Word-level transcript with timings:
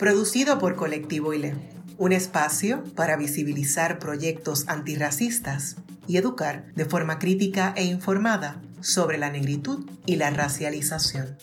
producido 0.00 0.58
por 0.58 0.76
Colectivo 0.76 1.34
ILE, 1.34 1.54
un 1.98 2.12
espacio 2.12 2.82
para 2.96 3.18
visibilizar 3.18 3.98
proyectos 3.98 4.66
antirracistas 4.66 5.76
y 6.08 6.16
educar 6.16 6.72
de 6.72 6.86
forma 6.86 7.18
crítica 7.18 7.74
e 7.76 7.84
informada 7.84 8.62
sobre 8.80 9.18
la 9.18 9.28
negritud 9.28 9.86
y 10.06 10.16
la 10.16 10.30
racialización. 10.30 11.36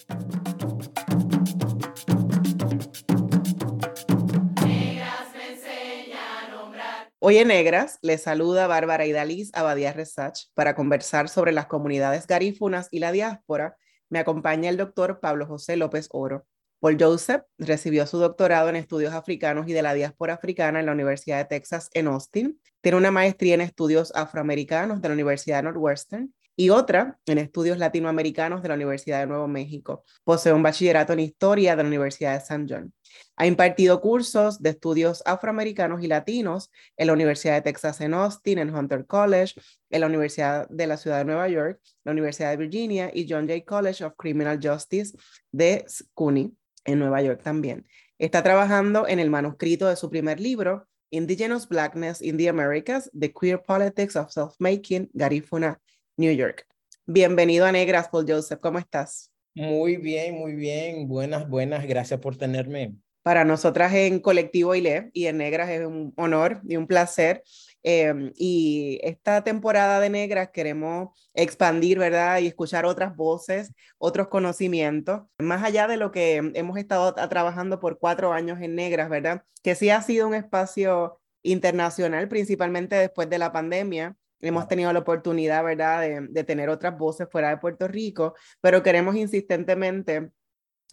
Hoy 7.19 7.37
en 7.37 7.49
Negras 7.49 7.99
les 8.01 8.23
saluda 8.23 8.65
Bárbara 8.65 9.05
Idaliz 9.05 9.51
Abadía 9.53 9.93
Resach 9.93 10.45
para 10.55 10.73
conversar 10.73 11.29
sobre 11.29 11.51
las 11.51 11.67
comunidades 11.67 12.25
garífunas 12.25 12.87
y 12.89 12.97
la 13.01 13.11
diáspora. 13.11 13.77
Me 14.09 14.17
acompaña 14.17 14.71
el 14.71 14.77
doctor 14.77 15.19
Pablo 15.19 15.45
José 15.45 15.77
López 15.77 16.07
Oro. 16.09 16.47
Paul 16.79 16.97
Joseph 16.99 17.41
recibió 17.57 18.05
su 18.05 18.19
doctorado 18.19 18.69
en 18.69 18.75
estudios 18.75 19.13
africanos 19.13 19.67
y 19.67 19.73
de 19.73 19.81
la 19.81 19.95
diáspora 19.95 20.35
africana 20.35 20.79
en 20.79 20.85
la 20.85 20.91
Universidad 20.91 21.37
de 21.39 21.45
Texas 21.45 21.89
en 21.93 22.07
Austin. 22.07 22.61
Tiene 22.81 22.99
una 22.99 23.09
maestría 23.09 23.55
en 23.55 23.61
estudios 23.61 24.11
afroamericanos 24.15 25.01
de 25.01 25.09
la 25.09 25.15
Universidad 25.15 25.57
de 25.57 25.63
Northwestern 25.63 26.33
y 26.55 26.69
otra 26.69 27.19
en 27.25 27.39
estudios 27.39 27.79
latinoamericanos 27.79 28.61
de 28.61 28.69
la 28.69 28.75
Universidad 28.75 29.21
de 29.21 29.27
Nuevo 29.27 29.47
México. 29.47 30.03
Posee 30.23 30.53
un 30.53 30.61
bachillerato 30.61 31.13
en 31.13 31.21
historia 31.21 31.75
de 31.75 31.83
la 31.83 31.87
Universidad 31.87 32.33
de 32.33 32.45
San 32.45 32.67
John. 32.69 32.93
Ha 33.37 33.47
impartido 33.47 33.99
cursos 33.99 34.61
de 34.61 34.71
estudios 34.71 35.23
afroamericanos 35.25 36.03
y 36.03 36.07
latinos 36.07 36.71
en 36.95 37.07
la 37.07 37.13
Universidad 37.13 37.55
de 37.55 37.61
Texas 37.61 38.01
en 38.01 38.13
Austin, 38.13 38.59
en 38.59 38.75
Hunter 38.75 39.05
College, 39.07 39.59
en 39.89 40.01
la 40.01 40.07
Universidad 40.07 40.67
de 40.69 40.85
la 40.85 40.97
Ciudad 40.97 41.19
de 41.19 41.25
Nueva 41.25 41.47
York, 41.47 41.79
la 42.03 42.11
Universidad 42.11 42.51
de 42.51 42.57
Virginia 42.57 43.11
y 43.13 43.27
John 43.27 43.47
Jay 43.47 43.63
College 43.63 44.03
of 44.03 44.13
Criminal 44.15 44.59
Justice 44.61 45.17
de 45.51 45.85
SCUNY 45.87 46.55
en 46.87 46.99
Nueva 46.99 47.21
York 47.21 47.41
también. 47.43 47.85
Está 48.17 48.41
trabajando 48.41 49.07
en 49.07 49.19
el 49.19 49.29
manuscrito 49.29 49.87
de 49.87 49.95
su 49.95 50.09
primer 50.09 50.39
libro, 50.39 50.87
Indigenous 51.11 51.67
Blackness 51.67 52.21
in 52.21 52.37
the 52.37 52.49
Americas, 52.49 53.11
The 53.17 53.31
Queer 53.31 53.61
Politics 53.61 54.15
of 54.15 54.31
Self-Making, 54.31 55.11
Garifuna, 55.13 55.79
New 56.15 56.33
York. 56.33 56.65
Bienvenido 57.05 57.65
a 57.65 57.71
Negras, 57.71 58.09
Paul 58.09 58.25
Joseph, 58.27 58.59
¿cómo 58.59 58.79
estás? 58.79 59.31
Muy 59.53 59.97
bien, 59.97 60.35
muy 60.35 60.55
bien. 60.55 61.07
Buenas, 61.07 61.47
buenas. 61.47 61.85
Gracias 61.85 62.19
por 62.19 62.37
tenerme. 62.37 62.95
Para 63.21 63.43
nosotras 63.43 63.93
en 63.93 64.19
Colectivo 64.19 64.73
ILE 64.73 65.09
y 65.13 65.25
en 65.25 65.37
Negras 65.37 65.69
es 65.69 65.85
un 65.85 66.13
honor 66.15 66.61
y 66.67 66.77
un 66.77 66.87
placer. 66.87 67.43
Em, 67.83 68.31
y 68.35 68.99
esta 69.03 69.43
temporada 69.43 69.99
de 69.99 70.09
Negras 70.09 70.49
queremos 70.51 71.09
expandir, 71.33 71.99
¿verdad? 71.99 72.39
Y 72.39 72.47
escuchar 72.47 72.85
otras 72.85 73.15
voces, 73.15 73.73
otros 73.97 74.27
conocimientos, 74.27 75.23
más 75.39 75.63
allá 75.63 75.87
de 75.87 75.97
lo 75.97 76.11
que 76.11 76.37
hemos 76.55 76.77
estado 76.77 77.13
trabajando 77.29 77.79
por 77.79 77.99
cuatro 77.99 78.33
años 78.33 78.59
en 78.61 78.75
Negras, 78.75 79.09
¿verdad? 79.09 79.43
Que 79.63 79.75
sí 79.75 79.89
ha 79.89 80.01
sido 80.01 80.27
un 80.27 80.33
espacio 80.33 81.19
internacional, 81.43 82.27
principalmente 82.27 82.95
después 82.95 83.29
de 83.29 83.37
la 83.39 83.51
pandemia, 83.51 84.15
Hemos 84.39 84.67
tenido 84.67 84.93
la 84.93 84.99
oportunidad, 84.99 85.63
¿verdad?, 85.63 86.01
de, 86.01 86.27
de, 86.29 86.43
tener 86.43 86.69
otras 86.69 86.95
voces 86.95 87.27
fuera 87.31 87.49
de 87.49 87.57
Puerto 87.57 87.87
Rico, 87.87 88.35
pero 88.61 88.83
queremos 88.83 89.15
insistentemente 89.15 90.29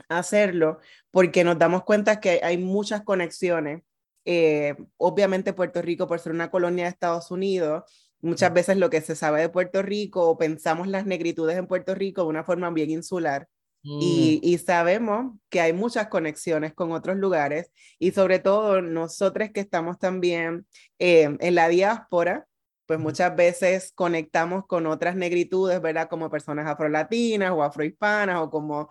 hacerlo 0.09 0.78
porque 1.11 1.45
nos 1.45 1.59
damos 1.59 1.84
cuenta 1.84 2.21
que 2.21 2.41
hay 2.43 2.59
muchas 2.59 3.03
conexiones. 3.03 3.83
Eh, 4.25 4.75
obviamente 4.97 5.53
Puerto 5.53 5.83
Rico, 5.83 6.07
por 6.07 6.19
ser 6.19 6.33
una 6.33 6.51
colonia 6.51 6.85
de 6.85 6.91
Estados 6.91 7.31
Unidos, 7.31 7.85
muchas 8.21 8.53
veces 8.53 8.77
lo 8.77 8.91
que 8.91 9.01
se 9.01 9.17
sabe 9.17 9.41
de 9.41 9.49
Puerto 9.49 9.83
Rico 9.83 10.29
o 10.29 10.39
pensamos 10.39 10.89
las 10.89 11.07
negritudes 11.07 11.57
en 11.59 11.67
Puerto 11.67 11.95
Rico 11.95 12.23
de 12.23 12.29
una 12.29 12.45
forma 12.45 12.71
bien 12.71 12.91
insular. 12.91 13.49
Y, 13.83 14.41
mm. 14.43 14.47
y, 14.49 14.59
sabemos 14.59 15.37
que 15.51 15.61
hay 15.61 15.75
muchas 15.75 16.09
conexiones 16.09 16.73
con 16.73 16.93
otros 16.93 17.19
lugares 17.19 17.71
y 17.99 18.13
sobre 18.13 18.39
todo 18.39 18.81
nosotros 18.81 19.51
que 19.53 19.61
estamos 19.61 19.99
también 19.99 20.67
eh, 20.99 21.37
en 21.39 21.55
la 21.55 21.69
diáspora, 21.69 22.47
pues 22.87 22.99
muchas 22.99 23.34
veces 23.34 23.93
conectamos 23.95 24.67
con 24.67 24.87
otras 24.87 25.17
negritudes, 25.17 25.81
¿verdad? 25.81 26.09
Como 26.09 26.31
personas 26.31 26.67
afrolatinas 26.67 27.53
o 27.53 27.63
afrohispanas 27.63 28.41
o 28.41 28.51
como 28.51 28.89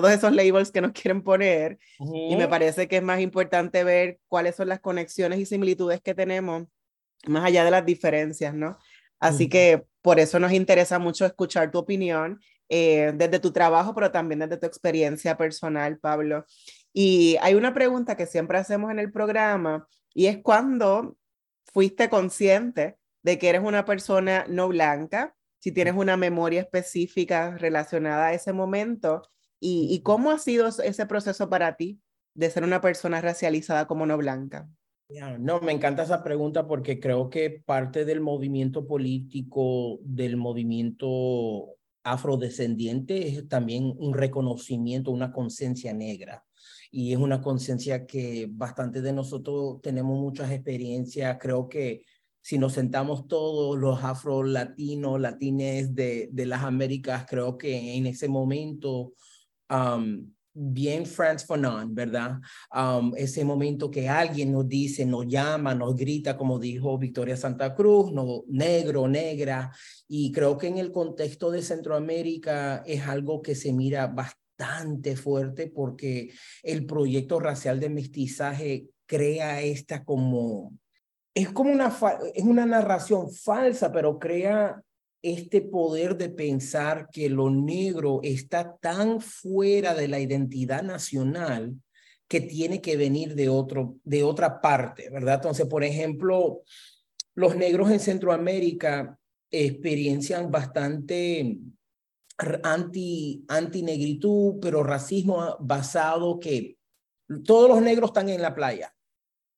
todos 0.00 0.12
esos 0.12 0.32
labels 0.32 0.70
que 0.70 0.80
nos 0.80 0.92
quieren 0.92 1.22
poner. 1.22 1.78
Y 1.98 2.36
me 2.36 2.48
parece 2.48 2.86
que 2.86 2.98
es 2.98 3.02
más 3.02 3.20
importante 3.20 3.82
ver 3.82 4.18
cuáles 4.28 4.56
son 4.56 4.68
las 4.68 4.80
conexiones 4.80 5.38
y 5.38 5.46
similitudes 5.46 6.02
que 6.02 6.14
tenemos, 6.14 6.64
más 7.26 7.44
allá 7.44 7.64
de 7.64 7.70
las 7.70 7.86
diferencias, 7.86 8.54
¿no? 8.54 8.78
Así 9.18 9.48
que 9.48 9.84
por 10.02 10.20
eso 10.20 10.38
nos 10.38 10.52
interesa 10.52 10.98
mucho 10.98 11.24
escuchar 11.24 11.70
tu 11.70 11.78
opinión 11.78 12.40
eh, 12.68 13.12
desde 13.14 13.38
tu 13.38 13.52
trabajo, 13.52 13.94
pero 13.94 14.10
también 14.10 14.40
desde 14.40 14.58
tu 14.58 14.66
experiencia 14.66 15.36
personal, 15.36 15.98
Pablo. 15.98 16.44
Y 16.92 17.38
hay 17.40 17.54
una 17.54 17.72
pregunta 17.72 18.16
que 18.16 18.26
siempre 18.26 18.58
hacemos 18.58 18.90
en 18.90 18.98
el 18.98 19.10
programa 19.10 19.88
y 20.12 20.26
es 20.26 20.38
cuando 20.42 21.16
fuiste 21.72 22.10
consciente 22.10 22.96
de 23.22 23.38
que 23.38 23.48
eres 23.48 23.62
una 23.62 23.84
persona 23.86 24.44
no 24.48 24.68
blanca, 24.68 25.34
si 25.58 25.72
tienes 25.72 25.94
una 25.94 26.16
memoria 26.16 26.60
específica 26.60 27.56
relacionada 27.56 28.26
a 28.26 28.34
ese 28.34 28.52
momento 28.52 29.22
y, 29.60 30.00
cómo 30.02 30.30
ha 30.30 30.38
sido 30.38 30.68
ese 30.68 31.06
proceso 31.06 31.48
para 31.48 31.76
ti 31.76 32.00
de 32.34 32.50
ser 32.50 32.64
una 32.64 32.80
persona 32.80 33.20
racializada 33.20 33.86
como 33.86 34.06
no 34.06 34.16
blanca. 34.16 34.68
No, 35.38 35.60
me 35.60 35.72
encanta 35.72 36.02
esa 36.02 36.24
pregunta 36.24 36.66
porque 36.66 36.98
creo 36.98 37.30
que 37.30 37.62
parte 37.64 38.04
del 38.04 38.20
movimiento 38.20 38.86
político, 38.86 40.00
del 40.02 40.36
movimiento 40.36 41.76
afrodescendiente, 42.02 43.28
es 43.28 43.48
también 43.48 43.94
un 43.98 44.14
reconocimiento, 44.14 45.12
una 45.12 45.32
conciencia 45.32 45.92
negra. 45.92 46.44
Y 46.90 47.12
es 47.12 47.18
una 47.18 47.40
conciencia 47.40 48.06
que 48.06 48.48
bastante 48.50 49.00
de 49.00 49.12
nosotros 49.12 49.80
tenemos 49.80 50.18
muchas 50.18 50.50
experiencias. 50.50 51.36
Creo 51.40 51.68
que 51.68 52.02
si 52.42 52.58
nos 52.58 52.72
sentamos 52.72 53.28
todos 53.28 53.78
los 53.78 54.02
afro-latinos, 54.02 55.20
latines 55.20 55.94
de, 55.94 56.28
de 56.32 56.46
las 56.46 56.62
Américas, 56.62 57.26
creo 57.28 57.58
que 57.58 57.96
en 57.96 58.06
ese 58.06 58.28
momento, 58.28 59.14
um, 59.70 60.30
bien 60.52 61.04
France 61.04 61.44
Fanon, 61.46 61.94
¿verdad? 61.94 62.38
Um, 62.74 63.12
ese 63.16 63.44
momento 63.44 63.90
que 63.90 64.08
alguien 64.08 64.52
nos 64.52 64.66
dice, 64.66 65.04
nos 65.04 65.26
llama, 65.26 65.74
nos 65.74 65.94
grita, 65.94 66.36
como 66.36 66.58
dijo 66.58 66.96
Victoria 66.98 67.36
Santa 67.36 67.74
Cruz, 67.74 68.10
no, 68.12 68.44
negro, 68.48 69.06
negra, 69.06 69.70
y 70.08 70.32
creo 70.32 70.56
que 70.56 70.68
en 70.68 70.78
el 70.78 70.90
contexto 70.92 71.50
de 71.50 71.62
Centroamérica 71.62 72.82
es 72.86 73.06
algo 73.06 73.42
que 73.42 73.54
se 73.54 73.72
mira 73.72 74.06
bastante 74.06 75.16
fuerte 75.16 75.66
porque 75.66 76.30
el 76.62 76.86
proyecto 76.86 77.38
racial 77.38 77.78
de 77.78 77.90
mestizaje 77.90 78.86
crea 79.04 79.60
esta 79.60 80.04
como 80.04 80.72
es 81.34 81.50
como 81.50 81.70
una, 81.70 81.94
es 82.34 82.44
una 82.44 82.64
narración 82.64 83.30
falsa, 83.30 83.92
pero 83.92 84.18
crea 84.18 84.82
este 85.22 85.60
poder 85.60 86.16
de 86.16 86.28
pensar 86.28 87.08
que 87.10 87.28
lo 87.28 87.50
negro 87.50 88.20
está 88.22 88.76
tan 88.76 89.20
fuera 89.20 89.94
de 89.94 90.08
la 90.08 90.20
identidad 90.20 90.82
nacional 90.82 91.74
que 92.28 92.40
tiene 92.40 92.80
que 92.80 92.96
venir 92.96 93.34
de, 93.34 93.48
otro, 93.48 93.96
de 94.04 94.24
otra 94.24 94.60
parte, 94.60 95.10
¿verdad? 95.10 95.36
Entonces, 95.36 95.66
por 95.66 95.84
ejemplo, 95.84 96.62
los 97.34 97.56
negros 97.56 97.90
en 97.90 98.00
Centroamérica 98.00 99.18
experiencian 99.50 100.50
bastante 100.50 101.58
anti, 102.64 103.44
anti-negritud, 103.48 104.56
pero 104.60 104.82
racismo 104.82 105.56
basado 105.60 106.38
que 106.38 106.76
todos 107.44 107.68
los 107.68 107.82
negros 107.82 108.10
están 108.10 108.28
en 108.28 108.42
la 108.42 108.54
playa, 108.54 108.94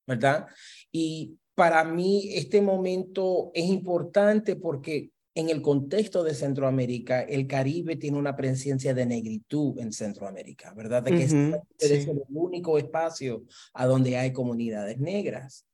¿verdad? 0.07 0.47
Y 0.93 1.39
para 1.55 1.85
mí 1.85 2.31
este 2.35 2.63
momento 2.63 3.51
es 3.55 3.65
importante 3.65 4.57
porque 4.57 5.11
en 5.39 5.51
el 5.51 5.63
contexto 5.63 6.25
de 6.25 6.35
Centroamérica, 6.35 7.21
el 7.21 7.47
Caribe 7.47 7.95
tiene 7.95 8.19
una 8.19 8.35
presencia 8.35 8.93
de 8.93 9.07
negritud 9.07 9.79
en 9.79 9.93
Centroamérica, 9.93 10.75
¿verdad? 10.75 11.05
De 11.05 11.13
que 11.13 11.23
es 11.23 11.33
el 12.09 12.25
único 12.31 12.77
espacio 12.77 13.45
a 13.73 13.87
donde 13.87 14.17
hay 14.17 14.33
comunidades 14.33 14.99
negras. 14.99 15.65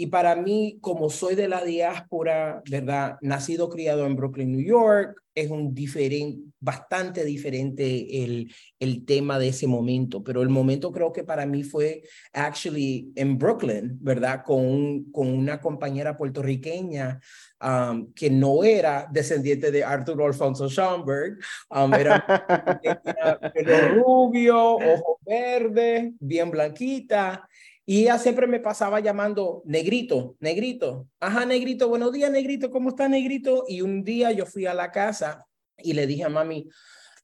Y 0.00 0.06
para 0.06 0.36
mí, 0.36 0.78
como 0.80 1.10
soy 1.10 1.34
de 1.34 1.48
la 1.48 1.64
diáspora, 1.64 2.62
¿verdad? 2.70 3.16
Nacido, 3.20 3.68
criado 3.68 4.06
en 4.06 4.14
Brooklyn, 4.14 4.52
New 4.52 4.64
York, 4.64 5.20
es 5.34 5.50
un 5.50 5.74
diferente, 5.74 6.40
bastante 6.60 7.24
diferente 7.24 8.22
el, 8.22 8.54
el 8.78 9.04
tema 9.04 9.40
de 9.40 9.48
ese 9.48 9.66
momento. 9.66 10.22
Pero 10.22 10.42
el 10.42 10.50
momento 10.50 10.92
creo 10.92 11.12
que 11.12 11.24
para 11.24 11.46
mí 11.46 11.64
fue 11.64 12.04
actually 12.32 13.10
en 13.16 13.38
Brooklyn, 13.38 13.98
¿verdad? 14.00 14.44
Con, 14.44 15.10
con 15.10 15.26
una 15.28 15.60
compañera 15.60 16.16
puertorriqueña 16.16 17.18
um, 17.60 18.12
que 18.12 18.30
no 18.30 18.62
era 18.62 19.08
descendiente 19.10 19.72
de 19.72 19.82
Arthur 19.82 20.22
Alfonso 20.22 20.68
Schoenberg, 20.68 21.38
um, 21.70 21.92
era 21.92 22.24
pelo 23.52 23.88
rubio, 23.96 24.76
ojo 24.76 25.18
verde, 25.26 26.12
bien 26.20 26.52
blanquita. 26.52 27.48
Y 27.90 28.02
ella 28.02 28.18
siempre 28.18 28.46
me 28.46 28.60
pasaba 28.60 29.00
llamando 29.00 29.62
negrito, 29.64 30.36
negrito. 30.40 31.08
Ajá, 31.20 31.46
negrito, 31.46 31.88
buenos 31.88 32.12
días, 32.12 32.30
negrito, 32.30 32.70
¿cómo 32.70 32.90
está, 32.90 33.08
negrito? 33.08 33.64
Y 33.66 33.80
un 33.80 34.04
día 34.04 34.30
yo 34.30 34.44
fui 34.44 34.66
a 34.66 34.74
la 34.74 34.90
casa 34.90 35.46
y 35.78 35.94
le 35.94 36.06
dije 36.06 36.24
a 36.24 36.28
mami, 36.28 36.68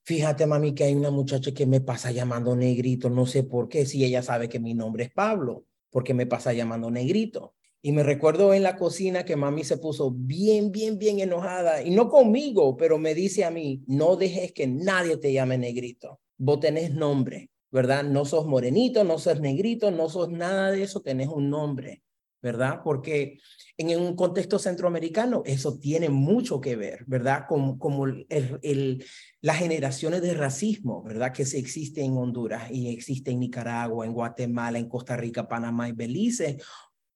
fíjate, 0.05 0.47
mami, 0.47 0.73
que 0.73 0.85
hay 0.85 0.95
una 0.95 1.11
muchacha 1.11 1.51
que 1.51 1.67
me 1.67 1.81
pasa 1.81 2.09
llamando 2.09 2.55
negrito, 2.55 3.11
no 3.11 3.27
sé 3.27 3.43
por 3.43 3.69
qué, 3.69 3.85
si 3.85 4.03
ella 4.03 4.23
sabe 4.23 4.49
que 4.49 4.59
mi 4.59 4.73
nombre 4.73 5.03
es 5.03 5.11
Pablo, 5.11 5.65
porque 5.91 6.15
me 6.15 6.25
pasa 6.25 6.51
llamando 6.51 6.89
negrito. 6.89 7.53
Y 7.83 7.91
me 7.91 8.01
recuerdo 8.01 8.51
en 8.55 8.63
la 8.63 8.75
cocina 8.75 9.23
que 9.23 9.35
mami 9.35 9.63
se 9.63 9.77
puso 9.77 10.09
bien, 10.17 10.71
bien, 10.71 10.97
bien 10.97 11.19
enojada, 11.19 11.83
y 11.83 11.91
no 11.91 12.09
conmigo, 12.09 12.75
pero 12.75 12.97
me 12.97 13.13
dice 13.13 13.45
a 13.45 13.51
mí, 13.51 13.83
no 13.85 14.15
dejes 14.15 14.51
que 14.51 14.65
nadie 14.65 15.17
te 15.17 15.31
llame 15.31 15.59
negrito, 15.59 16.21
vos 16.39 16.59
tenés 16.59 16.91
nombre. 16.91 17.51
¿Verdad? 17.75 18.05
No 18.05 18.23
sos 18.23 18.45
morenito, 18.45 19.03
no 19.03 19.19
sos 19.19 19.41
negrito, 19.41 19.91
no 19.91 20.07
sos 20.07 20.29
nada 20.29 20.71
de 20.71 20.83
eso, 20.83 21.01
tenés 21.01 21.27
un 21.27 21.49
nombre, 21.49 22.03
¿verdad? 22.41 22.79
Porque 22.81 23.41
en 23.77 23.99
un 23.99 24.15
contexto 24.15 24.59
centroamericano 24.59 25.43
eso 25.45 25.77
tiene 25.77 26.07
mucho 26.07 26.61
que 26.61 26.77
ver, 26.77 27.03
¿verdad? 27.05 27.43
Como, 27.49 27.77
como 27.77 28.05
el, 28.05 28.25
el, 28.29 29.03
las 29.41 29.57
generaciones 29.57 30.21
de 30.21 30.35
racismo, 30.35 31.03
¿verdad? 31.03 31.33
Que 31.33 31.43
se 31.43 31.57
existe 31.57 32.01
en 32.01 32.15
Honduras 32.15 32.71
y 32.71 32.93
existe 32.93 33.31
en 33.31 33.41
Nicaragua, 33.41 34.05
en 34.05 34.13
Guatemala, 34.13 34.79
en 34.79 34.87
Costa 34.87 35.17
Rica, 35.17 35.45
Panamá 35.45 35.89
y 35.89 35.91
Belice, 35.91 36.57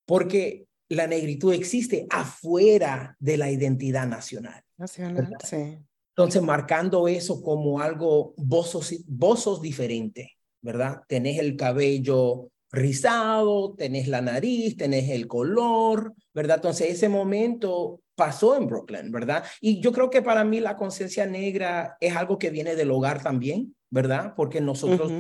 porque 0.06 0.68
la 0.90 1.08
negritud 1.08 1.54
existe 1.54 2.06
afuera 2.10 3.16
de 3.18 3.38
la 3.38 3.50
identidad 3.50 4.08
nacional. 4.08 4.62
Nacional, 4.78 5.38
sí. 5.42 5.78
Entonces, 6.18 6.42
marcando 6.42 7.08
eso 7.08 7.42
como 7.42 7.80
algo, 7.80 8.34
vos 8.36 8.72
sos, 8.72 8.94
vos 9.08 9.42
sos 9.42 9.62
diferente, 9.62 10.39
¿verdad? 10.62 11.02
Tenés 11.08 11.40
el 11.40 11.56
cabello 11.56 12.50
rizado, 12.72 13.74
tenés 13.76 14.08
la 14.08 14.22
nariz, 14.22 14.78
tenés 14.78 15.10
el 15.10 15.28
color, 15.28 16.14
¿verdad? 16.34 16.58
Entonces 16.58 16.92
ese 16.92 17.10
momento 17.10 18.02
pasó 18.16 18.56
en 18.56 18.68
Brooklyn, 18.68 19.12
¿verdad? 19.12 19.44
Y 19.62 19.80
yo 19.82 19.92
creo 19.92 20.10
que 20.10 20.22
para 20.22 20.44
mí 20.44 20.60
la 20.60 20.78
conciencia 20.78 21.26
negra 21.26 21.98
es 22.00 22.16
algo 22.16 22.38
que 22.38 22.50
viene 22.50 22.76
del 22.76 22.92
hogar 22.92 23.24
también, 23.24 23.76
¿verdad? 23.90 24.34
Porque 24.36 24.62
nosotros, 24.62 25.12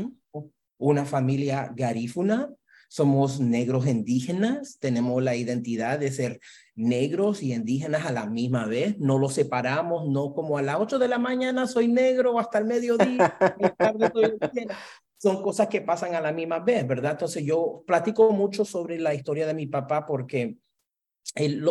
una 0.77 1.06
familia 1.06 1.71
garífuna, 1.75 2.50
somos 2.89 3.39
negros 3.39 3.85
indígenas, 3.85 4.77
tenemos 4.80 5.21
la 5.21 5.35
identidad 5.35 6.00
de 6.00 6.12
ser 6.12 6.39
negros 6.75 7.44
y 7.44 7.53
indígenas 7.53 8.06
a 8.06 8.12
la 8.12 8.25
misma 8.25 8.65
vez, 8.65 8.97
no 8.97 9.19
los 9.19 9.33
separamos, 9.35 10.09
no 10.09 10.33
como 10.33 10.57
a 10.57 10.63
las 10.63 10.77
8 10.80 10.97
de 10.97 11.07
la 11.07 11.19
mañana 11.19 11.68
soy 11.68 11.88
negro 11.88 12.39
hasta 12.39 12.57
el 12.57 12.65
mediodía, 12.65 13.38
tarde 13.77 14.12
son 15.21 15.44
cosas 15.44 15.68
que 15.68 15.81
pasan 15.81 16.16
a 16.16 16.21
la 16.21 16.31
misma 16.31 16.60
vez, 16.60 16.88
¿verdad? 16.88 17.12
Entonces 17.12 17.44
yo 17.44 17.83
platico 17.86 18.31
mucho 18.31 18.63
sobre 18.63 18.98
la 18.98 19.13
historia 19.13 19.45
de 19.45 19.54
mi 19.54 19.68
papá 19.68 20.06
porque, 20.06 20.57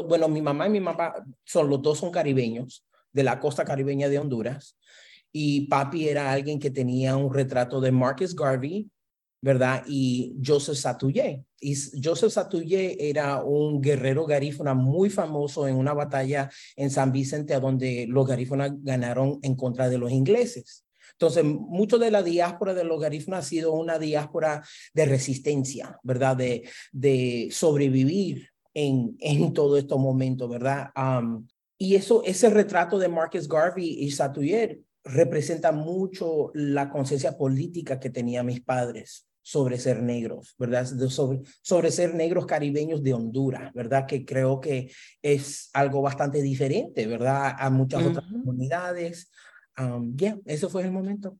bueno, 0.06 0.28
mi 0.28 0.42
mamá 0.42 0.66
y 0.66 0.70
mi 0.70 0.80
papá 0.80 1.24
son 1.44 1.68
los 1.70 1.80
dos 1.80 1.98
son 1.98 2.10
caribeños 2.10 2.84
de 3.10 3.22
la 3.22 3.40
costa 3.40 3.64
caribeña 3.64 4.08
de 4.08 4.18
Honduras 4.18 4.76
y 5.32 5.66
papi 5.66 6.08
era 6.08 6.30
alguien 6.30 6.58
que 6.58 6.70
tenía 6.70 7.16
un 7.16 7.32
retrato 7.32 7.80
de 7.80 7.90
Marcus 7.90 8.34
Garvey, 8.34 8.90
¿verdad? 9.40 9.82
Y 9.86 10.36
Joseph 10.44 10.76
Satouye. 10.76 11.44
Y 11.60 11.74
Joseph 12.02 12.30
Satouye 12.30 13.08
era 13.08 13.42
un 13.42 13.80
guerrero 13.80 14.26
garífuna 14.26 14.74
muy 14.74 15.10
famoso 15.10 15.66
en 15.66 15.76
una 15.76 15.94
batalla 15.94 16.50
en 16.76 16.90
San 16.90 17.12
Vicente, 17.12 17.58
donde 17.60 18.06
los 18.08 18.26
garífunas 18.26 18.72
ganaron 18.82 19.38
en 19.42 19.54
contra 19.54 19.88
de 19.88 19.98
los 19.98 20.10
ingleses. 20.10 20.84
Entonces, 21.20 21.42
mucho 21.42 21.98
de 21.98 22.12
la 22.12 22.22
diáspora 22.22 22.74
de 22.74 22.84
los 22.84 23.00
garífunas 23.00 23.44
ha 23.44 23.48
sido 23.48 23.72
una 23.72 23.98
diáspora 23.98 24.62
de 24.94 25.04
resistencia, 25.04 25.98
¿verdad? 26.04 26.36
De, 26.36 26.62
de 26.92 27.48
sobrevivir 27.50 28.50
en, 28.72 29.16
en 29.18 29.52
todos 29.52 29.80
estos 29.80 29.98
momentos, 29.98 30.48
¿verdad? 30.48 30.90
y 31.76 31.96
eso, 31.96 32.22
ese 32.24 32.50
retrato 32.50 32.98
de 32.98 33.08
Marcus 33.08 33.48
Garvey 33.48 34.04
y 34.04 34.10
Satuyer 34.12 34.80
representa 35.04 35.72
mucho 35.72 36.52
la 36.54 36.88
conciencia 36.88 37.36
política 37.36 37.98
que 37.98 38.10
tenían 38.10 38.46
mis 38.46 38.60
padres 38.60 39.26
sobre 39.42 39.78
ser 39.78 40.02
negros, 40.02 40.54
¿verdad? 40.58 40.86
sobre, 41.08 41.40
sobre 41.62 41.90
ser 41.90 42.14
negros 42.14 42.46
caribeños 42.46 43.02
de 43.02 43.14
Honduras, 43.14 43.72
¿verdad? 43.74 44.06
Que 44.06 44.24
creo 44.24 44.60
que 44.60 44.92
es 45.22 45.70
algo 45.72 46.02
bastante 46.02 46.42
diferente, 46.42 47.06
¿verdad? 47.06 47.54
A 47.58 47.70
muchas 47.70 48.04
otras 48.04 48.26
comunidades 48.30 49.30
ya, 50.14 50.36
eso 50.44 50.68
fue 50.68 50.82
el 50.82 50.92
momento. 50.92 51.36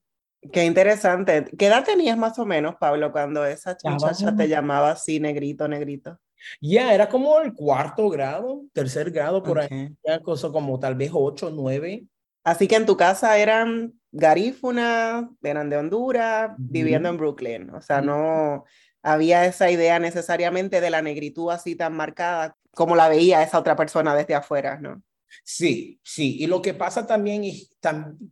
Qué 0.53 0.65
interesante. 0.65 1.47
¿Qué 1.59 1.67
edad 1.67 1.85
tenías 1.85 2.17
más 2.17 2.39
o 2.39 2.47
menos, 2.47 2.77
Pablo, 2.77 3.11
cuando 3.11 3.45
esa 3.45 3.77
muchacha 3.85 4.35
te 4.37 4.49
llamaba 4.49 4.93
así, 4.93 5.19
negrito, 5.19 5.67
negrito? 5.67 6.19
Ya, 6.61 6.95
era 6.95 7.09
como 7.09 7.41
el 7.41 7.53
cuarto 7.53 8.09
grado, 8.09 8.63
tercer 8.73 9.11
grado, 9.11 9.43
por 9.43 9.59
ahí, 9.59 9.95
ya 10.07 10.21
cosa 10.21 10.51
como 10.51 10.79
tal 10.79 10.95
vez 10.95 11.11
ocho, 11.13 11.51
nueve. 11.51 12.07
Así 12.45 12.69
que 12.69 12.77
en 12.77 12.87
tu 12.87 12.97
casa 12.97 13.37
eran 13.37 13.95
garífunas, 14.13 15.25
eran 15.43 15.69
de 15.69 15.77
Honduras, 15.77 16.53
viviendo 16.57 17.09
en 17.09 17.17
Brooklyn. 17.17 17.71
O 17.75 17.81
sea, 17.81 18.01
no 18.01 18.65
había 19.03 19.45
esa 19.45 19.71
idea 19.71 19.99
necesariamente 19.99 20.81
de 20.81 20.91
la 20.91 21.03
negritud 21.03 21.51
así 21.51 21.75
tan 21.75 21.95
marcada 21.95 22.57
como 22.73 22.95
la 22.95 23.09
veía 23.09 23.43
esa 23.43 23.59
otra 23.59 23.75
persona 23.75 24.15
desde 24.15 24.37
afuera, 24.37 24.79
¿no? 24.81 25.03
Sí, 25.45 26.01
sí. 26.03 26.37
Y 26.41 26.47
lo 26.47 26.63
que 26.63 26.75
pasa 26.75 27.07
también, 27.07 27.45
y 27.45 27.69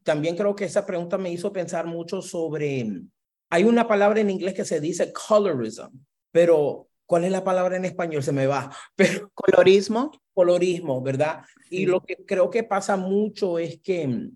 también 0.03 0.37
creo 0.37 0.55
que 0.55 0.65
esa 0.65 0.87
pregunta 0.87 1.19
me 1.19 1.33
hizo 1.33 1.53
pensar 1.53 1.87
mucho 1.87 2.23
sobre, 2.23 3.03
hay 3.51 3.65
una 3.65 3.87
palabra 3.87 4.21
en 4.21 4.31
inglés 4.31 4.55
que 4.55 4.65
se 4.65 4.81
dice 4.81 5.13
colorism, 5.13 5.89
pero 6.33 6.89
¿cuál 7.07 7.25
es 7.25 7.33
la 7.33 7.45
palabra 7.45 7.77
en 7.77 7.85
español? 7.85 8.23
Se 8.23 8.33
me 8.33 8.47
va. 8.47 8.71
Pero, 8.97 9.31
colorismo. 9.33 10.11
Colorismo, 10.35 11.01
¿verdad? 11.01 11.43
Y 11.71 11.87
lo 11.87 12.03
que 12.03 12.17
creo 12.27 12.51
que 12.51 12.63
pasa 12.63 12.97
mucho 12.97 13.59
es 13.59 13.81
que, 13.81 14.29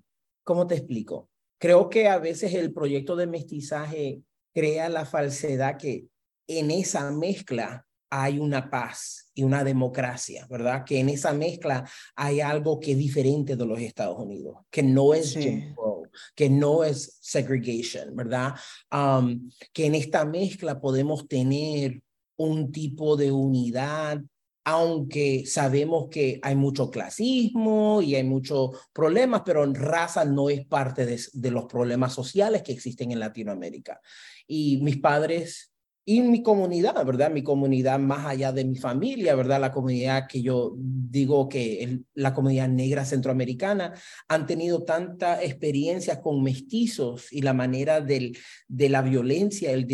¿cómo 0.45 0.67
te 0.67 0.77
explico? 0.77 1.29
Creo 1.59 1.91
que 1.91 2.09
a 2.09 2.19
veces 2.19 2.55
el 2.55 2.73
proyecto 2.73 3.17
de 3.17 3.27
mestizaje 3.27 4.23
crea 4.55 4.89
la 4.89 5.05
falsedad 5.05 5.77
que 5.77 6.07
en 6.47 6.71
esa 6.71 7.11
mezcla 7.11 7.87
hay 8.09 8.39
una 8.39 8.71
paz 8.71 9.30
y 9.41 9.43
una 9.43 9.65
democracia, 9.65 10.47
¿verdad? 10.51 10.85
Que 10.85 11.01
en 11.01 11.09
esa 11.09 11.33
mezcla 11.33 11.89
hay 12.15 12.41
algo 12.41 12.79
que 12.79 12.93
es 12.93 12.99
diferente 12.99 13.57
de 13.57 13.65
los 13.65 13.81
Estados 13.81 14.19
Unidos, 14.19 14.59
que 14.71 14.83
no 14.83 15.15
es 15.15 15.35
que 16.35 16.51
no 16.51 16.85
es 16.85 17.17
segregation, 17.23 18.15
¿verdad? 18.15 18.55
Um, 18.93 19.51
que 19.73 19.87
en 19.87 19.95
esta 19.95 20.27
mezcla 20.27 20.79
podemos 20.79 21.27
tener 21.27 22.03
un 22.37 22.71
tipo 22.71 23.17
de 23.17 23.33
unidad, 23.33 24.21
aunque 24.65 25.47
sabemos 25.47 26.09
que 26.11 26.39
hay 26.43 26.55
mucho 26.57 26.91
clasismo 26.91 28.03
y 28.03 28.17
hay 28.17 28.25
muchos 28.25 28.71
problemas, 28.93 29.43
pero 29.47 29.65
raza 29.73 30.27
no 30.27 30.51
es 30.51 30.67
parte 30.67 31.07
de, 31.07 31.19
de 31.33 31.51
los 31.51 31.65
problemas 31.65 32.13
sociales 32.13 32.63
que 32.63 32.73
existen 32.73 33.11
en 33.13 33.21
Latinoamérica. 33.21 34.01
Y 34.47 34.83
mis 34.83 34.99
padres 34.99 35.71
y 36.05 36.23
mi 36.23 36.43
comunidad, 36.43 37.05
¿verdad? 37.05 37.31
Mi 37.31 37.43
comunidad 37.43 37.99
más 37.99 38.27
allá 38.27 38.53
de 38.53 38.65
mi 38.65 38.77
familia, 38.77 39.35
¿verdad? 39.35 39.61
La 39.61 39.71
comunidad 39.71 40.27
que 40.27 40.43
yo 40.43 40.75
digo 40.77 41.49
que 41.49 42.01
la 42.15 42.35
comunidad 42.35 42.69
negra 42.69 43.05
centroamericana 43.05 43.95
han 44.29 44.47
tenido 44.47 44.83
tanta 44.85 45.43
experiencia 45.43 46.21
con 46.21 46.43
mestizos 46.43 47.33
y 47.33 47.43
la 47.43 47.53
manera 47.53 48.01
del, 48.01 48.37
de 48.67 48.89
la 48.89 49.03
violencia, 49.03 49.71
el 49.73 49.87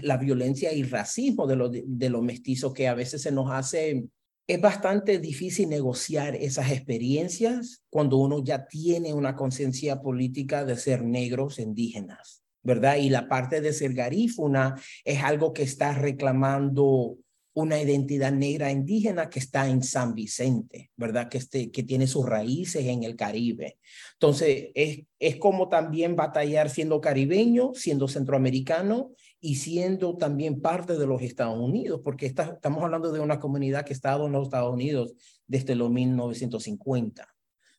la 0.00 0.16
violencia 0.16 0.72
y 0.72 0.82
racismo 0.84 1.46
de, 1.46 1.56
los 1.56 1.70
de 1.72 2.10
los 2.10 2.22
mestizos 2.22 2.72
que 2.72 2.88
a 2.88 2.94
veces 2.94 3.22
se 3.22 3.32
nos 3.32 3.50
hace 3.50 4.04
es 4.46 4.60
bastante 4.60 5.18
difícil 5.18 5.70
negociar 5.70 6.36
esas 6.36 6.70
experiencias 6.70 7.82
cuando 7.90 8.18
uno 8.18 8.44
ya 8.44 8.66
tiene 8.66 9.14
una 9.14 9.34
conciencia 9.34 10.02
política 10.02 10.64
de 10.64 10.76
ser 10.76 11.02
negros 11.02 11.58
indígenas. 11.58 12.43
¿Verdad? 12.64 12.96
Y 12.96 13.10
la 13.10 13.28
parte 13.28 13.60
de 13.60 13.72
ser 13.72 13.94
garífuna 13.94 14.74
es 15.04 15.22
algo 15.22 15.52
que 15.52 15.62
está 15.62 15.92
reclamando 15.92 17.18
una 17.56 17.80
identidad 17.80 18.32
negra 18.32 18.72
indígena 18.72 19.30
que 19.30 19.38
está 19.38 19.68
en 19.68 19.82
San 19.82 20.14
Vicente, 20.14 20.90
¿verdad? 20.96 21.28
Que, 21.28 21.38
este, 21.38 21.70
que 21.70 21.84
tiene 21.84 22.08
sus 22.08 22.26
raíces 22.26 22.84
en 22.86 23.04
el 23.04 23.14
Caribe. 23.14 23.78
Entonces, 24.14 24.70
es, 24.74 25.04
es 25.20 25.36
como 25.36 25.68
también 25.68 26.16
batallar 26.16 26.68
siendo 26.68 27.00
caribeño, 27.00 27.70
siendo 27.74 28.08
centroamericano 28.08 29.12
y 29.40 29.56
siendo 29.56 30.16
también 30.16 30.60
parte 30.60 30.98
de 30.98 31.06
los 31.06 31.22
Estados 31.22 31.58
Unidos, 31.58 32.00
porque 32.02 32.26
estamos 32.26 32.82
hablando 32.82 33.12
de 33.12 33.20
una 33.20 33.38
comunidad 33.38 33.84
que 33.84 33.92
ha 33.92 33.96
estado 33.96 34.26
en 34.26 34.32
los 34.32 34.44
Estados 34.44 34.72
Unidos 34.72 35.14
desde 35.46 35.76
los 35.76 35.90
1950, 35.90 37.28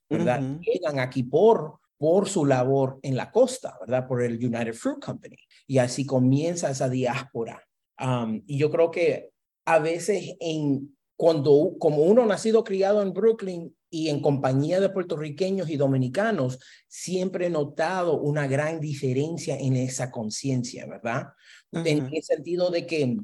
¿verdad? 0.10 0.60
Llegan 0.62 1.00
aquí 1.00 1.24
por, 1.24 1.80
por 1.98 2.28
su 2.28 2.46
labor 2.46 3.00
en 3.02 3.16
la 3.16 3.32
costa, 3.32 3.78
¿verdad? 3.80 4.08
Por 4.08 4.22
el 4.22 4.34
United 4.38 4.74
Fruit 4.74 5.04
Company. 5.04 5.38
Y 5.68 5.78
así 5.78 6.06
comienza 6.06 6.70
esa 6.70 6.90
diáspora. 6.90 7.64
Um, 8.00 8.42
y 8.46 8.58
yo 8.58 8.70
creo 8.70 8.92
que 8.92 9.32
a 9.66 9.80
veces 9.80 10.36
en, 10.40 10.98
cuando, 11.16 11.75
como 11.80 12.04
uno 12.04 12.25
nacido 12.25 12.64
criado 12.64 13.02
en 13.02 13.14
Brooklyn, 13.14 13.74
y 13.96 14.10
en 14.10 14.20
compañía 14.20 14.82
de 14.82 14.90
puertorriqueños 14.90 15.70
y 15.70 15.78
dominicanos, 15.78 16.60
siempre 16.86 17.46
he 17.46 17.50
notado 17.50 18.20
una 18.20 18.46
gran 18.46 18.82
diferencia 18.82 19.58
en 19.58 19.78
esa 19.78 20.12
conciencia, 20.12 20.86
¿verdad? 20.86 21.28
En 21.72 22.14
el 22.14 22.22
sentido 22.22 22.72
de 22.72 22.86
que 22.86 23.18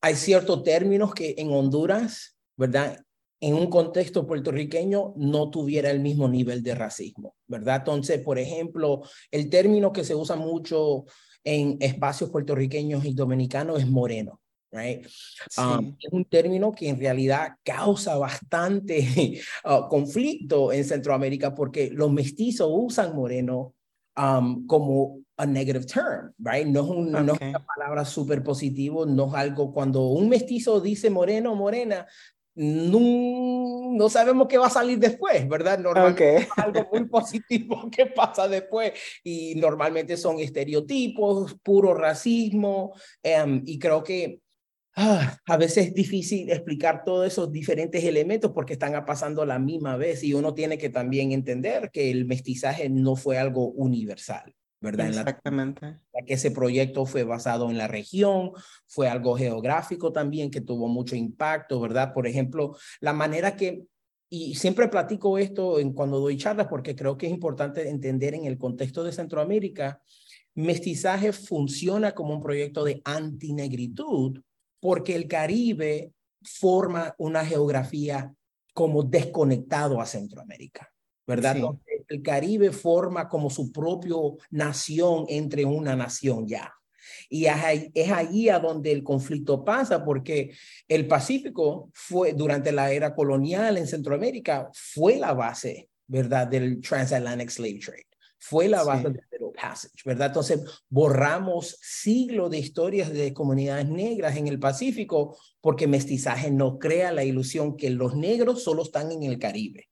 hay 0.00 0.14
ciertos 0.14 0.62
términos 0.62 1.12
que 1.12 1.34
en 1.36 1.50
Honduras, 1.50 2.38
¿verdad? 2.56 3.03
En 3.44 3.54
un 3.54 3.66
contexto 3.66 4.26
puertorriqueño 4.26 5.12
no 5.16 5.50
tuviera 5.50 5.90
el 5.90 6.00
mismo 6.00 6.26
nivel 6.26 6.62
de 6.62 6.74
racismo, 6.74 7.34
¿verdad? 7.46 7.76
Entonces, 7.80 8.22
por 8.22 8.38
ejemplo, 8.38 9.02
el 9.30 9.50
término 9.50 9.92
que 9.92 10.02
se 10.02 10.14
usa 10.14 10.34
mucho 10.34 11.04
en 11.44 11.76
espacios 11.78 12.30
puertorriqueños 12.30 13.04
y 13.04 13.12
dominicanos 13.12 13.80
es 13.80 13.86
moreno. 13.86 14.40
Right? 14.72 15.06
Um, 15.58 15.94
es 16.00 16.10
un 16.10 16.24
término 16.24 16.72
que 16.72 16.88
en 16.88 16.98
realidad 16.98 17.56
causa 17.62 18.16
bastante 18.16 19.38
uh, 19.64 19.88
conflicto 19.90 20.72
en 20.72 20.82
Centroamérica 20.82 21.54
porque 21.54 21.90
los 21.90 22.10
mestizos 22.10 22.70
usan 22.72 23.14
moreno 23.14 23.74
um, 24.16 24.66
como 24.66 25.20
a 25.36 25.44
negative 25.44 25.84
term, 25.84 26.32
right? 26.38 26.66
No 26.66 26.80
es, 26.80 27.10
no 27.10 27.34
es 27.34 27.40
una 27.40 27.66
palabra 27.66 28.06
súper 28.06 28.42
positivo, 28.42 29.04
no 29.04 29.28
es 29.28 29.34
algo 29.34 29.70
cuando 29.70 30.06
un 30.08 30.30
mestizo 30.30 30.80
dice 30.80 31.10
moreno, 31.10 31.54
morena, 31.54 32.06
no, 32.54 33.92
no 33.92 34.08
sabemos 34.08 34.46
qué 34.48 34.58
va 34.58 34.68
a 34.68 34.70
salir 34.70 34.98
después, 34.98 35.48
¿verdad? 35.48 35.78
Normalmente 35.78 36.36
es 36.36 36.48
algo 36.56 36.88
muy 36.92 37.04
positivo 37.08 37.90
que 37.90 38.06
pasa 38.06 38.48
después 38.48 38.92
y 39.22 39.54
normalmente 39.56 40.16
son 40.16 40.38
estereotipos, 40.38 41.56
puro 41.62 41.94
racismo 41.94 42.92
um, 43.24 43.62
y 43.64 43.78
creo 43.78 44.02
que 44.02 44.40
Ah, 44.96 45.38
a 45.46 45.56
veces 45.56 45.88
es 45.88 45.94
difícil 45.94 46.50
explicar 46.50 47.02
todos 47.04 47.26
esos 47.26 47.50
diferentes 47.50 48.04
elementos 48.04 48.52
porque 48.52 48.74
están 48.74 49.04
pasando 49.04 49.44
la 49.44 49.58
misma 49.58 49.96
vez 49.96 50.22
y 50.22 50.34
uno 50.34 50.54
tiene 50.54 50.78
que 50.78 50.88
también 50.88 51.32
entender 51.32 51.90
que 51.92 52.12
el 52.12 52.26
mestizaje 52.26 52.88
no 52.88 53.16
fue 53.16 53.36
algo 53.38 53.70
universal, 53.72 54.54
¿verdad? 54.84 55.08
Exactamente. 55.08 55.96
que 56.26 56.34
ese 56.34 56.50
proyecto 56.50 57.06
fue 57.06 57.24
basado 57.24 57.70
en 57.70 57.78
la 57.78 57.88
región, 57.88 58.52
fue 58.86 59.08
algo 59.08 59.36
geográfico 59.36 60.12
también 60.12 60.50
que 60.50 60.60
tuvo 60.60 60.86
mucho 60.86 61.16
impacto, 61.16 61.80
¿verdad? 61.80 62.12
Por 62.12 62.26
ejemplo, 62.26 62.76
la 63.00 63.12
manera 63.12 63.56
que 63.56 63.84
y 64.30 64.54
siempre 64.56 64.88
platico 64.88 65.38
esto 65.38 65.78
en 65.78 65.92
cuando 65.92 66.18
doy 66.18 66.36
charlas 66.36 66.66
porque 66.68 66.96
creo 66.96 67.16
que 67.16 67.26
es 67.26 67.32
importante 67.32 67.88
entender 67.88 68.34
en 68.34 68.46
el 68.46 68.58
contexto 68.58 69.04
de 69.04 69.12
Centroamérica, 69.12 70.02
mestizaje 70.54 71.32
funciona 71.32 72.12
como 72.12 72.34
un 72.34 72.42
proyecto 72.42 72.84
de 72.84 73.00
antinegritud 73.04 74.40
porque 74.80 75.14
el 75.14 75.28
Caribe 75.28 76.12
forma 76.42 77.14
una 77.18 77.44
geografía 77.44 78.34
como 78.72 79.04
desconectado 79.04 80.00
a 80.00 80.06
Centroamérica, 80.06 80.92
¿verdad? 81.26 81.56
El 82.14 82.22
Caribe 82.22 82.70
forma 82.72 83.28
como 83.28 83.50
su 83.50 83.72
propio 83.72 84.36
nación 84.50 85.26
entre 85.28 85.64
una 85.64 85.96
nación 85.96 86.46
ya. 86.46 86.72
Y 87.28 87.46
es 87.46 88.12
ahí, 88.12 88.48
a 88.48 88.58
donde 88.58 88.92
el 88.92 89.02
conflicto 89.02 89.64
pasa, 89.64 90.04
porque 90.04 90.52
el 90.88 91.06
Pacífico 91.06 91.90
fue, 91.92 92.32
durante 92.32 92.70
la 92.72 92.92
era 92.92 93.14
colonial 93.14 93.76
en 93.76 93.86
Centroamérica, 93.86 94.70
fue 94.72 95.16
la 95.16 95.32
base, 95.32 95.88
¿verdad?, 96.06 96.46
del 96.46 96.80
transatlantic 96.80 97.50
slave 97.50 97.80
trade 97.80 98.06
fue 98.46 98.68
la 98.68 98.84
base 98.84 99.04
del 99.04 99.22
Middle 99.32 99.52
Passage, 99.58 100.02
¿verdad? 100.04 100.26
Entonces, 100.26 100.60
borramos 100.90 101.78
siglos 101.80 102.50
de 102.50 102.58
historias 102.58 103.10
de 103.10 103.32
comunidades 103.32 103.88
negras 103.88 104.36
en 104.36 104.48
el 104.48 104.58
Pacífico 104.58 105.38
porque 105.62 105.86
mestizaje 105.86 106.50
no 106.50 106.78
crea 106.78 107.10
la 107.10 107.24
ilusión 107.24 107.74
que 107.74 107.88
los 107.88 108.14
negros 108.14 108.62
solo 108.62 108.82
están 108.82 109.10
en 109.12 109.22
el 109.22 109.38
Caribe. 109.38 109.88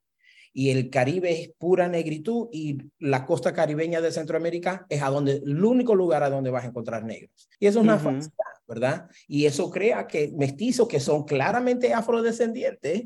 Y 0.53 0.71
el 0.71 0.91
Caribe 0.91 1.33
es 1.41 1.51
pura 1.57 1.89
negritud 1.89 2.49
y 2.53 2.79
la 2.99 3.25
costa 3.25 3.53
caribeña 3.55 4.01
de 4.01 4.13
Centroamérica 4.13 4.87
es 4.89 5.03
a 5.03 5.09
donde, 5.09 5.43
el 5.45 5.65
único 5.65 5.95
lugar 5.95 6.23
a 6.23 6.31
donde 6.31 6.51
vas 6.51 6.65
a 6.65 6.69
encontrar 6.69 7.05
negros. 7.05 7.49
Y 7.59 7.67
eso 7.67 7.79
es 7.79 7.85
una 7.85 7.99
falsedad, 7.99 8.33
¿verdad? 8.69 9.09
Y 9.27 9.47
eso 9.47 9.71
crea 9.71 10.07
que 10.07 10.33
mestizos 10.37 10.89
que 10.89 11.01
son 11.01 11.25
claramente 11.25 11.95
afrodescendientes 11.95 13.05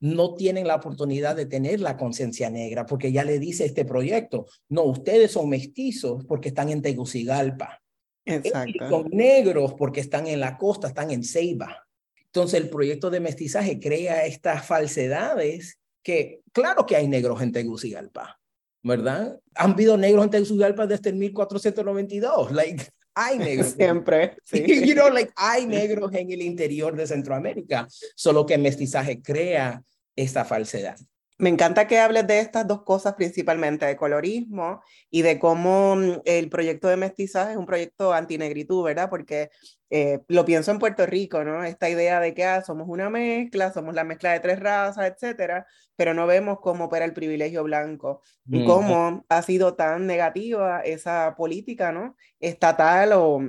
no 0.00 0.34
tienen 0.34 0.66
la 0.66 0.76
oportunidad 0.76 1.36
de 1.36 1.46
tener 1.46 1.80
la 1.80 1.96
conciencia 1.96 2.50
negra, 2.50 2.86
porque 2.86 3.12
ya 3.12 3.24
le 3.24 3.38
dice 3.38 3.64
este 3.64 3.84
proyecto, 3.84 4.46
no, 4.68 4.82
ustedes 4.84 5.32
son 5.32 5.48
mestizos 5.48 6.24
porque 6.24 6.48
están 6.48 6.68
en 6.70 6.82
Tegucigalpa. 6.82 7.82
Exacto. 8.24 8.88
Son 8.88 9.08
negros 9.10 9.74
porque 9.74 10.00
están 10.00 10.26
en 10.26 10.40
la 10.40 10.58
costa, 10.58 10.88
están 10.88 11.10
en 11.10 11.24
Ceiba. 11.24 11.86
Entonces 12.24 12.60
el 12.60 12.68
proyecto 12.68 13.08
de 13.08 13.20
mestizaje 13.20 13.80
crea 13.80 14.26
estas 14.26 14.66
falsedades 14.66 15.78
que, 16.06 16.42
claro 16.52 16.86
que 16.86 16.94
hay 16.94 17.08
negros 17.08 17.42
en 17.42 17.50
Tegucigalpa, 17.50 18.38
¿verdad? 18.80 19.40
Han 19.56 19.72
habido 19.72 19.96
negros 19.96 20.22
en 20.22 20.30
Tegucigalpa 20.30 20.86
desde 20.86 21.10
el 21.10 21.16
1492. 21.16 22.52
Like, 22.52 22.84
hay 23.12 23.38
negros. 23.40 23.70
Siempre. 23.76 24.36
Sí. 24.44 24.64
you 24.86 24.94
know, 24.94 25.10
like, 25.10 25.32
hay 25.34 25.66
negros 25.66 26.14
en 26.14 26.30
el 26.30 26.42
interior 26.42 26.94
de 26.94 27.08
Centroamérica, 27.08 27.88
solo 28.14 28.46
que 28.46 28.54
el 28.54 28.62
mestizaje 28.62 29.20
crea 29.20 29.82
esta 30.14 30.44
falsedad. 30.44 30.96
Me 31.38 31.50
encanta 31.50 31.86
que 31.86 31.98
hables 31.98 32.26
de 32.26 32.40
estas 32.40 32.66
dos 32.66 32.82
cosas 32.82 33.14
principalmente, 33.14 33.84
de 33.84 33.96
colorismo 33.96 34.80
y 35.10 35.20
de 35.20 35.38
cómo 35.38 35.94
mm, 35.96 36.22
el 36.24 36.48
proyecto 36.48 36.88
de 36.88 36.96
mestizaje 36.96 37.52
es 37.52 37.58
un 37.58 37.66
proyecto 37.66 38.14
antinegritud, 38.14 38.84
¿verdad? 38.84 39.10
Porque 39.10 39.50
eh, 39.90 40.20
lo 40.28 40.46
pienso 40.46 40.70
en 40.70 40.78
Puerto 40.78 41.04
Rico, 41.04 41.44
¿no? 41.44 41.62
Esta 41.62 41.90
idea 41.90 42.20
de 42.20 42.32
que 42.32 42.44
ah, 42.44 42.62
somos 42.62 42.88
una 42.88 43.10
mezcla, 43.10 43.70
somos 43.70 43.94
la 43.94 44.04
mezcla 44.04 44.32
de 44.32 44.40
tres 44.40 44.60
razas, 44.60 45.06
etcétera, 45.06 45.66
pero 45.94 46.14
no 46.14 46.26
vemos 46.26 46.58
cómo 46.60 46.86
opera 46.86 47.04
el 47.04 47.12
privilegio 47.12 47.62
blanco 47.64 48.22
y 48.46 48.64
cómo 48.64 49.24
ha 49.28 49.42
sido 49.42 49.74
tan 49.74 50.06
negativa 50.06 50.80
esa 50.80 51.34
política, 51.36 51.92
¿no? 51.92 52.16
Estatal 52.40 53.12
o 53.12 53.40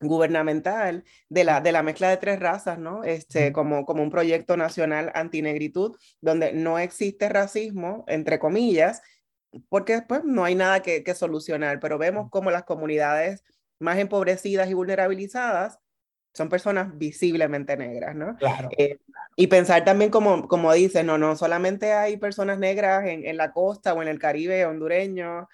gubernamental 0.00 1.04
de 1.28 1.44
la, 1.44 1.60
de 1.60 1.72
la 1.72 1.82
mezcla 1.82 2.10
de 2.10 2.16
tres 2.16 2.40
razas, 2.40 2.78
¿no? 2.78 3.04
Este, 3.04 3.52
como, 3.52 3.84
como 3.86 4.02
un 4.02 4.10
proyecto 4.10 4.56
nacional 4.56 5.10
antinegritud, 5.14 5.96
donde 6.20 6.52
no 6.52 6.78
existe 6.78 7.28
racismo, 7.28 8.04
entre 8.08 8.38
comillas, 8.38 9.02
porque 9.68 9.94
después 9.94 10.22
no 10.24 10.44
hay 10.44 10.54
nada 10.54 10.80
que, 10.82 11.02
que 11.02 11.14
solucionar, 11.14 11.80
pero 11.80 11.98
vemos 11.98 12.30
como 12.30 12.50
las 12.50 12.64
comunidades 12.64 13.42
más 13.78 13.98
empobrecidas 13.98 14.68
y 14.70 14.74
vulnerabilizadas 14.74 15.78
son 16.36 16.50
personas 16.50 16.96
visiblemente 16.98 17.76
negras, 17.76 18.14
¿no? 18.14 18.36
Claro. 18.36 18.68
Eh, 18.76 18.98
y 19.36 19.46
pensar 19.46 19.84
también 19.84 20.10
como, 20.10 20.46
como 20.48 20.72
dices, 20.72 21.04
no, 21.04 21.16
no 21.16 21.34
solamente 21.36 21.92
hay 21.92 22.18
personas 22.18 22.58
negras 22.58 23.06
en, 23.06 23.24
en 23.24 23.36
la 23.36 23.52
costa 23.52 23.94
o 23.94 24.02
en 24.02 24.08
el 24.08 24.18
Caribe 24.18 24.64
hondureño, 24.66 25.48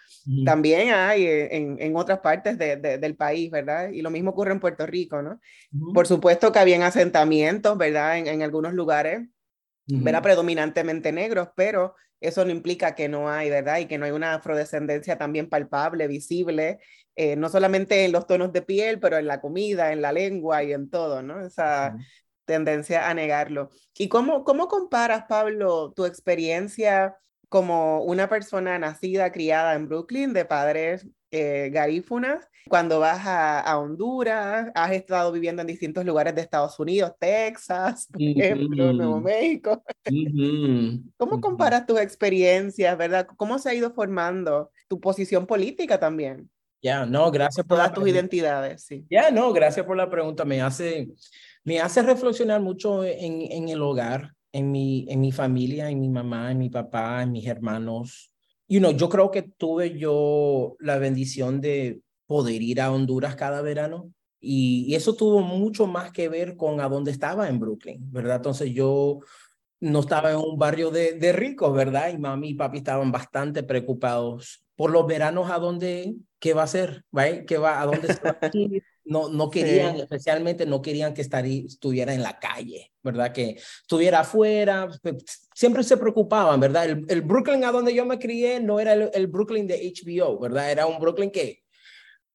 también 0.45 0.93
hay 0.93 1.27
en, 1.27 1.77
en 1.81 1.97
otras 1.97 2.21
partes 2.21 2.59
de, 2.59 2.77
del 2.77 3.17
país, 3.17 3.51
¿verdad? 3.51 3.91
Y 3.91 4.03
lo 4.03 4.11
mismo 4.11 4.31
ocurre 4.31 4.53
en 4.53 4.61
Puerto 4.61 4.87
Rico, 4.87 5.23
¿no? 5.23 5.41
Por 5.95 6.07
supuesto 6.07 6.53
que 6.53 6.59
habían 6.59 6.83
asentamientos, 6.83 7.77
¿verdad? 7.79 8.19
En, 8.19 8.27
en 8.29 8.43
algunos 8.43 8.73
lugares, 8.73 9.23
¿verdad? 9.87 10.23
Predominantemente 10.23 11.13
negros, 11.13 11.49
pero 11.57 11.95
eso 12.21 12.45
no 12.45 12.51
implica 12.53 12.95
que 12.95 13.09
no 13.09 13.29
hay, 13.29 13.51
¿verdad? 13.51 13.79
Y 13.79 13.87
que 13.87 13.99
no 13.99 14.05
hay 14.05 14.13
una 14.13 14.35
afrodescendencia 14.35 15.19
también 15.19 15.49
palpable, 15.49 16.07
visible, 16.07 16.79
eh, 17.17 17.37
no 17.37 17.49
solamente 17.49 18.05
en 18.05 18.13
los 18.13 18.27
tonos 18.27 18.53
de 18.53 18.63
piel, 18.63 19.01
pero 19.01 19.19
en 19.19 19.27
la 19.27 19.41
comida, 19.41 19.93
en 19.93 20.03
la 20.03 20.13
lengua 20.13 20.63
y 20.63 20.73
en 20.73 20.89
todo, 20.89 21.23
¿no? 21.23 21.45
Esa 21.45 21.97
tendencia 22.45 23.09
a 23.09 23.15
negarlo. 23.15 23.71
¿Y 23.99 24.09
cómo, 24.09 24.45
cómo 24.45 24.69
comparas, 24.69 25.25
Pablo, 25.29 25.93
tu 25.95 26.05
experiencia 26.05 27.17
como 27.49 28.03
una 28.03 28.29
persona 28.29 28.79
nacida, 28.79 29.31
criada 29.33 29.75
en 29.75 29.89
Brooklyn, 29.89 30.33
de 30.33 30.45
padres 30.45 31.07
eh, 31.31 31.71
garífunas, 31.73 32.49
cuando 32.69 33.01
vas 33.01 33.21
a, 33.25 33.79
Honduras, 33.79 34.71
has 34.75 34.93
estado 34.93 35.33
viviendo 35.33 35.63
en 35.63 35.69
distintos 35.69 36.05
lugares 36.05 36.35
de 36.35 36.43
Estados 36.43 36.79
Unidos, 36.79 37.13
Texas, 37.19 38.09
por 38.11 38.23
ejemplo, 38.23 38.93
Nuevo 38.93 39.21
México. 39.21 39.83
¿Cómo 41.17 41.41
comparas 41.41 41.87
tus 41.87 42.01
experiencias, 42.01 42.97
verdad? 42.97 43.27
¿Cómo 43.37 43.59
se 43.59 43.71
ha 43.71 43.75
ido 43.75 43.93
formando 43.93 44.71
tu 44.89 45.01
posición 45.01 45.47
política 45.47 45.99
también? 45.99 46.49
Ya, 46.83 47.07
no, 47.07 47.31
gracias 47.31 47.65
por 47.65 47.79
todas 47.79 47.93
tus 47.93 48.09
identidades, 48.09 48.85
sí. 48.85 49.07
Ya, 49.09 49.31
no, 49.31 49.53
gracias 49.53 49.87
por 49.87 49.97
la 49.97 50.11
pregunta. 50.11 50.45
Me 50.45 50.61
hace, 50.61 51.09
me 51.63 51.81
hace 51.81 52.03
reflexionar 52.03 52.61
mucho 52.61 53.05
en, 53.05 53.43
en 53.53 53.69
el 53.69 53.81
hogar, 53.83 54.33
en 54.51 54.73
mi, 54.73 55.07
en 55.09 55.21
mi 55.21 55.31
familia, 55.31 55.91
en 55.91 56.01
mi 56.01 56.09
mamá, 56.09 56.51
en 56.51 56.59
mi 56.59 56.71
papá, 56.71 57.23
en 57.23 57.33
mis 57.33 57.47
hermanos. 57.47 58.33
You 58.69 58.81
know, 58.81 58.91
yo 58.91 59.09
creo 59.09 59.31
que 59.31 59.43
tuve 59.43 59.97
yo 59.97 60.77
la 60.81 60.99
bendición 60.99 61.61
de 61.61 62.01
poder 62.27 62.63
ir 62.63 62.81
a 62.81 62.93
Honduras 62.93 63.37
cada 63.37 63.63
verano 63.63 64.13
Y, 64.41 64.95
eso 64.95 65.15
tuvo 65.15 65.41
mucho 65.41 65.87
más 65.87 66.13
que 66.13 66.29
ver 66.29 66.57
con 66.57 66.81
a 66.81 66.89
dónde 66.89 67.11
estaba 67.11 67.49
en 67.49 67.61
Brooklyn, 67.61 68.13
¿verdad? 68.13 68.37
Entonces 68.37 68.73
yo 68.73 69.21
no 69.81 70.01
estaba 70.01 70.33
en 70.33 70.39
un 70.39 70.59
barrio 70.59 70.91
de, 70.91 71.15
de 71.15 71.33
ricos, 71.33 71.75
¿verdad? 71.75 72.11
Y 72.13 72.19
mami 72.19 72.51
y 72.51 72.55
papi 72.55 72.79
estaban 72.79 73.13
bastante 73.13 73.63
preocupados 73.63 74.65
por 74.77 74.91
los 74.91 75.07
veranos 75.07 75.51
a 75.51 75.59
dónde, 75.59 76.15
qué 76.39 76.55
va 76.55 76.65
a 76.65 76.67
ser, 76.67 77.05
¿right? 77.13 77.45
¿Qué 77.47 77.59
va, 77.59 77.81
a 77.81 77.87
dónde 77.87 78.13
se 78.13 78.21
va 78.21 78.39
a 78.41 78.51
ir? 78.53 78.83
No, 79.05 79.29
no 79.29 79.51
querían, 79.51 79.97
especialmente 79.97 80.65
no 80.67 80.81
querían 80.81 81.13
que 81.13 81.23
estuviera 81.23 82.15
en 82.15 82.23
la 82.23 82.39
calle, 82.39 82.93
¿verdad? 83.03 83.33
Que 83.33 83.57
estuviera 83.81 84.21
afuera, 84.21 84.89
pues, 85.03 85.49
siempre 85.55 85.83
se 85.83 85.97
preocupaban, 85.97 86.61
¿verdad? 86.61 86.87
El, 86.87 87.05
el 87.09 87.23
Brooklyn 87.23 87.65
a 87.65 87.73
donde 87.73 87.95
yo 87.95 88.07
me 88.07 88.19
crié 88.19 88.61
no 88.61 88.79
era 88.79 88.93
el, 88.93 89.11
el, 89.13 89.27
Brooklyn 89.27 89.67
de 89.67 89.93
HBO, 89.93 90.39
¿verdad? 90.39 90.71
Era 90.71 90.87
un 90.87 91.01
Brooklyn 91.01 91.31
que 91.31 91.62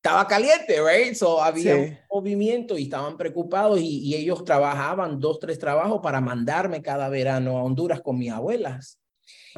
estaba 0.08 0.28
caliente, 0.28 0.78
right? 0.82 1.14
So 1.14 1.42
había 1.42 1.76
un 1.76 1.98
movimiento 2.10 2.78
y 2.78 2.84
estaban 2.84 3.18
preocupados 3.18 3.80
y, 3.80 4.00
y, 4.00 4.16
ellos 4.16 4.44
trabajaban 4.46 5.20
dos, 5.20 5.40
tres 5.40 5.60
trabajos 5.60 6.00
para 6.02 6.22
mandarme 6.22 6.82
cada 6.82 7.10
verano 7.10 7.58
a 7.58 7.64
Honduras 7.64 8.02
con 8.02 8.18
mis 8.18 8.32
abuelas. 8.32 9.00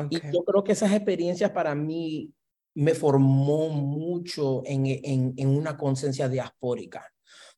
Y 0.10 0.16
yo 0.32 0.44
creo 0.44 0.64
que 0.64 0.72
esas 0.72 0.92
experiencias 0.94 1.52
para 1.52 1.76
mí 1.76 2.32
me 2.74 2.96
formó 2.96 3.70
mucho 3.70 4.64
en, 4.66 4.86
en, 4.88 5.34
en 5.38 5.48
una 5.50 5.78
conciencia 5.78 6.30
diaspórica, 6.30 7.06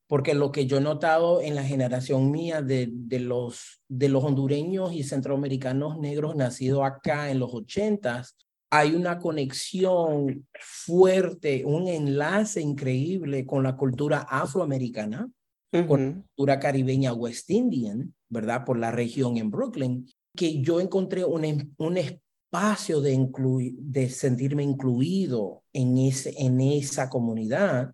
porque 0.08 0.34
lo 0.34 0.52
que 0.52 0.66
yo 0.66 0.78
he 0.78 0.82
notado 0.82 1.42
en 1.42 1.56
la 1.56 1.64
generación 1.64 2.32
mía 2.32 2.62
de, 2.62 2.90
de, 2.92 3.20
los, 3.20 3.82
de 3.88 4.10
los 4.10 4.24
hondureños 4.24 4.94
y 4.94 5.04
centroamericanos 5.04 5.98
negros 5.98 6.36
nacidos 6.36 6.84
acá 6.84 7.30
en 7.32 7.40
los 7.40 7.54
ochentas, 7.54 8.36
hay 8.74 8.96
una 8.96 9.20
conexión 9.20 10.48
fuerte, 10.58 11.66
un 11.66 11.90
enlace 11.90 12.62
increíble 12.62 13.46
con 13.46 13.64
la 13.64 13.76
cultura 13.76 14.26
afroamericana, 14.30 15.30
con 15.88 16.06
la 16.06 16.14
cultura 16.14 16.60
caribeña 16.60 17.14
West 17.14 17.50
Indian, 17.50 18.14
¿verdad? 18.30 18.64
Por 18.64 18.80
la 18.80 18.92
región 18.92 19.36
en 19.38 19.52
Brooklyn, 19.52 20.08
que 20.36 20.62
yo 20.62 20.80
encontré 20.80 21.26
un, 21.26 21.76
un, 21.78 21.98
espacio 21.98 23.02
de, 23.02 23.12
incluir, 23.12 23.74
de 23.78 24.10
sentirme 24.10 24.64
incluido 24.64 25.64
en, 25.74 25.98
ese, 25.98 26.34
en 26.38 26.62
esa 26.62 27.10
comunidad, 27.10 27.94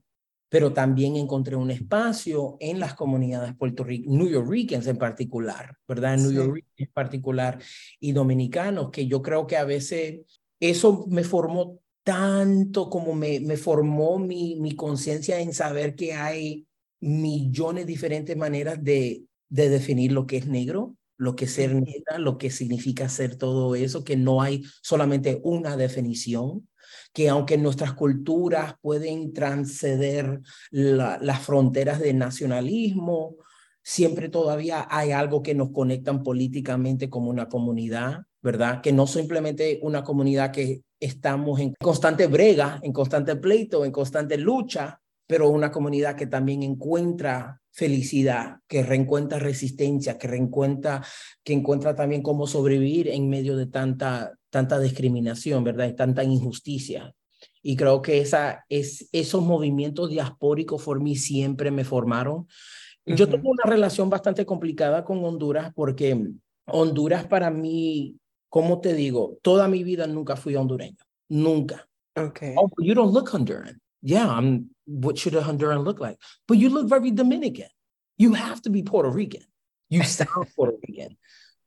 pero 0.49 0.73
también 0.73 1.15
encontré 1.15 1.55
un 1.55 1.71
espacio 1.71 2.55
en 2.59 2.79
las 2.79 2.93
comunidades 2.93 3.55
puertorriqueñas, 3.55 4.15
New 4.15 4.29
Yorkers 4.29 4.85
en 4.85 4.97
particular, 4.97 5.75
¿verdad? 5.87 6.17
New 6.17 6.31
York 6.31 6.63
en 6.77 6.91
particular 6.93 7.59
y 7.99 8.11
dominicanos, 8.11 8.91
que 8.91 9.07
yo 9.07 9.23
creo 9.23 9.47
que 9.47 9.57
a 9.57 9.65
veces 9.65 10.21
eso 10.59 11.05
me 11.07 11.23
formó 11.23 11.79
tanto 12.03 12.89
como 12.89 13.13
me, 13.13 13.39
me 13.39 13.57
formó 13.57 14.17
mi, 14.17 14.55
mi 14.55 14.75
conciencia 14.75 15.39
en 15.39 15.53
saber 15.53 15.95
que 15.95 16.13
hay 16.13 16.67
millones 16.99 17.85
de 17.85 17.91
diferentes 17.91 18.37
maneras 18.37 18.83
de, 18.83 19.25
de 19.49 19.69
definir 19.69 20.11
lo 20.11 20.25
que 20.25 20.37
es 20.37 20.47
negro, 20.47 20.95
lo 21.17 21.35
que 21.35 21.45
es 21.45 21.53
ser 21.53 21.75
negra, 21.75 22.17
lo 22.17 22.37
que 22.37 22.49
significa 22.49 23.09
ser 23.09 23.35
todo 23.35 23.75
eso, 23.75 24.03
que 24.03 24.15
no 24.15 24.41
hay 24.41 24.63
solamente 24.81 25.41
una 25.43 25.75
definición, 25.75 26.67
que 27.13 27.29
aunque 27.29 27.57
nuestras 27.57 27.93
culturas 27.93 28.75
pueden 28.81 29.33
transceder 29.33 30.41
las 30.71 31.41
fronteras 31.41 31.99
del 31.99 32.17
nacionalismo, 32.17 33.35
siempre 33.83 34.29
todavía 34.29 34.87
hay 34.89 35.11
algo 35.11 35.41
que 35.41 35.55
nos 35.55 35.71
conectan 35.71 36.23
políticamente 36.23 37.09
como 37.09 37.29
una 37.29 37.47
comunidad, 37.47 38.26
¿verdad? 38.41 38.81
Que 38.81 38.91
no 38.91 39.07
simplemente 39.07 39.79
una 39.81 40.03
comunidad 40.03 40.51
que 40.51 40.81
estamos 40.99 41.59
en 41.59 41.73
constante 41.79 42.27
brega, 42.27 42.79
en 42.83 42.93
constante 42.93 43.35
pleito, 43.35 43.85
en 43.85 43.91
constante 43.91 44.37
lucha, 44.37 44.99
pero 45.27 45.49
una 45.49 45.71
comunidad 45.71 46.15
que 46.15 46.27
también 46.27 46.63
encuentra 46.63 47.59
felicidad, 47.71 48.57
que 48.67 48.81
reencuentra 48.81 49.37
resistencia, 49.37 50.17
que 50.17 50.27
reencuentra, 50.27 51.03
que 51.43 51.53
encuentra 51.53 51.93
también 51.95 52.23
cómo 52.23 52.47
sobrevivir 52.47 53.09
en 53.09 53.29
medio 53.29 53.55
de 53.55 53.67
tanta, 53.67 54.33
tanta 54.49 54.79
discriminación, 54.79 55.63
¿verdad? 55.63 55.87
Y 55.87 55.95
tanta 55.95 56.23
injusticia. 56.23 57.13
Y 57.61 57.75
creo 57.75 58.01
que 58.01 58.21
esa, 58.21 58.65
es, 58.69 59.09
esos 59.11 59.43
movimientos 59.43 60.09
diaspóricos 60.09 60.83
por 60.83 61.01
mí 61.01 61.15
siempre 61.15 61.69
me 61.69 61.83
formaron. 61.83 62.47
Yo 63.05 63.29
tengo 63.29 63.49
una 63.49 63.63
relación 63.63 64.09
bastante 64.09 64.45
complicada 64.45 65.05
con 65.05 65.23
Honduras 65.23 65.71
porque 65.73 66.29
Honduras 66.65 67.25
para 67.27 67.49
mí, 67.49 68.15
¿cómo 68.49 68.81
te 68.81 68.93
digo? 68.93 69.37
Toda 69.41 69.67
mi 69.67 69.83
vida 69.83 70.07
nunca 70.07 70.35
fui 70.35 70.55
hondureño. 70.55 70.97
Nunca. 71.29 71.87
Okay. 72.17 72.55
Oh, 72.57 72.69
you 72.79 72.95
don't 72.95 73.13
look 73.13 73.29
Honduran. 73.29 73.79
Yeah, 74.01 74.27
I'm 74.27 74.69
what 74.85 75.17
should 75.17 75.35
a 75.35 75.41
Honduran 75.41 75.83
look 75.83 75.99
like? 75.99 76.17
But 76.47 76.57
you 76.57 76.69
look 76.69 76.87
very 76.87 77.11
Dominican. 77.11 77.69
You 78.17 78.33
have 78.33 78.61
to 78.63 78.69
be 78.69 78.81
Puerto 78.81 79.09
Rican. 79.09 79.43
You 79.89 80.03
sound 80.17 80.47
Puerto 80.55 80.77
Rican. 80.87 81.17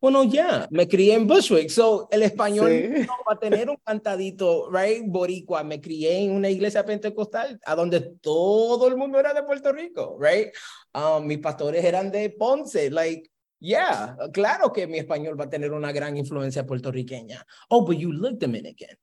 Bueno, 0.00 0.24
ya, 0.24 0.30
yeah, 0.32 0.66
me 0.70 0.88
crié 0.88 1.12
en 1.12 1.26
Bushwick, 1.26 1.68
so 1.68 2.08
el 2.10 2.22
español 2.22 2.70
sí. 2.70 3.06
no 3.06 3.12
va 3.28 3.34
a 3.34 3.38
tener 3.38 3.68
un 3.68 3.76
cantadito, 3.84 4.70
right, 4.70 5.04
boricua. 5.06 5.62
Me 5.62 5.78
crié 5.78 6.24
en 6.24 6.32
una 6.32 6.48
iglesia 6.48 6.86
pentecostal 6.86 7.60
a 7.66 7.74
donde 7.74 8.00
todo 8.00 8.88
el 8.88 8.96
mundo 8.96 9.20
era 9.20 9.34
de 9.34 9.42
Puerto 9.42 9.70
Rico, 9.74 10.16
right? 10.18 10.48
Um, 10.94 11.26
mis 11.26 11.38
pastores 11.38 11.84
eran 11.84 12.10
de 12.10 12.30
Ponce, 12.30 12.90
like, 12.90 13.30
yeah, 13.60 14.16
claro 14.32 14.72
que 14.72 14.86
mi 14.86 14.98
español 14.98 15.38
va 15.38 15.44
a 15.44 15.50
tener 15.50 15.72
una 15.72 15.92
gran 15.92 16.16
influencia 16.16 16.66
puertorriqueña. 16.66 17.46
Oh, 17.68 17.84
but 17.84 17.96
you 17.96 18.12
look 18.12 18.38
Dominican. 18.38 18.96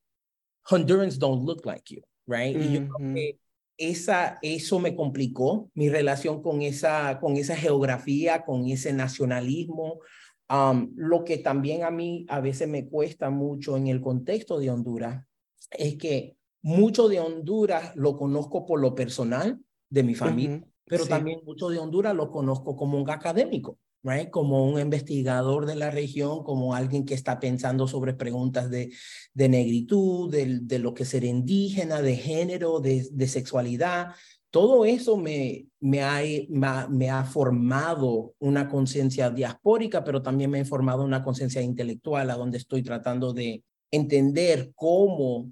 Hondurans 0.68 1.18
don't 1.18 1.44
look 1.44 1.64
like 1.64 1.88
you, 1.88 2.02
right? 2.26 2.56
Mm 2.56 2.60
-hmm. 2.60 2.70
Y 2.70 2.74
yo 2.74 2.88
creo 2.88 3.14
que 3.14 3.38
esa, 3.78 4.38
eso 4.42 4.80
me 4.80 4.94
complicó 4.94 5.70
mi 5.74 5.88
relación 5.88 6.42
con 6.42 6.62
esa, 6.62 7.18
con 7.20 7.36
esa 7.36 7.56
geografía, 7.56 8.44
con 8.44 8.66
ese 8.66 8.92
nacionalismo. 8.92 10.00
Um, 10.50 10.92
lo 10.96 11.24
que 11.24 11.38
también 11.38 11.84
a 11.84 11.90
mí 11.90 12.26
a 12.28 12.40
veces 12.40 12.68
me 12.68 12.88
cuesta 12.88 13.30
mucho 13.30 13.76
en 13.76 13.86
el 13.86 14.00
contexto 14.00 14.58
de 14.58 14.70
Honduras 14.70 15.24
es 15.70 15.96
que 15.96 16.36
mucho 16.62 17.08
de 17.08 17.20
Honduras 17.20 17.94
lo 17.96 18.16
conozco 18.16 18.64
por 18.66 18.80
lo 18.80 18.94
personal 18.94 19.60
de 19.90 20.02
mi 20.02 20.14
familia, 20.14 20.56
uh 20.56 20.60
-huh. 20.60 20.72
pero 20.84 21.04
sí. 21.04 21.10
también 21.10 21.40
mucho 21.44 21.68
de 21.68 21.78
Honduras 21.78 22.14
lo 22.14 22.30
conozco 22.30 22.76
como 22.76 23.00
un 23.00 23.08
académico 23.10 23.78
right? 24.08 24.30
Como 24.30 24.64
un 24.64 24.80
investigador 24.80 25.66
de 25.66 25.76
la 25.76 25.90
región, 25.90 26.42
como 26.42 26.74
alguien 26.74 27.04
que 27.04 27.14
está 27.14 27.38
pensando 27.38 27.86
sobre 27.86 28.14
preguntas 28.14 28.70
de, 28.70 28.90
negritud, 29.34 30.30
de, 30.30 30.78
lo 30.78 30.94
que 30.94 31.04
ser 31.04 31.24
indígena, 31.24 32.02
de 32.02 32.16
género, 32.16 32.80
de, 32.80 33.28
sexualidad. 33.28 34.14
Todo 34.50 34.84
eso 34.84 35.16
me, 35.16 35.66
me, 35.80 36.02
ha, 36.02 36.22
me, 36.88 37.10
ha, 37.10 37.24
formado 37.24 38.34
una 38.38 38.68
conciencia 38.68 39.30
diaspórica, 39.30 40.02
pero 40.04 40.22
también 40.22 40.50
me 40.50 40.60
ha 40.60 40.64
formado 40.64 41.04
una 41.04 41.22
conciencia 41.22 41.60
intelectual, 41.60 42.30
a 42.30 42.36
donde 42.36 42.58
estoy 42.58 42.82
tratando 42.82 43.32
de 43.32 43.62
entender 43.90 44.72
cómo 44.74 45.50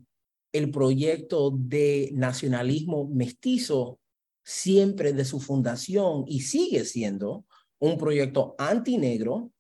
el 0.52 0.70
proyecto 0.70 1.50
de 1.50 2.10
nacionalismo 2.14 3.06
mestizo 3.08 3.98
siempre 4.46 5.12
de 5.12 5.24
su 5.24 5.40
fundación 5.40 6.24
y 6.26 6.40
sigue 6.40 6.84
siendo 6.84 7.45
un 7.78 7.98
proyecto 7.98 8.54
antinegro, 8.58 9.50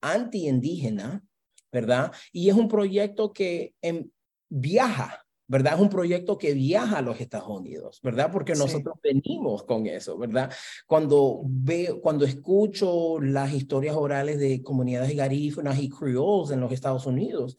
anti-indígena, 0.00 1.24
¿verdad? 1.72 2.12
Y 2.32 2.48
es 2.48 2.54
un 2.54 2.68
proyecto 2.68 3.32
que 3.32 3.74
en, 3.82 4.12
viaja, 4.48 5.26
¿verdad? 5.48 5.74
Es 5.74 5.80
un 5.80 5.88
proyecto 5.88 6.38
que 6.38 6.54
viaja 6.54 6.98
a 6.98 7.02
los 7.02 7.20
Estados 7.20 7.48
Unidos, 7.48 8.00
¿verdad? 8.02 8.30
Porque 8.32 8.54
nosotros 8.54 8.96
sí. 9.02 9.10
venimos 9.12 9.64
con 9.64 9.86
eso, 9.86 10.16
¿verdad? 10.18 10.52
Cuando 10.86 11.42
veo, 11.44 12.00
cuando 12.00 12.24
escucho 12.24 13.20
las 13.20 13.52
historias 13.52 13.96
orales 13.96 14.38
de 14.38 14.62
comunidades 14.62 15.14
garífunas 15.14 15.78
y 15.78 15.88
creoles 15.88 16.50
en 16.50 16.60
los 16.60 16.72
Estados 16.72 17.06
Unidos, 17.06 17.58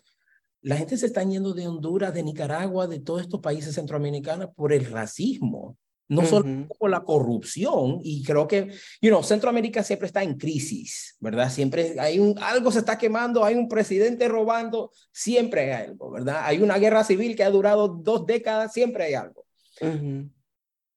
la 0.62 0.76
gente 0.76 0.98
se 0.98 1.06
está 1.06 1.24
yendo 1.24 1.54
de 1.54 1.68
Honduras, 1.68 2.14
de 2.14 2.24
Nicaragua, 2.24 2.88
de 2.88 3.00
todos 3.00 3.22
estos 3.22 3.40
países 3.40 3.76
centroamericanos 3.76 4.50
por 4.56 4.74
el 4.74 4.86
racismo, 4.86 5.78
no 6.10 6.22
uh 6.22 6.24
-huh. 6.24 6.30
solo 6.30 6.67
por 6.80 6.89
la 6.89 7.04
corrupción, 7.04 8.00
y 8.04 8.24
creo 8.24 8.48
que, 8.48 8.72
you 9.02 9.10
know, 9.10 9.24
Centroamérica 9.24 9.84
siempre 9.84 10.08
está 10.08 10.24
en 10.24 10.38
crisis, 10.38 11.15
¿verdad? 11.20 11.52
Siempre 11.52 11.96
hay 12.00 12.20
un, 12.20 12.36
algo 12.39 12.72
se 12.72 12.80
está 12.80 12.98
quemando, 12.98 13.43
hay 13.43 13.56
un 13.56 13.67
presidente 13.67 14.28
robando, 14.28 14.91
siempre 15.12 15.62
hay 15.62 15.88
algo, 15.88 16.12
¿verdad? 16.12 16.41
Hay 16.43 16.62
una 16.62 16.78
guerra 16.78 17.04
civil 17.04 17.36
que 17.36 17.43
ha 17.43 17.50
durado 17.50 17.88
dos 17.88 18.26
décadas, 18.26 18.74
siempre 18.74 19.06
hay 19.06 19.13
algo. 19.15 19.46
Uh 19.82 19.86
-huh. 19.86 20.30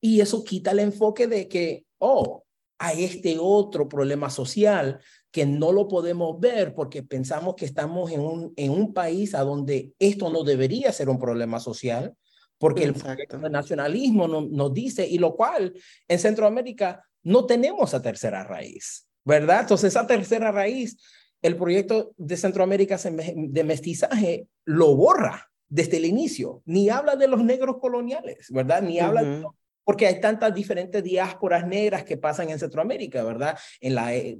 Y 0.00 0.20
eso 0.20 0.44
quita 0.44 0.70
el 0.70 0.78
enfoque 0.78 1.26
de 1.26 1.48
que, 1.48 1.84
oh, 1.98 2.44
hay 2.78 3.04
este 3.04 3.36
otro 3.38 3.88
problema 3.88 4.30
social 4.30 5.00
que 5.30 5.44
no 5.44 5.70
lo 5.70 5.86
podemos 5.86 6.40
ver 6.40 6.74
porque 6.74 7.02
pensamos 7.02 7.54
que 7.54 7.66
estamos 7.66 8.10
en 8.10 8.20
un, 8.20 8.52
en 8.56 8.70
un 8.70 8.94
país 8.94 9.34
a 9.34 9.42
donde 9.42 9.92
esto 9.98 10.30
no 10.30 10.44
debería 10.44 10.90
ser 10.90 11.08
un 11.10 11.18
problema 11.18 11.60
social, 11.60 12.14
porque 12.60 12.84
Exacto. 12.84 13.38
el 13.42 13.50
nacionalismo 13.50 14.28
no, 14.28 14.42
nos 14.42 14.74
dice, 14.74 15.08
y 15.08 15.16
lo 15.16 15.34
cual 15.34 15.72
en 16.06 16.18
Centroamérica 16.18 17.02
no 17.22 17.46
tenemos 17.46 17.88
esa 17.88 18.02
tercera 18.02 18.44
raíz, 18.44 19.08
¿verdad? 19.24 19.62
Entonces 19.62 19.88
esa 19.88 20.06
tercera 20.06 20.52
raíz, 20.52 20.98
el 21.40 21.56
proyecto 21.56 22.12
de 22.18 22.36
Centroamérica 22.36 22.98
de 22.98 23.64
mestizaje 23.64 24.46
lo 24.66 24.94
borra 24.94 25.50
desde 25.70 25.96
el 25.96 26.04
inicio, 26.04 26.62
ni 26.66 26.90
habla 26.90 27.16
de 27.16 27.28
los 27.28 27.42
negros 27.42 27.78
coloniales, 27.80 28.48
¿verdad? 28.50 28.82
Ni 28.82 28.98
uh 28.98 29.02
-huh. 29.02 29.06
habla 29.06 29.22
de 29.22 29.40
los 29.40 29.52
porque 29.82 30.06
hay 30.06 30.20
tantas 30.20 30.54
diferentes 30.54 31.02
diásporas 31.02 31.66
negras 31.66 32.04
que 32.04 32.16
pasan 32.16 32.48
en 32.50 32.60
Centroamérica, 32.60 33.24
¿verdad? 33.24 33.58
En 33.80 33.96
la, 33.96 34.14
eh, 34.14 34.38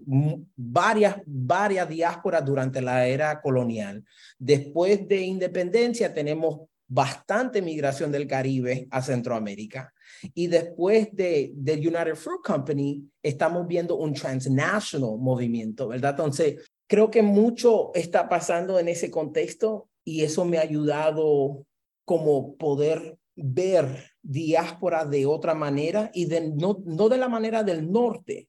varias, 0.54 1.16
varias 1.26 1.88
diásporas 1.88 2.44
durante 2.44 2.80
la 2.80 3.08
era 3.08 3.40
colonial. 3.40 4.04
Después 4.38 5.08
de 5.08 5.22
independencia 5.22 6.14
tenemos 6.14 6.68
bastante 6.90 7.62
migración 7.62 8.10
del 8.10 8.26
Caribe 8.26 8.88
a 8.90 9.00
Centroamérica. 9.00 9.94
Y 10.34 10.48
después 10.48 11.08
de, 11.12 11.52
de 11.54 11.74
United 11.74 12.16
Fruit 12.16 12.42
Company, 12.44 13.08
estamos 13.22 13.66
viendo 13.68 13.96
un 13.96 14.12
transnational 14.12 15.16
movimiento, 15.18 15.86
¿verdad? 15.86 16.10
Entonces, 16.10 16.68
creo 16.88 17.08
que 17.08 17.22
mucho 17.22 17.92
está 17.94 18.28
pasando 18.28 18.80
en 18.80 18.88
ese 18.88 19.08
contexto 19.08 19.88
y 20.04 20.24
eso 20.24 20.44
me 20.44 20.58
ha 20.58 20.62
ayudado 20.62 21.64
como 22.04 22.56
poder 22.56 23.16
ver 23.36 24.10
diáspora 24.20 25.04
de 25.04 25.26
otra 25.26 25.54
manera 25.54 26.10
y 26.12 26.24
de, 26.24 26.50
no, 26.50 26.82
no 26.84 27.08
de 27.08 27.18
la 27.18 27.28
manera 27.28 27.62
del 27.62 27.88
norte, 27.90 28.48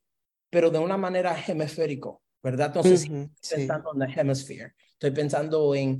pero 0.49 0.71
de 0.71 0.79
una 0.79 0.97
manera 0.97 1.37
hemisférico, 1.47 2.23
¿verdad? 2.41 2.73
Entonces, 2.75 3.03
estoy 3.03 3.57
pensando 3.67 3.93
en 3.93 3.99
la 3.99 4.05
hemisphere, 4.07 4.73
estoy 4.93 5.11
pensando 5.11 5.75
en, 5.75 5.99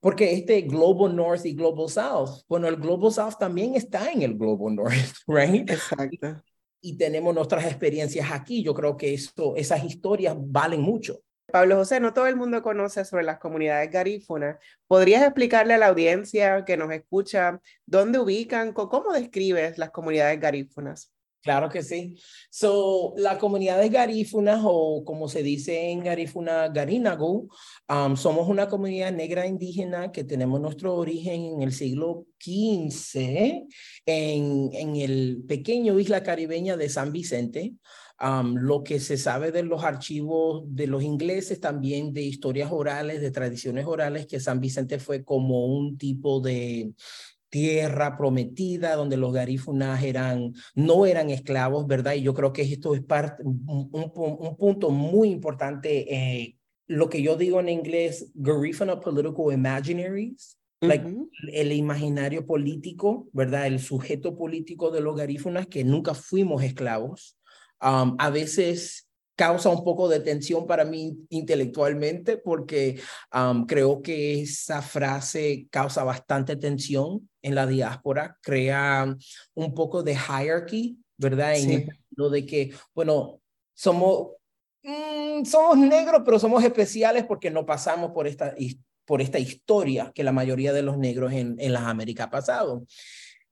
porque 0.00 0.32
este 0.32 0.60
Global 0.62 1.14
North 1.14 1.44
y 1.44 1.54
Global 1.54 1.88
South, 1.88 2.42
bueno, 2.48 2.68
el 2.68 2.76
Global 2.76 3.12
South 3.12 3.34
también 3.38 3.74
está 3.74 4.10
en 4.10 4.22
el 4.22 4.36
Global 4.36 4.74
North, 4.74 5.14
right? 5.26 5.68
Exacto. 5.70 6.42
Y, 6.80 6.92
y 6.92 6.96
tenemos 6.96 7.34
nuestras 7.34 7.64
experiencias 7.64 8.30
aquí, 8.30 8.62
yo 8.62 8.74
creo 8.74 8.96
que 8.96 9.14
eso, 9.14 9.54
esas 9.56 9.84
historias 9.84 10.36
valen 10.38 10.80
mucho. 10.80 11.20
Pablo 11.50 11.76
José, 11.76 11.98
no 11.98 12.12
todo 12.12 12.26
el 12.26 12.36
mundo 12.36 12.62
conoce 12.62 13.06
sobre 13.06 13.24
las 13.24 13.38
comunidades 13.38 13.90
garífunas. 13.90 14.58
¿Podrías 14.86 15.22
explicarle 15.22 15.74
a 15.74 15.78
la 15.78 15.86
audiencia 15.86 16.64
que 16.66 16.76
nos 16.76 16.92
escucha 16.92 17.60
dónde 17.86 18.18
ubican, 18.18 18.74
cómo 18.74 19.14
describes 19.14 19.78
las 19.78 19.90
comunidades 19.90 20.38
garífunas? 20.38 21.10
Claro 21.40 21.68
que 21.68 21.82
sí. 21.82 22.16
So, 22.50 23.14
la 23.16 23.38
comunidad 23.38 23.80
de 23.80 23.88
garífunas, 23.88 24.60
o 24.64 25.04
como 25.04 25.28
se 25.28 25.42
dice 25.42 25.90
en 25.90 26.00
garífuna, 26.00 26.68
garinagu, 26.68 27.48
um, 27.88 28.16
somos 28.16 28.48
una 28.48 28.68
comunidad 28.68 29.12
negra 29.12 29.46
indígena 29.46 30.10
que 30.10 30.24
tenemos 30.24 30.60
nuestro 30.60 30.94
origen 30.96 31.44
en 31.44 31.62
el 31.62 31.72
siglo 31.72 32.26
XV 32.40 33.66
en, 34.06 34.70
en 34.72 34.96
el 34.96 35.44
pequeño 35.46 35.98
isla 35.98 36.22
caribeña 36.22 36.76
de 36.76 36.88
San 36.88 37.12
Vicente 37.12 37.74
lo 38.20 38.82
que 38.82 38.98
se 38.98 39.16
sabe 39.16 39.52
de 39.52 39.62
los 39.62 39.84
archivos 39.84 40.64
de 40.66 40.86
los 40.86 41.02
ingleses, 41.02 41.60
también 41.60 42.12
de 42.12 42.22
historias 42.22 42.72
orales, 42.72 43.20
de 43.20 43.30
tradiciones 43.30 43.86
orales, 43.86 44.26
que 44.26 44.40
San 44.40 44.60
Vicente 44.60 44.98
fue 44.98 45.24
como 45.24 45.66
un 45.66 45.96
tipo 45.96 46.40
de 46.40 46.92
tierra 47.50 48.16
prometida 48.16 48.94
donde 48.94 49.16
los 49.16 49.32
garífunas 49.32 50.02
eran, 50.02 50.52
no 50.74 51.06
eran 51.06 51.30
esclavos, 51.30 51.86
¿verdad? 51.86 52.14
Y 52.14 52.22
yo 52.22 52.34
creo 52.34 52.52
que 52.52 52.62
esto 52.62 52.94
es 52.94 53.02
parte, 53.02 53.42
un, 53.44 53.88
un, 53.92 54.56
punto 54.56 54.90
muy 54.90 55.30
importante, 55.30 56.14
eh, 56.14 56.56
lo 56.86 57.08
que 57.08 57.22
yo 57.22 57.36
digo 57.36 57.60
en 57.60 57.68
inglés, 57.68 58.30
Garifuna 58.34 59.00
Political 59.00 59.52
Imaginaries, 59.52 60.58
like, 60.80 61.08
el 61.52 61.72
imaginario 61.72 62.46
político, 62.46 63.28
¿verdad? 63.32 63.66
El 63.66 63.80
sujeto 63.80 64.36
político 64.36 64.90
de 64.90 65.00
los 65.00 65.16
garífunas 65.16 65.66
que 65.66 65.84
nunca 65.84 66.14
fuimos 66.14 66.62
esclavos, 66.62 67.36
a 67.80 68.30
veces 68.30 69.07
causa 69.38 69.68
un 69.68 69.84
poco 69.84 70.08
de 70.08 70.18
tensión 70.18 70.66
para 70.66 70.84
mí 70.84 71.16
intelectualmente 71.28 72.38
porque 72.38 73.00
creo 73.68 74.02
que 74.02 74.42
esa 74.42 74.82
frase 74.82 75.68
causa 75.70 76.02
bastante 76.02 76.56
tensión 76.56 77.30
en 77.40 77.54
la 77.54 77.64
diáspora, 77.64 78.36
crea 78.42 79.16
un 79.54 79.74
poco 79.74 80.02
de 80.02 80.14
hierarchy, 80.16 80.98
¿verdad? 81.16 81.56
En 81.56 81.88
lo 82.16 82.30
de 82.30 82.44
que, 82.44 82.74
bueno, 82.92 83.40
somos, 83.74 84.32
mm, 84.82 85.44
somos 85.44 85.78
negros, 85.78 86.22
pero 86.24 86.40
somos 86.40 86.64
especiales 86.64 87.24
porque 87.24 87.48
no 87.48 87.64
pasamos 87.64 88.10
por 88.10 88.26
esta, 88.26 88.56
por 89.04 89.22
esta 89.22 89.38
historia 89.38 90.10
que 90.12 90.24
la 90.24 90.32
mayoría 90.32 90.72
de 90.72 90.82
los 90.82 90.98
negros 90.98 91.32
en, 91.32 91.54
en 91.60 91.72
las 91.72 91.84
Américas 91.84 92.26
pasado. 92.26 92.84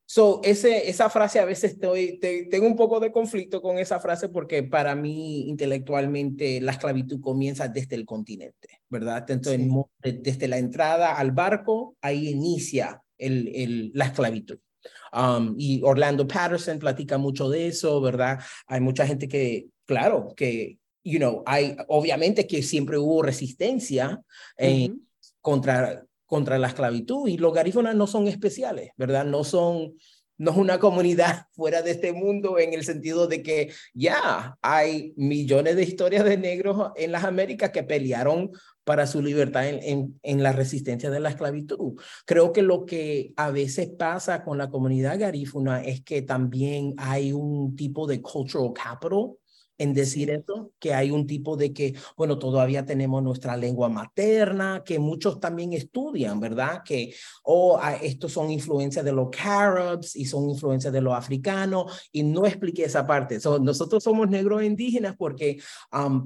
So, 0.08 0.40
ese, 0.44 0.88
esa 0.88 1.10
frase 1.10 1.40
a 1.40 1.44
veces 1.44 1.72
estoy, 1.72 2.20
tengo 2.20 2.66
un 2.66 2.76
poco 2.76 3.00
de 3.00 3.10
conflicto 3.10 3.60
con 3.60 3.78
esa 3.78 3.98
frase 3.98 4.28
porque 4.28 4.62
para 4.62 4.94
mí 4.94 5.48
intelectualmente 5.48 6.60
la 6.60 6.72
esclavitud 6.72 7.20
comienza 7.20 7.66
desde 7.66 7.96
el 7.96 8.06
continente, 8.06 8.80
¿verdad? 8.88 9.28
Entonces, 9.28 9.68
desde 10.22 10.46
la 10.46 10.58
entrada 10.58 11.16
al 11.16 11.32
barco, 11.32 11.96
ahí 12.00 12.28
inicia 12.28 13.02
el, 13.18 13.50
el, 13.52 13.90
la 13.94 14.06
esclavitud. 14.06 14.58
Um, 15.12 15.56
y 15.58 15.80
Orlando 15.82 16.26
Patterson 16.26 16.78
platica 16.78 17.18
mucho 17.18 17.48
de 17.48 17.66
eso, 17.66 18.00
¿verdad? 18.00 18.38
Hay 18.68 18.80
mucha 18.80 19.06
gente 19.08 19.26
que, 19.26 19.66
claro, 19.86 20.34
que, 20.36 20.78
you 21.02 21.18
know, 21.18 21.42
hay, 21.46 21.76
obviamente 21.88 22.46
que 22.46 22.62
siempre 22.62 22.96
hubo 22.96 23.22
resistencia 23.22 24.22
eh, 24.56 24.90
contra 25.40 26.04
contra 26.26 26.58
la 26.58 26.68
esclavitud 26.68 27.28
y 27.28 27.38
los 27.38 27.54
garífonas 27.54 27.94
no 27.94 28.06
son 28.06 28.28
especiales, 28.28 28.90
¿verdad? 28.96 29.24
No 29.24 29.44
son, 29.44 29.94
no 30.38 30.50
es 30.50 30.56
una 30.56 30.78
comunidad 30.78 31.46
fuera 31.52 31.82
de 31.82 31.92
este 31.92 32.12
mundo 32.12 32.58
en 32.58 32.74
el 32.74 32.84
sentido 32.84 33.26
de 33.26 33.42
que 33.42 33.72
ya 33.94 34.58
hay 34.60 35.14
millones 35.16 35.76
de 35.76 35.84
historias 35.84 36.24
de 36.24 36.36
negros 36.36 36.92
en 36.96 37.12
las 37.12 37.24
Américas 37.24 37.70
que 37.70 37.84
pelearon 37.84 38.50
para 38.84 39.06
su 39.06 39.20
libertad 39.20 39.68
en, 39.68 39.80
en, 39.82 40.20
en, 40.22 40.42
la 40.42 40.52
resistencia 40.52 41.10
de 41.10 41.18
la 41.18 41.30
esclavitud. 41.30 42.00
Creo 42.24 42.52
que 42.52 42.62
lo 42.62 42.86
que 42.86 43.32
a 43.36 43.50
veces 43.50 43.88
pasa 43.88 44.44
con 44.44 44.58
la 44.58 44.70
comunidad 44.70 45.18
garífuna 45.18 45.82
es 45.82 46.02
que 46.02 46.22
también 46.22 46.94
hay 46.96 47.32
un 47.32 47.74
tipo 47.74 48.06
de 48.06 48.22
cultural 48.22 48.72
capital 48.74 49.36
en 49.78 49.92
decir 49.92 50.30
eso, 50.30 50.72
que 50.78 50.94
hay 50.94 51.10
un 51.10 51.26
tipo 51.26 51.56
de 51.56 51.72
que, 51.72 51.94
bueno, 52.16 52.38
todavía 52.38 52.86
tenemos 52.86 53.22
nuestra 53.22 53.56
lengua 53.56 53.88
materna, 53.88 54.82
que 54.84 54.98
muchos 54.98 55.38
también 55.38 55.72
estudian, 55.72 56.40
¿verdad? 56.40 56.82
Que, 56.84 57.14
oh, 57.42 57.78
ah, 57.80 57.96
estos 57.96 58.32
son 58.32 58.50
influencias 58.50 59.04
de 59.04 59.12
los 59.12 59.28
caribs 59.30 60.16
y 60.16 60.24
son 60.24 60.48
influencias 60.48 60.92
de 60.92 61.00
los 61.00 61.14
africanos, 61.14 62.08
y 62.10 62.22
no 62.22 62.46
expliqué 62.46 62.84
esa 62.84 63.06
parte. 63.06 63.38
nosotros 63.60 64.02
somos 64.02 64.28
negros 64.28 64.62
indígenas 64.62 65.14
porque 65.16 65.58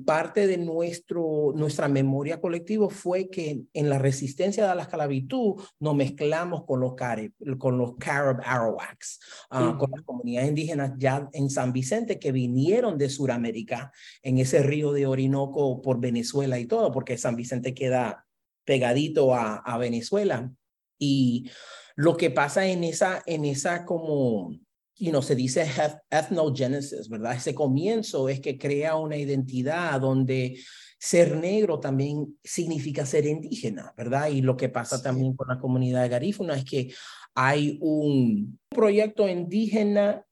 parte 0.05 0.47
de 0.47 0.59
nuestro, 0.59 1.53
nuestra 1.55 1.89
memoria 1.89 2.41
colectiva 2.41 2.89
fue 2.89 3.29
que 3.29 3.63
en 3.73 3.89
la 3.89 3.99
resistencia 3.99 4.71
a 4.71 4.75
la 4.75 4.83
esclavitud 4.83 5.61
nos 5.81 5.95
mezclamos 5.95 6.65
con 6.65 6.81
los 6.81 6.95
carib, 6.95 7.33
con 7.59 7.79
los 7.79 7.97
carib 7.97 8.41
arawaks, 8.45 9.21
ah, 9.51 9.77
con 9.79 9.91
las 9.91 10.03
comunidades 10.03 10.51
indígenas 10.51 10.93
ya 10.99 11.29
en 11.33 11.51
San 11.51 11.73
Vicente 11.73 12.19
que 12.19 12.33
vinieron 12.33 12.97
de 12.97 13.09
Sudamérica 13.09 13.39
América, 13.40 13.92
en 14.22 14.38
ese 14.38 14.62
río 14.62 14.92
de 14.92 15.07
Orinoco 15.07 15.81
por 15.83 16.00
Venezuela 16.00 16.59
y 16.59 16.66
todo, 16.66 16.92
porque 16.92 17.18
San 17.18 17.37
Vicente 17.37 17.74
queda 17.74 18.26
pegadito 18.64 19.35
a, 19.35 19.57
a 19.57 19.79
Venezuela. 19.79 20.53
Y 20.98 21.50
lo 21.96 22.16
que 22.16 22.31
pasa 22.31 22.66
en 22.66 22.85
esa, 22.85 23.22
en 23.26 23.44
esa 23.44 23.85
como, 23.85 24.55
y 24.96 25.11
no 25.11 25.22
se 25.22 25.35
dice 25.35 25.66
ethnogenesis, 26.11 27.09
¿verdad? 27.09 27.35
Ese 27.35 27.55
comienzo 27.55 28.29
es 28.29 28.40
que 28.40 28.59
crea 28.59 28.96
una 28.96 29.16
identidad 29.16 30.00
donde 30.00 30.59
ser 30.98 31.37
negro 31.37 31.81
también 31.81 32.38
significa 32.44 33.07
ser 33.07 33.26
indígena, 33.26 33.94
¿verdad? 33.96 34.29
Y 34.29 34.42
lo 34.42 34.57
que 34.57 34.68
pasa 34.68 35.03
también 35.03 35.35
con 35.35 35.48
la 35.48 35.59
comunidad 35.59 36.11
garífuna 36.11 36.55
es 36.55 36.64
que 36.64 36.92
hay 37.35 37.79
un 37.81 38.59
proyecto 38.68 39.26
indígena 39.26 40.26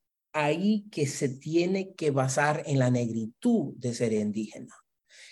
ahí 0.45 0.87
que 0.91 1.07
se 1.07 1.29
tiene 1.29 1.95
que 1.95 2.11
basar 2.11 2.63
en 2.67 2.79
la 2.79 2.91
negritud 2.91 3.75
de 3.77 3.95
ser 3.95 4.13
indígena, 4.13 4.75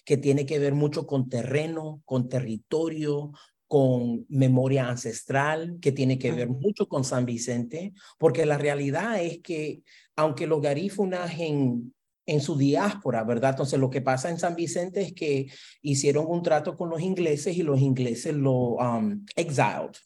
que 0.04 0.16
tiene 0.16 0.46
que 0.46 0.58
ver 0.58 0.74
mucho 0.74 1.06
con 1.06 1.28
terreno, 1.28 2.02
con 2.04 2.28
territorio, 2.28 3.32
con 3.68 4.26
memoria 4.28 4.88
ancestral, 4.88 5.78
que 5.80 5.92
tiene 5.92 6.18
que 6.18 6.32
ver 6.32 6.48
mucho 6.48 6.88
con 6.88 7.04
San 7.04 7.24
Vicente, 7.24 7.92
porque 8.18 8.46
la 8.46 8.58
realidad 8.58 9.22
es 9.22 9.40
que 9.42 9.82
aunque 10.14 10.46
los 10.46 10.60
garífunas 10.60 11.38
en, 11.38 11.94
en 12.26 12.40
su 12.40 12.56
diáspora, 12.56 13.24
¿verdad? 13.24 13.50
Entonces 13.50 13.78
lo 13.78 13.90
que 13.90 14.02
pasa 14.02 14.30
en 14.30 14.38
San 14.38 14.56
Vicente 14.56 15.02
es 15.02 15.12
que 15.12 15.46
hicieron 15.82 16.26
un 16.28 16.42
trato 16.42 16.76
con 16.76 16.90
los 16.90 17.00
ingleses 17.00 17.56
y 17.56 17.62
los 17.62 17.80
ingleses 17.80 18.34
lo 18.34 18.76
um, 18.76 19.24
exiled, 19.34 19.96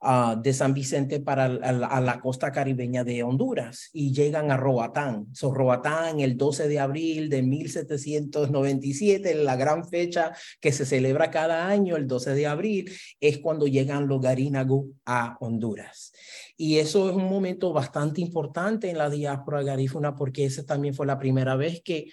Ah, 0.00 0.36
de 0.40 0.52
San 0.52 0.74
Vicente 0.74 1.18
para 1.18 1.46
a 1.46 2.00
la, 2.00 2.20
costa 2.20 2.52
caribeña 2.52 3.02
de 3.02 3.24
Honduras 3.24 3.90
y 3.92 4.12
llegan 4.12 4.52
a 4.52 4.56
Roatán. 4.56 5.26
So, 5.34 5.52
Roatán 5.52 6.20
el 6.20 6.36
12 6.36 6.68
de 6.68 6.78
abril 6.78 7.28
de 7.28 7.42
1797, 7.42 9.34
la 9.34 9.56
gran 9.56 9.88
fecha 9.88 10.32
que 10.60 10.70
se 10.70 10.86
celebra 10.86 11.32
cada 11.32 11.66
año, 11.66 11.96
el 11.96 12.06
12 12.06 12.34
de 12.34 12.46
abril, 12.46 12.92
es 13.18 13.38
cuando 13.38 13.66
llegan 13.66 14.06
los 14.06 14.20
Garinagu 14.20 14.94
a 15.04 15.36
Honduras. 15.40 16.12
Y 16.56 16.78
eso 16.78 17.10
es 17.10 17.16
un 17.16 17.28
momento 17.28 17.72
bastante 17.72 18.20
importante 18.20 18.90
en 18.90 18.98
la 18.98 19.10
diáspora 19.10 19.64
garífuna 19.64 20.14
porque 20.14 20.44
esa 20.44 20.64
también 20.64 20.94
fue 20.94 21.06
la 21.06 21.18
primera 21.18 21.56
vez 21.56 21.82
que 21.82 22.12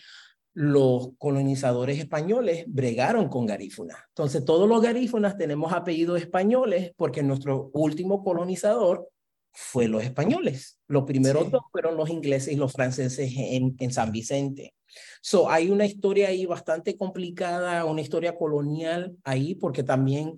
los 0.55 1.09
colonizadores 1.17 1.99
españoles 1.99 2.63
bregaron 2.67 3.27
con 3.27 3.45
garífunas. 3.45 3.97
Entonces, 4.07 4.45
todos 4.45 4.69
los 4.69 4.81
garífunas 4.81 5.37
tenemos 5.37 5.73
apellidos 5.73 6.21
españoles 6.21 6.93
porque 6.95 7.21
nuestro 7.23 7.69
último 7.73 8.23
colonizador 8.23 9.09
fue 9.51 9.89
los 9.89 10.01
españoles. 10.03 10.79
Los 10.87 11.03
primeros 11.03 11.51
dos 11.51 11.63
fueron 11.71 11.97
los 11.97 12.09
ingleses 12.09 12.53
y 12.53 12.55
los 12.55 12.71
franceses 12.71 13.33
en, 13.35 13.75
en 13.79 13.91
San 13.91 14.13
Vicente. 14.13 14.73
So, 15.21 15.49
hay 15.49 15.69
una 15.69 15.85
historia 15.85 16.29
ahí 16.29 16.45
bastante 16.45 16.97
complicada, 16.97 17.83
una 17.83 17.99
historia 17.99 18.37
colonial 18.37 19.13
ahí, 19.25 19.55
porque 19.55 19.83
también 19.83 20.35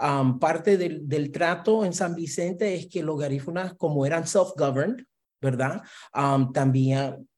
um, 0.00 0.40
parte 0.40 0.78
del, 0.78 1.08
del, 1.08 1.30
trato 1.30 1.84
en 1.84 1.92
San 1.92 2.16
Vicente 2.16 2.74
es 2.74 2.88
que 2.88 3.04
los 3.04 3.20
garífunas, 3.20 3.74
como 3.74 4.04
eran 4.04 4.24
self-governed, 4.24 5.04
¿verdad? 5.40 5.82
Um, 6.12 6.52
también 6.52 7.28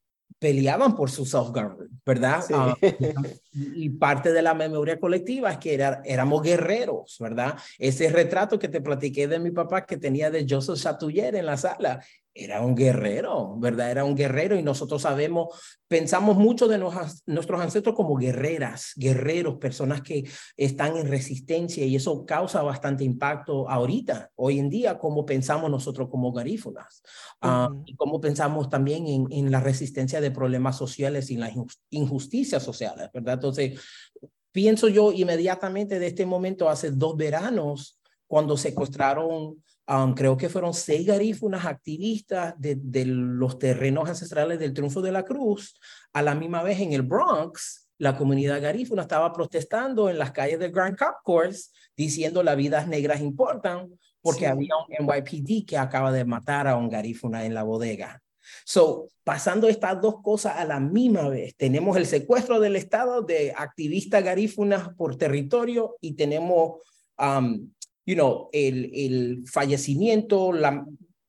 peleaban 0.43 0.93
por 0.93 1.09
su 1.09 1.25
self-government, 1.25 1.89
¿verdad? 2.05 2.43
Ah, 2.53 2.75
y 3.53 3.89
parte 3.91 4.33
de 4.33 4.41
la 4.41 4.53
memoria 4.53 4.99
colectiva 4.99 5.53
es 5.53 5.57
que 5.57 5.73
era, 5.73 6.01
éramos 6.03 6.43
guerreros, 6.43 7.15
¿verdad? 7.17 7.55
Ese 7.79 8.09
retrato 8.09 8.59
que 8.59 8.67
te 8.67 8.81
platiqué 8.81 9.29
de 9.29 9.39
mi 9.39 9.51
papá 9.51 9.85
que 9.85 9.95
tenía 9.95 10.29
de 10.29 10.45
Joseph 10.47 10.75
Chatouillet 10.75 11.33
en 11.35 11.45
la 11.45 11.55
sala, 11.55 12.03
era 12.35 12.61
un 12.61 12.75
guerrero, 12.75 13.55
¿verdad? 13.59 13.91
Era 13.91 14.03
un 14.03 14.15
guerrero 14.15 14.55
y 14.57 14.63
nosotros 14.63 15.03
sabemos, 15.03 15.49
pensamos 15.87 16.35
mucho 16.35 16.67
de 16.67 16.79
nuestros 16.79 17.61
ancestros 17.61 17.95
como 17.95 18.15
guerreras, 18.15 18.93
guerreros, 18.95 19.57
personas 19.57 20.01
que 20.01 20.23
están 20.57 20.97
en 20.97 21.07
resistencia 21.07 21.85
y 21.85 21.95
eso 21.95 22.25
causa 22.25 22.63
bastante 22.63 23.03
impacto 23.03 23.69
ahorita, 23.69 24.31
hoy 24.35 24.57
en 24.57 24.69
día, 24.69 24.97
cómo 24.97 25.25
pensamos 25.25 25.69
nosotros 25.69 26.09
como 26.09 26.31
garífunas 26.31 27.03
ah, 27.41 27.69
y 27.85 27.95
cómo 27.95 28.19
pensamos 28.19 28.69
también 28.69 29.07
en, 29.07 29.27
en, 29.29 29.51
la 29.51 29.59
resistencia 29.59 30.19
de 30.19 30.31
problemas 30.31 30.75
sociales 30.75 31.29
y 31.29 31.37
las 31.37 31.53
injusticias 31.91 32.63
sociales, 32.63 33.09
¿verdad? 33.13 33.35
Entonces, 33.35 33.79
pienso 34.51 34.87
yo 34.87 35.11
inmediatamente 35.11 35.99
de 35.99 36.07
este 36.07 36.25
momento, 36.25 36.67
hace 36.67 36.89
dos 36.89 37.15
veranos, 37.15 37.99
cuando 38.25 38.57
secuestraron 38.57 39.63
Um, 39.85 40.13
creo 40.13 40.37
que 40.37 40.47
fueron 40.47 40.73
seis 40.73 41.05
garífunas 41.05 41.65
activistas 41.65 42.53
de, 42.57 42.75
de, 42.75 43.05
los 43.05 43.59
terrenos 43.59 44.07
ancestrales 44.07 44.57
del 44.57 44.73
triunfo 44.73 45.01
de 45.01 45.11
la 45.11 45.23
cruz. 45.23 45.77
A 46.13 46.21
la 46.21 46.35
misma 46.35 46.63
vez 46.63 46.79
en 46.79 46.93
el 46.93 47.01
Bronx, 47.01 47.89
la 47.97 48.15
comunidad 48.15 48.61
garífuna 48.61 49.03
estaba 49.03 49.33
protestando 49.33 50.09
en 50.09 50.17
las 50.17 50.31
calles 50.31 50.59
del 50.59 50.71
Grand 50.71 50.97
Concourse 50.97 51.71
diciendo 51.95 52.43
las 52.43 52.57
vidas 52.57 52.87
negras 52.87 53.21
importan 53.21 53.89
porque 54.21 54.47
había 54.47 54.73
un 54.77 55.05
NYPD 55.05 55.65
que 55.67 55.77
acaba 55.77 56.11
de 56.11 56.25
matar 56.25 56.67
a 56.67 56.77
un 56.77 56.89
garífuna 56.89 57.45
en 57.45 57.53
la 57.53 57.63
bodega. 57.63 58.21
So, 58.65 59.09
pasando 59.23 59.67
estas 59.67 60.01
dos 60.01 60.21
cosas 60.21 60.57
a 60.57 60.65
la 60.65 60.79
misma 60.79 61.27
vez, 61.29 61.55
tenemos 61.55 61.97
el 61.97 62.05
secuestro 62.05 62.59
del 62.59 62.75
Estado 62.75 63.21
de 63.21 63.53
activistas 63.55 64.23
garífunas 64.23 64.89
por 64.95 65.17
territorio 65.17 65.97
y 66.01 66.13
tenemos 66.13 66.81
um, 67.17 67.69
you 68.05 68.15
know, 68.15 68.49
el, 68.51 68.91
el 68.93 69.43
fallecimiento, 69.47 70.51
la, 70.51 70.85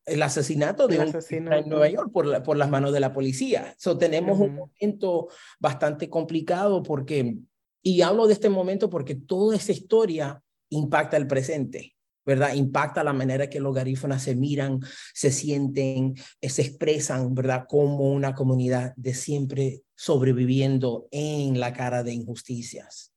el 0.06 0.22
asesinato 0.22 0.86
de 0.86 0.98
un 0.98 1.52
en 1.52 1.68
Nueva 1.68 1.88
York 1.88 2.10
por, 2.12 2.42
por 2.42 2.56
las 2.56 2.70
manos 2.70 2.92
de 2.92 3.00
la 3.00 3.12
policía. 3.12 3.74
So, 3.78 3.96
tenemos 3.96 4.38
un 4.38 4.54
momento 4.54 5.28
bastante 5.58 6.10
complicado 6.10 6.82
porque, 6.82 7.36
y 7.82 8.02
hablo 8.02 8.26
de 8.26 8.34
este 8.34 8.50
momento 8.50 8.90
porque 8.90 9.14
toda 9.14 9.56
esa 9.56 9.72
historia 9.72 10.42
impacta 10.70 11.16
el 11.16 11.26
presente, 11.26 11.94
¿verdad? 12.26 12.54
Impacta 12.54 13.04
la 13.04 13.12
manera 13.12 13.48
que 13.48 13.60
los 13.60 13.74
garífonas 13.74 14.22
se 14.22 14.34
miran, 14.34 14.80
se 15.14 15.30
sienten, 15.30 16.14
eh, 16.40 16.48
se 16.50 16.62
expresan, 16.62 17.34
¿verdad? 17.34 17.64
Como 17.68 18.12
una 18.12 18.34
comunidad 18.34 18.92
de 18.96 19.14
siempre 19.14 19.82
sobreviviendo 19.94 21.08
en 21.10 21.60
la 21.60 21.72
cara 21.72 22.02
de 22.02 22.12
injusticias. 22.12 23.13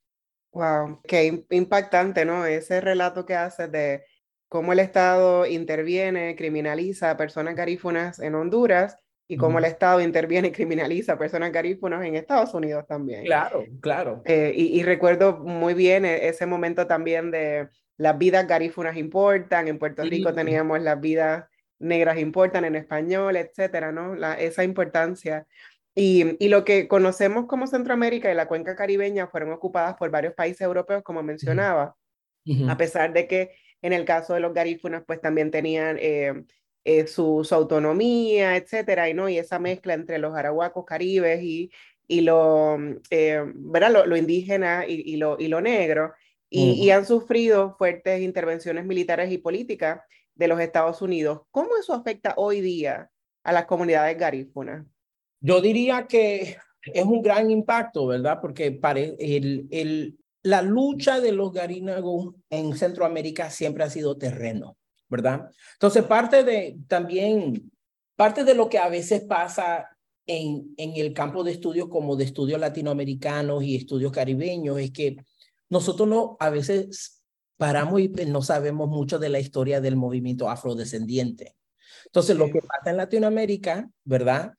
Wow, 0.57 1.01
qué 1.07 1.45
impactante, 1.51 2.25
¿no? 2.25 2.47
Ese 2.47 2.81
relato 2.81 3.27
que 3.27 3.35
haces 3.35 3.71
de 3.71 4.03
cómo 4.49 4.73
el 4.73 4.79
Estado 4.79 5.45
interviene, 5.45 6.35
criminaliza 6.35 7.11
a 7.11 7.17
personas 7.17 7.55
garífunas 7.55 8.19
en 8.19 8.33
Honduras 8.33 8.97
y 9.27 9.37
cómo 9.37 9.59
el 9.59 9.65
Estado 9.65 10.01
interviene 10.01 10.47
y 10.47 10.51
criminaliza 10.51 11.13
a 11.13 11.19
personas 11.19 11.51
garífunas 11.51 12.03
en 12.03 12.15
Estados 12.15 12.55
Unidos 12.55 12.87
también. 12.87 13.25
Claro, 13.25 13.65
claro. 13.81 14.23
Eh, 14.25 14.51
y, 14.55 14.81
recuerdo 14.81 15.37
muy 15.37 15.75
bien 15.75 16.05
e, 16.05 16.27
ese 16.27 16.47
momento 16.47 16.87
también 16.87 17.29
de 17.29 17.67
las 17.97 18.17
vidas 18.17 18.47
garífunas 18.47 18.97
importan, 18.97 19.67
en 19.67 19.77
Puerto 19.77 20.03
Rico 20.03 20.33
teníamos 20.33 20.81
las 20.81 20.99
vidas 20.99 21.45
negras 21.79 22.17
importan 22.17 22.65
en 22.65 22.75
español, 22.75 23.35
etcétera, 23.35 23.91
¿no? 23.91 24.15
La, 24.15 24.33
esa 24.33 24.63
importancia. 24.63 25.45
Y, 25.99 26.47
lo 26.47 26.63
que 26.63 26.87
conocemos 26.87 27.47
como 27.47 27.65
Centroamérica 27.65 28.31
y 28.31 28.35
la 28.35 28.47
cuenca 28.47 28.75
caribeña 28.75 29.25
fueron 29.25 29.51
ocupadas 29.51 29.95
por 29.95 30.11
varios 30.11 30.35
países 30.35 30.61
europeos, 30.61 31.01
como 31.01 31.23
mencionaba, 31.23 31.95
a 32.69 32.77
pesar 32.77 33.13
de 33.13 33.27
que 33.27 33.51
en 33.81 33.93
el 33.93 34.05
caso 34.05 34.35
de 34.35 34.39
los 34.39 34.53
garífunas, 34.53 35.03
pues 35.07 35.19
también 35.21 35.49
tenían 35.49 35.97
eh, 35.99 36.43
eh, 36.83 37.07
su, 37.07 37.47
autonomía, 37.49 38.57
etcétera, 38.57 39.09
y, 39.09 39.15
¿no? 39.15 39.27
y 39.27 39.39
esa 39.39 39.57
mezcla 39.57 39.95
entre 39.95 40.19
los 40.19 40.35
arahuacos 40.35 40.85
caribes 40.85 41.41
y, 41.41 41.71
y 42.07 42.21
lo, 42.21 42.77
eh, 43.09 43.41
¿verdad? 43.55 44.05
Lo, 44.05 44.15
indígena 44.15 44.85
y, 44.87 45.17
lo, 45.17 45.37
y 45.39 45.47
lo 45.47 45.61
negro, 45.61 46.13
y, 46.47 46.91
han 46.91 47.07
sufrido 47.07 47.75
fuertes 47.75 48.21
intervenciones 48.21 48.85
militares 48.85 49.31
y 49.31 49.39
políticas 49.39 50.01
de 50.35 50.47
los 50.47 50.59
Estados 50.59 51.01
Unidos. 51.01 51.41
¿Cómo 51.49 51.75
eso 51.75 51.95
afecta 51.95 52.35
hoy 52.37 52.61
día 52.61 53.09
a 53.43 53.51
las 53.51 53.65
comunidades 53.65 54.15
garífunas? 54.15 54.85
Yo 55.39 55.61
diría 55.61 56.07
que 56.07 56.57
es 56.81 57.05
un 57.05 57.21
gran 57.21 57.51
impacto, 57.51 58.07
¿verdad? 58.07 58.39
Porque 58.41 58.79
el, 59.19 59.67
el, 59.71 60.17
la 60.43 60.61
lucha 60.61 61.19
de 61.19 61.31
los 61.31 61.51
garínagos 61.51 62.35
en 62.49 62.75
Centroamérica 62.75 63.49
siempre 63.49 63.83
ha 63.83 63.89
sido 63.89 64.17
terreno, 64.17 64.77
¿verdad? 65.09 65.49
Entonces, 65.73 66.03
parte 66.03 66.43
de 66.43 66.77
también, 66.87 67.71
parte 68.15 68.43
de 68.43 68.53
lo 68.53 68.69
que 68.69 68.79
a 68.79 68.89
veces 68.89 69.23
pasa 69.23 69.89
en, 70.25 70.73
en 70.77 70.95
el 70.95 71.13
campo 71.13 71.43
de 71.43 71.51
estudios 71.51 71.87
como 71.89 72.15
de 72.15 72.25
estudios 72.25 72.59
latinoamericanos 72.59 73.63
y 73.63 73.75
estudios 73.75 74.11
caribeños 74.11 74.79
es 74.79 74.91
que 74.91 75.17
nosotros 75.69 76.07
no, 76.07 76.37
a 76.39 76.49
veces 76.49 77.23
paramos 77.57 77.99
y 77.99 78.09
no 78.09 78.41
sabemos 78.41 78.87
mucho 78.87 79.19
de 79.19 79.29
la 79.29 79.39
historia 79.39 79.81
del 79.81 79.95
movimiento 79.95 80.49
afrodescendiente. 80.49 81.55
Entonces, 82.05 82.37
lo 82.37 82.45
que 82.45 82.61
pasa 82.61 82.91
en 82.91 82.97
Latinoamérica, 82.97 83.89
¿verdad? 84.03 84.53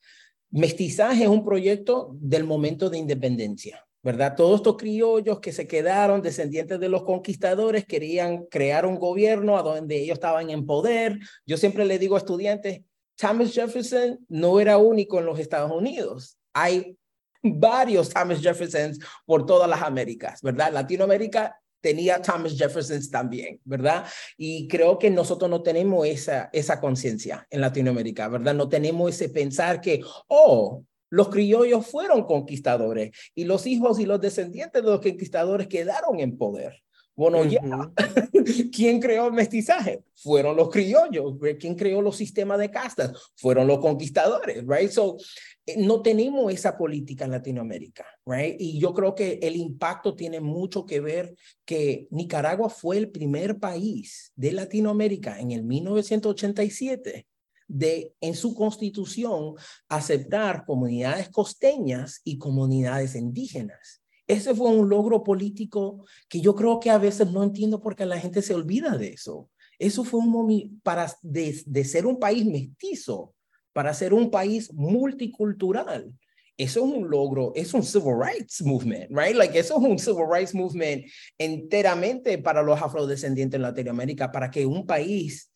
Mestizaje 0.51 1.23
es 1.23 1.29
un 1.29 1.45
proyecto 1.45 2.09
del 2.13 2.43
momento 2.43 2.89
de 2.89 2.97
independencia, 2.97 3.85
¿verdad? 4.01 4.35
Todos 4.35 4.61
estos 4.61 4.77
criollos 4.77 5.39
que 5.39 5.51
se 5.51 5.67
quedaron 5.67 6.21
descendientes 6.21 6.79
de 6.79 6.89
los 6.89 7.03
conquistadores 7.03 7.85
querían 7.85 8.45
crear 8.45 8.85
un 8.85 8.97
gobierno 8.97 9.57
a 9.57 9.61
donde 9.61 9.97
ellos 9.97 10.15
estaban 10.15 10.49
en 10.49 10.65
poder. 10.65 11.19
Yo 11.45 11.55
siempre 11.57 11.85
le 11.85 11.99
digo 11.99 12.15
a 12.15 12.19
estudiantes, 12.19 12.81
Thomas 13.15 13.53
Jefferson 13.53 14.25
no 14.27 14.59
era 14.59 14.77
único 14.77 15.19
en 15.19 15.25
los 15.25 15.37
Estados 15.37 15.71
Unidos. 15.71 16.37
Hay 16.53 16.97
varios 17.43 18.09
Thomas 18.09 18.41
Jeffersons 18.41 18.99
por 19.25 19.45
todas 19.45 19.69
las 19.69 19.83
Américas, 19.83 20.41
¿verdad? 20.41 20.73
Latinoamérica 20.73 21.61
tenía 21.81 22.21
Thomas 22.21 22.57
Jefferson 22.57 23.01
también, 23.09 23.59
¿verdad? 23.63 24.05
Y 24.37 24.67
creo 24.67 24.97
que 24.99 25.09
nosotros 25.09 25.49
no 25.49 25.61
tenemos 25.61 26.07
esa, 26.07 26.49
esa 26.53 26.79
conciencia 26.79 27.47
en 27.49 27.61
Latinoamérica, 27.61 28.27
¿verdad? 28.27 28.53
No 28.53 28.69
tenemos 28.69 29.13
ese 29.13 29.29
pensar 29.29 29.81
que, 29.81 30.01
oh, 30.27 30.83
los 31.09 31.29
criollos 31.29 31.87
fueron 31.87 32.23
conquistadores 32.23 33.11
y 33.33 33.45
los 33.45 33.65
hijos 33.65 33.99
y 33.99 34.05
los 34.05 34.21
descendientes 34.21 34.83
de 34.83 34.89
los 34.89 35.01
conquistadores 35.01 35.67
quedaron 35.67 36.19
en 36.19 36.37
poder. 36.37 36.83
Bueno, 37.19 37.43
ya, 37.43 37.59
¿quién 38.73 39.01
creó 39.01 39.27
el 39.27 39.33
mestizaje? 39.33 40.05
Fueron 40.15 40.55
los 40.55 40.69
criollos. 40.69 41.33
¿Quién 41.59 41.75
creó 41.75 42.01
los 42.01 42.15
sistemas 42.15 42.59
de 42.59 42.71
castas? 42.71 43.11
Fueron 43.35 43.67
los 43.67 43.79
conquistadores, 43.79 44.63
right? 44.65 44.89
So, 44.89 45.17
no 45.77 46.01
tenemos 46.01 46.51
esa 46.53 46.77
política 46.77 47.25
en 47.25 47.31
Latinoamérica, 47.31 48.05
right? 48.25 48.55
Y 48.59 48.79
yo 48.79 48.93
creo 48.93 49.15
que 49.15 49.39
el 49.41 49.55
impacto 49.55 50.15
tiene 50.15 50.39
mucho 50.39 50.85
que 50.85 50.99
ver 50.99 51.35
que 51.65 52.07
Nicaragua 52.11 52.69
fue 52.69 52.97
el 52.97 53.09
primer 53.09 53.59
país 53.59 54.31
de 54.35 54.51
Latinoamérica 54.51 55.39
en 55.39 55.51
el 55.51 55.63
1987 55.63 57.27
de 57.67 58.13
en 58.19 58.35
su 58.35 58.55
constitución 58.55 59.53
aceptar 59.87 60.65
comunidades 60.65 61.29
costeñas 61.29 62.21
y 62.23 62.37
comunidades 62.37 63.15
indígenas. 63.15 64.01
Ese 64.27 64.53
fue 64.53 64.69
un 64.69 64.89
logro 64.89 65.23
político 65.23 66.05
que 66.27 66.41
yo 66.41 66.55
creo 66.55 66.79
que 66.79 66.89
a 66.89 66.97
veces 66.97 67.31
no 67.31 67.43
entiendo 67.43 67.81
por 67.81 67.95
qué 67.95 68.05
la 68.05 68.19
gente 68.19 68.41
se 68.41 68.53
olvida 68.53 68.97
de 68.97 69.09
eso. 69.09 69.49
Eso 69.77 70.03
fue 70.03 70.19
un 70.19 70.29
momento 70.29 70.75
para 70.83 71.11
de 71.21 71.83
ser 71.85 72.05
un 72.05 72.19
país 72.19 72.45
mestizo, 72.45 73.33
para 73.79 73.93
ser 73.93 74.13
un 74.13 74.29
país 74.29 74.73
multicultural. 74.73 76.13
Eso 76.57 76.85
es 76.85 76.93
un 76.93 77.09
logro, 77.09 77.53
es 77.55 77.73
un 77.73 77.81
civil 77.81 78.15
rights 78.19 78.61
movement, 78.61 79.09
right? 79.11 79.37
Like 79.37 79.57
eso 79.57 79.77
es 79.77 79.89
un 79.89 79.97
civil 79.97 80.25
rights 80.29 80.53
movement 80.53 81.05
enteramente 81.37 82.37
para 82.39 82.61
los 82.61 82.81
afrodescendientes 82.81 83.55
en 83.55 83.61
Latinoamérica, 83.61 84.33
para 84.33 84.51
que 84.51 84.65
un 84.65 84.85
país 84.85 85.49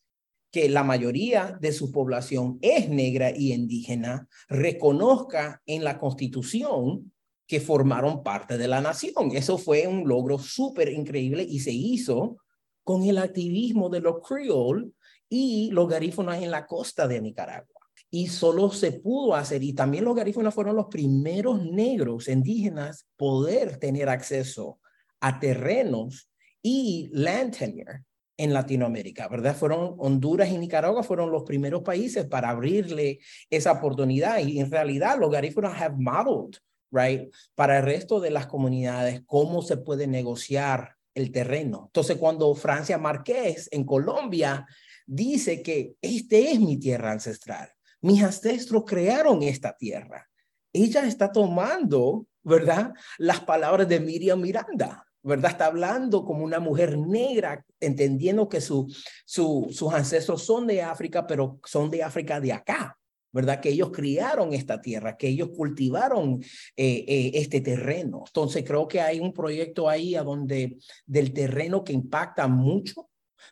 que 0.54 0.70
la 0.70 0.86
mayoría 0.86 1.58
de 1.60 1.74
su 1.74 1.92
población 1.92 2.60
es 2.62 2.88
negra 2.88 3.30
y 3.36 3.52
indígena 3.52 4.30
reconozca 4.48 5.62
en 5.66 5.84
la 5.84 6.00
constitución 6.00 7.12
que 7.46 7.60
formaron 7.60 8.24
parte 8.24 8.58
de 8.58 8.70
la 8.70 8.80
nación. 8.80 9.32
Eso 9.34 9.58
fue 9.58 9.86
un 9.86 10.08
logro 10.08 10.40
súper 10.40 10.88
increíble 10.94 11.44
y 11.44 11.60
se 11.60 11.74
hizo 11.74 12.38
con 12.86 13.04
el 13.04 13.18
activismo 13.18 13.90
de 13.90 14.00
los 14.00 14.26
creole 14.26 14.92
y 15.28 15.72
los 15.72 15.90
garífunas 15.90 16.42
en 16.42 16.52
la 16.52 16.66
costa 16.66 17.06
de 17.06 17.20
Nicaragua. 17.20 17.73
Y 18.16 18.28
solo 18.28 18.70
se 18.70 18.92
pudo 18.92 19.34
hacer, 19.34 19.64
y 19.64 19.74
también 19.74 20.06
los 20.06 20.16
garífunas 20.16 20.54
fueron 20.54 20.76
los 20.76 20.86
primeros 20.86 21.66
negros 21.66 22.28
indígenas 22.28 23.08
poder 23.18 23.78
tener 23.78 24.08
acceso 24.08 24.80
a 25.20 25.40
terrenos 25.40 26.30
y 26.62 27.10
land 27.12 27.58
tenure 27.58 28.04
en 28.38 28.54
Latinoamérica, 28.54 29.28
¿verdad? 29.30 29.56
Fueron 29.56 29.96
Honduras 29.98 30.52
y 30.52 30.60
Nicaragua 30.60 31.02
fueron 31.02 31.32
los 31.32 31.42
primeros 31.42 31.82
países 31.82 32.26
para 32.26 32.52
abrirle 32.52 33.18
esa 33.50 33.72
oportunidad 33.72 34.38
y 34.38 34.60
en 34.60 34.70
realidad 34.70 35.18
los 35.20 35.32
garífunas 35.32 35.82
have 35.82 35.96
modeled, 35.98 36.60
right, 36.92 37.34
para 37.56 37.80
el 37.80 37.84
resto 37.84 38.20
de 38.20 38.30
las 38.30 38.46
comunidades 38.46 39.24
cómo 39.26 39.64
se 39.64 39.78
puede 39.78 40.06
negociar 40.06 40.98
el 41.16 41.32
terreno. 41.32 41.86
Entonces, 41.88 42.18
cuando 42.18 42.54
Francia 42.54 43.00
Márquez 43.00 43.70
en 43.72 43.86
Colombia 43.86 44.68
dice 45.08 45.64
que 45.64 45.96
este 46.00 46.52
es 46.52 46.60
mi 46.60 46.78
tierra 46.78 47.12
ancestral, 47.12 47.73
mis 48.04 48.22
ancestros 48.22 48.84
crearon 48.86 49.42
esta 49.44 49.76
tierra, 49.76 50.30
ella 50.74 51.06
está 51.06 51.32
tomando, 51.32 52.28
¿verdad? 52.44 52.94
Las 53.18 53.40
palabras 53.40 53.88
de 53.88 54.00
Miriam 54.00 54.42
Miranda, 54.42 55.06
¿verdad? 55.22 55.52
Está 55.52 55.68
hablando 55.68 56.26
como 56.26 56.44
una 56.44 56.60
mujer 56.60 56.98
negra, 56.98 57.66
entendiendo 57.80 58.50
que 58.50 58.60
su, 58.60 58.94
su, 59.26 59.70
sus 59.72 59.94
ancestros 59.94 60.44
son 60.44 60.68
de 60.68 60.82
África, 60.82 61.26
pero 61.26 61.60
son 61.64 61.90
de 61.90 62.04
África 62.04 62.42
de 62.42 62.52
acá, 62.52 62.98
¿verdad? 63.32 63.62
Que 63.62 63.70
ellos 63.70 63.92
criaron 63.92 64.54
esta 64.54 64.82
tierra, 64.82 65.16
que 65.16 65.30
ellos 65.30 65.50
cultivaron 65.56 66.44
eh, 66.76 67.06
eh, 67.08 67.32
este 67.36 67.62
terreno. 67.62 68.26
Entonces 68.28 68.66
creo 68.66 68.86
que 68.86 69.00
hay 69.00 69.22
un 69.22 69.32
proyecto 69.32 69.88
ahí 69.88 70.16
a 70.16 70.24
donde 70.24 70.78
del 71.06 71.32
terreno 71.32 71.86
que 71.86 71.94
impacta 71.94 72.50
mucho, 72.50 73.10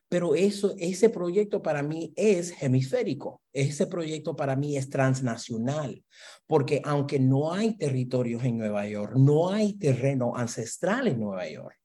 pero 0.10 0.36
eso, 0.36 0.76
ese 0.78 1.10
proyecto 1.10 1.62
para 1.62 1.84
mí 1.84 2.14
es 2.16 2.62
hemisférico. 2.62 3.42
Ese 3.54 3.88
proyecto 3.88 4.36
para 4.36 4.56
mí 4.56 4.78
es 4.78 4.90
transnacional, 4.90 6.04
porque 6.48 6.82
aunque 6.84 7.20
no 7.20 7.54
hay 7.54 7.78
territorios 7.78 8.44
en 8.44 8.58
Nueva 8.58 8.88
York, 8.88 9.14
no 9.16 9.50
hay 9.50 9.74
terreno 9.74 10.36
ancestral 10.36 11.08
en 11.08 11.20
Nueva 11.20 11.48
York, 11.50 11.78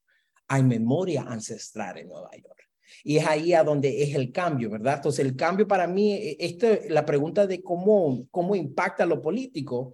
hay 0.47 0.63
memoria 0.63 1.23
ancestral 1.23 1.97
en 1.97 2.07
Nueva 2.07 2.31
York. 2.35 2.57
Y 3.03 3.17
es 3.17 3.25
ahí 3.25 3.53
a 3.53 3.63
donde 3.63 4.03
es 4.03 4.15
el 4.15 4.31
cambio, 4.31 4.69
¿verdad? 4.69 4.95
Entonces, 4.95 5.25
el 5.25 5.35
cambio 5.35 5.67
para 5.67 5.87
mí, 5.87 6.35
este, 6.39 6.89
la 6.89 7.05
pregunta 7.05 7.47
de 7.47 7.61
cómo, 7.61 8.27
cómo 8.31 8.55
impacta 8.55 9.05
lo 9.05 9.21
político, 9.21 9.93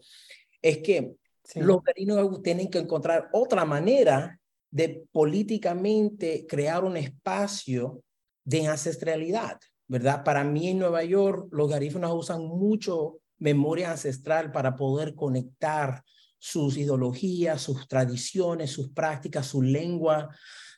es 0.61 0.79
que 0.79 1.15
los 1.55 1.83
garinos 1.83 2.41
tienen 2.41 2.69
que 2.69 2.79
encontrar 2.79 3.29
otra 3.33 3.65
manera 3.65 4.39
de 4.73 5.05
políticamente 5.11 6.47
crear 6.49 6.83
un 6.83 6.97
espacio 6.97 8.01
de 8.43 8.65
ancestralidad, 8.65 9.59
¿verdad? 9.87 10.23
Para 10.23 10.43
mí 10.43 10.69
en 10.69 10.79
Nueva 10.79 11.03
York, 11.03 11.47
los 11.51 11.69
garífunas 11.69 12.11
usan 12.11 12.41
mucho 12.41 13.19
memoria 13.37 13.91
ancestral 13.91 14.51
para 14.51 14.75
poder 14.75 15.13
conectar 15.13 16.01
sus 16.39 16.75
ideologías, 16.75 17.61
sus 17.61 17.87
tradiciones, 17.87 18.71
sus 18.71 18.89
prácticas, 18.89 19.45
su 19.45 19.61
lengua, 19.61 20.35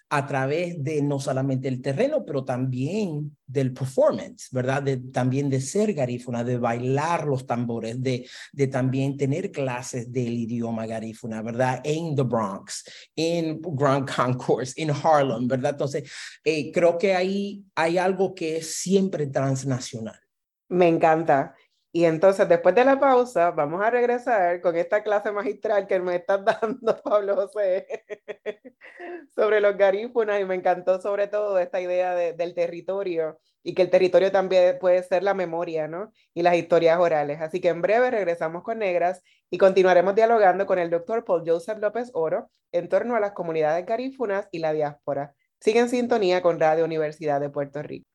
a 0.10 0.28
través 0.28 0.84
de 0.84 1.02
no 1.02 1.20
solamente 1.20 1.68
el 1.68 1.82
terreno, 1.82 2.24
pero 2.26 2.44
también 2.44 3.36
del 3.46 3.74
performance, 3.74 4.50
¿verdad? 4.52 4.84
También 5.12 5.50
de 5.50 5.60
ser 5.60 5.94
garífuna, 5.94 6.44
de 6.44 6.58
bailar 6.58 7.26
los 7.26 7.46
tambores, 7.46 8.02
de, 8.02 8.28
de 8.54 8.68
también 8.68 9.18
tener 9.18 9.52
clases 9.52 10.12
del 10.12 10.34
idioma 10.34 10.86
garífuna, 10.86 11.42
¿verdad? 11.42 11.82
En 11.84 12.16
The 12.16 12.22
Bronx, 12.22 12.84
en 13.16 13.60
Grand 13.62 14.10
Concourse, 14.10 14.74
en 14.78 14.92
Harlem, 14.92 15.48
¿verdad? 15.48 15.72
Entonces, 15.72 16.12
eh, 16.44 16.72
creo 16.72 16.98
que 16.98 17.16
ahí 17.16 17.64
hay 17.76 17.98
algo 17.98 18.36
que 18.36 18.58
es 18.58 18.76
siempre 18.76 19.28
transnacional. 19.28 20.20
Me 20.70 20.88
encanta. 20.88 21.56
Y 21.96 22.04
entonces, 22.04 22.50
después 22.50 22.76
de 22.76 22.84
la 22.84 23.00
pausa, 23.00 23.52
vamos 23.52 23.82
a 23.82 23.90
regresar 23.90 24.60
con 24.60 24.76
esta 24.76 25.02
clase 25.02 25.32
magistral 25.32 25.88
que 25.88 25.98
me 26.02 26.18
estás 26.18 26.44
dando, 26.62 27.02
Pablo 27.02 27.36
José, 27.38 27.88
sobre 29.34 29.62
los 29.62 29.78
garífunas. 29.78 30.42
Y 30.42 30.44
me 30.44 30.56
encantó 30.56 31.00
sobre 31.00 31.28
todo 31.28 31.58
esta 31.58 31.80
idea 31.80 32.14
del 32.14 32.54
territorio 32.54 33.40
y 33.64 33.74
que 33.74 33.84
el 33.84 33.90
territorio 33.90 34.30
también 34.30 34.78
puede 34.78 35.04
ser 35.04 35.24
la 35.24 35.34
memoria, 35.34 35.88
¿no? 35.88 36.12
Y 36.34 36.42
las 36.42 36.58
historias 36.58 37.00
orales. 37.00 37.40
Así 37.40 37.62
que 37.62 37.70
en 37.70 37.82
breve 37.82 38.12
regresamos 38.12 38.64
con 38.64 38.80
Negras 38.80 39.22
y 39.50 39.58
continuaremos 39.58 40.16
dialogando 40.16 40.66
con 40.66 40.80
el 40.80 40.90
doctor 40.90 41.24
Paul 41.24 41.44
Joseph 41.46 41.78
López 41.80 42.12
Oro 42.14 42.50
en 42.74 42.90
torno 42.90 43.16
a 43.16 43.22
las 43.22 43.32
comunidades 43.32 43.86
garífunas 43.86 44.50
y 44.52 44.60
la 44.60 44.74
diáspora. 44.74 45.34
Sigue 45.62 45.80
en 45.80 45.88
sintonía 45.88 46.42
con 46.42 46.60
Radio 46.60 46.84
Universidad 46.84 47.40
de 47.40 47.50
Puerto 47.50 47.82
Rico. 47.82 48.15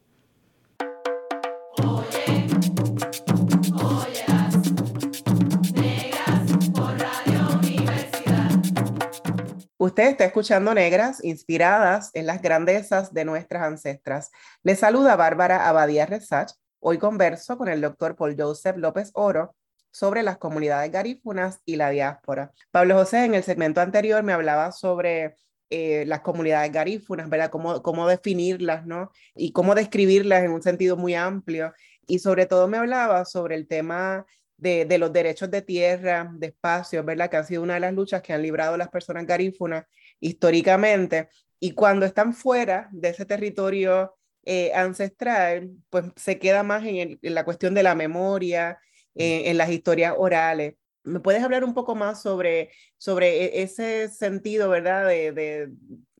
Usted 9.81 10.09
está 10.09 10.25
escuchando 10.25 10.75
Negras, 10.75 11.23
inspiradas 11.23 12.11
en 12.13 12.27
las 12.27 12.43
grandezas 12.43 13.15
de 13.15 13.25
nuestras 13.25 13.63
ancestras. 13.63 14.29
Le 14.61 14.75
saluda 14.75 15.15
Bárbara 15.15 15.67
Abadía 15.67 16.05
Resach. 16.05 16.51
Hoy 16.79 16.99
converso 16.99 17.57
con 17.57 17.67
el 17.67 17.81
doctor 17.81 18.15
Paul 18.15 18.35
Joseph 18.37 18.77
López 18.77 19.09
Oro 19.15 19.55
sobre 19.89 20.21
las 20.21 20.37
comunidades 20.37 20.91
garífunas 20.91 21.61
y 21.65 21.77
la 21.77 21.89
diáspora. 21.89 22.51
Pablo 22.69 22.93
José, 22.93 23.25
en 23.25 23.33
el 23.33 23.41
segmento 23.41 23.81
anterior 23.81 24.21
me 24.21 24.33
hablaba 24.33 24.71
sobre 24.71 25.35
eh, 25.71 26.03
las 26.05 26.21
comunidades 26.21 26.71
garífunas, 26.71 27.27
¿verdad? 27.27 27.49
Cómo, 27.49 27.81
cómo 27.81 28.07
definirlas, 28.07 28.85
¿no? 28.85 29.09
Y 29.33 29.51
cómo 29.51 29.73
describirlas 29.73 30.43
en 30.43 30.51
un 30.51 30.61
sentido 30.61 30.95
muy 30.95 31.15
amplio. 31.15 31.73
Y 32.05 32.19
sobre 32.19 32.45
todo 32.45 32.67
me 32.67 32.77
hablaba 32.77 33.25
sobre 33.25 33.55
el 33.55 33.67
tema 33.67 34.27
de, 34.61 34.97
los 34.99 35.11
derechos 35.11 35.49
de 35.49 35.63
tierra, 35.63 36.31
de 36.33 36.47
espacios, 36.47 37.03
¿verdad? 37.03 37.29
Que 37.29 37.37
han 37.37 37.45
sido 37.47 37.63
una 37.63 37.73
de 37.75 37.79
las 37.79 37.93
luchas 37.93 38.21
que 38.21 38.31
han 38.31 38.43
librado 38.43 38.77
las 38.77 38.89
personas 38.89 39.25
garífunas 39.25 39.85
históricamente. 40.19 41.29
Y 41.59 41.71
cuando 41.71 42.05
están 42.05 42.33
fuera 42.33 42.87
de 42.91 43.09
ese 43.09 43.25
territorio 43.25 44.15
eh, 44.45 44.71
ancestral, 44.75 45.71
pues 45.89 46.05
se 46.15 46.37
queda 46.37 46.61
más 46.61 46.83
en, 46.85 47.17
la 47.21 47.43
cuestión 47.43 47.73
de 47.73 47.83
la 47.83 47.95
memoria, 47.95 48.79
eh, 49.15 49.49
en 49.49 49.57
las 49.57 49.71
historias 49.71 50.13
orales. 50.15 50.75
¿Me 51.03 51.19
puedes 51.19 51.41
hablar 51.43 51.63
un 51.63 51.73
poco 51.73 51.95
más 51.95 52.21
sobre, 52.21 52.69
sobre 52.99 53.45
e, 53.45 53.63
ese 53.63 54.09
sentido, 54.09 54.69
¿verdad? 54.69 55.07
De, 55.07 55.31
de 55.31 55.69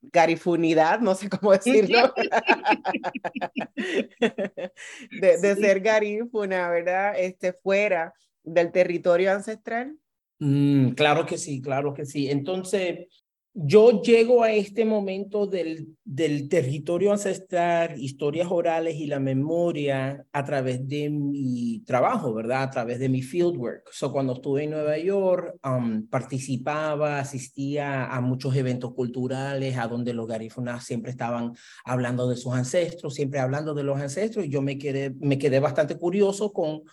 garifunidad, 0.01 0.99
no 0.99 1.13
sé 1.13 1.29
cómo 1.29 1.51
decirlo, 1.51 2.11
de, 3.77 5.37
de 5.37 5.55
ser 5.55 5.79
garífuna, 5.79 6.69
¿verdad? 6.69 7.13
Este, 7.19 7.53
fuera 7.53 8.11
del 8.43 8.71
territorio 8.71 9.31
ancestral? 9.31 9.97
Mm, 10.39 10.89
claro 10.91 11.25
que 11.25 11.37
sí, 11.37 11.61
claro 11.61 11.93
que 11.93 12.05
sí. 12.05 12.29
Entonces, 12.29 13.07
yo 13.53 14.01
llego 14.01 14.43
a 14.43 14.53
este 14.53 14.85
momento 14.85 15.45
del, 15.45 15.97
del 16.05 16.47
territorio 16.47 17.11
ancestral, 17.11 18.01
historias 18.01 18.47
orales 18.49 18.95
y 18.95 19.07
la 19.07 19.19
memoria 19.19 20.25
a 20.31 20.45
través 20.45 20.87
de 20.87 21.09
mi 21.09 21.83
trabajo, 21.85 22.33
¿verdad? 22.33 22.63
A 22.63 22.69
través 22.69 22.99
de 22.99 23.09
mi 23.09 23.21
fieldwork. 23.21 23.89
So, 23.91 24.13
cuando 24.13 24.33
estuve 24.33 24.63
en 24.63 24.71
Nueva 24.71 24.97
York, 24.97 25.57
um, 25.65 26.07
participaba, 26.07 27.19
asistía 27.19 28.05
a 28.05 28.21
muchos 28.21 28.55
eventos 28.55 28.93
culturales, 28.93 29.77
a 29.77 29.87
donde 29.87 30.13
los 30.13 30.27
garífunas 30.27 30.85
siempre 30.85 31.11
estaban 31.11 31.53
hablando 31.83 32.29
de 32.29 32.37
sus 32.37 32.53
ancestros, 32.53 33.15
siempre 33.15 33.41
hablando 33.41 33.73
de 33.73 33.83
los 33.83 33.99
ancestros, 33.99 34.45
y 34.45 34.49
yo 34.49 34.61
me 34.61 34.77
quedé, 34.77 35.13
me 35.19 35.37
quedé 35.37 35.59
bastante 35.59 35.97
curioso 35.97 36.53
con, 36.53 36.83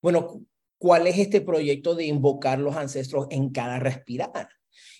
bueno, 0.00 0.42
cuál 0.84 1.06
es 1.06 1.16
este 1.16 1.40
proyecto 1.40 1.94
de 1.94 2.04
invocar 2.04 2.58
los 2.58 2.76
ancestros 2.76 3.26
en 3.30 3.48
cada 3.48 3.78
respirar 3.78 4.50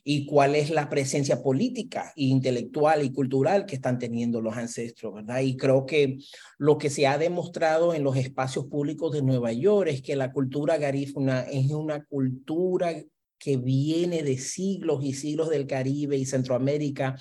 y 0.02 0.24
cuál 0.24 0.54
es 0.54 0.70
la 0.70 0.88
presencia 0.88 1.42
política 1.42 2.10
e 2.16 2.24
intelectual 2.24 3.04
y 3.04 3.12
cultural 3.12 3.66
que 3.66 3.74
están 3.74 3.98
teniendo 3.98 4.40
los 4.40 4.56
ancestros, 4.56 5.12
¿verdad? 5.12 5.40
Y 5.40 5.58
creo 5.58 5.84
que 5.84 6.16
lo 6.56 6.78
que 6.78 6.88
se 6.88 7.06
ha 7.06 7.18
demostrado 7.18 7.92
en 7.92 8.02
los 8.02 8.16
espacios 8.16 8.64
públicos 8.64 9.12
de 9.12 9.20
Nueva 9.20 9.52
York 9.52 9.90
es 9.90 10.00
que 10.00 10.16
la 10.16 10.32
cultura 10.32 10.78
garífuna 10.78 11.42
es 11.42 11.70
una 11.70 12.02
cultura 12.06 12.94
que 13.38 13.58
viene 13.58 14.22
de 14.22 14.38
siglos 14.38 15.04
y 15.04 15.12
siglos 15.12 15.50
del 15.50 15.66
Caribe 15.66 16.16
y 16.16 16.24
Centroamérica, 16.24 17.14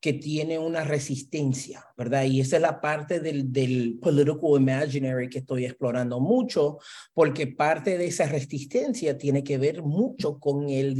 que 0.00 0.12
tiene 0.12 0.58
una 0.58 0.84
resistencia, 0.84 1.84
¿verdad? 1.96 2.24
Y 2.24 2.40
esa 2.40 2.56
es 2.56 2.62
la 2.62 2.80
parte 2.80 3.20
del, 3.20 3.52
del 3.52 3.98
political 4.00 4.60
imaginary 4.60 5.28
que 5.28 5.38
estoy 5.38 5.64
explorando 5.64 6.20
mucho, 6.20 6.78
porque 7.14 7.46
parte 7.46 7.98
de 7.98 8.06
esa 8.06 8.26
resistencia 8.26 9.16
tiene 9.16 9.42
que 9.42 9.58
ver 9.58 9.82
mucho 9.82 10.38
con, 10.38 10.68
el, 10.68 10.96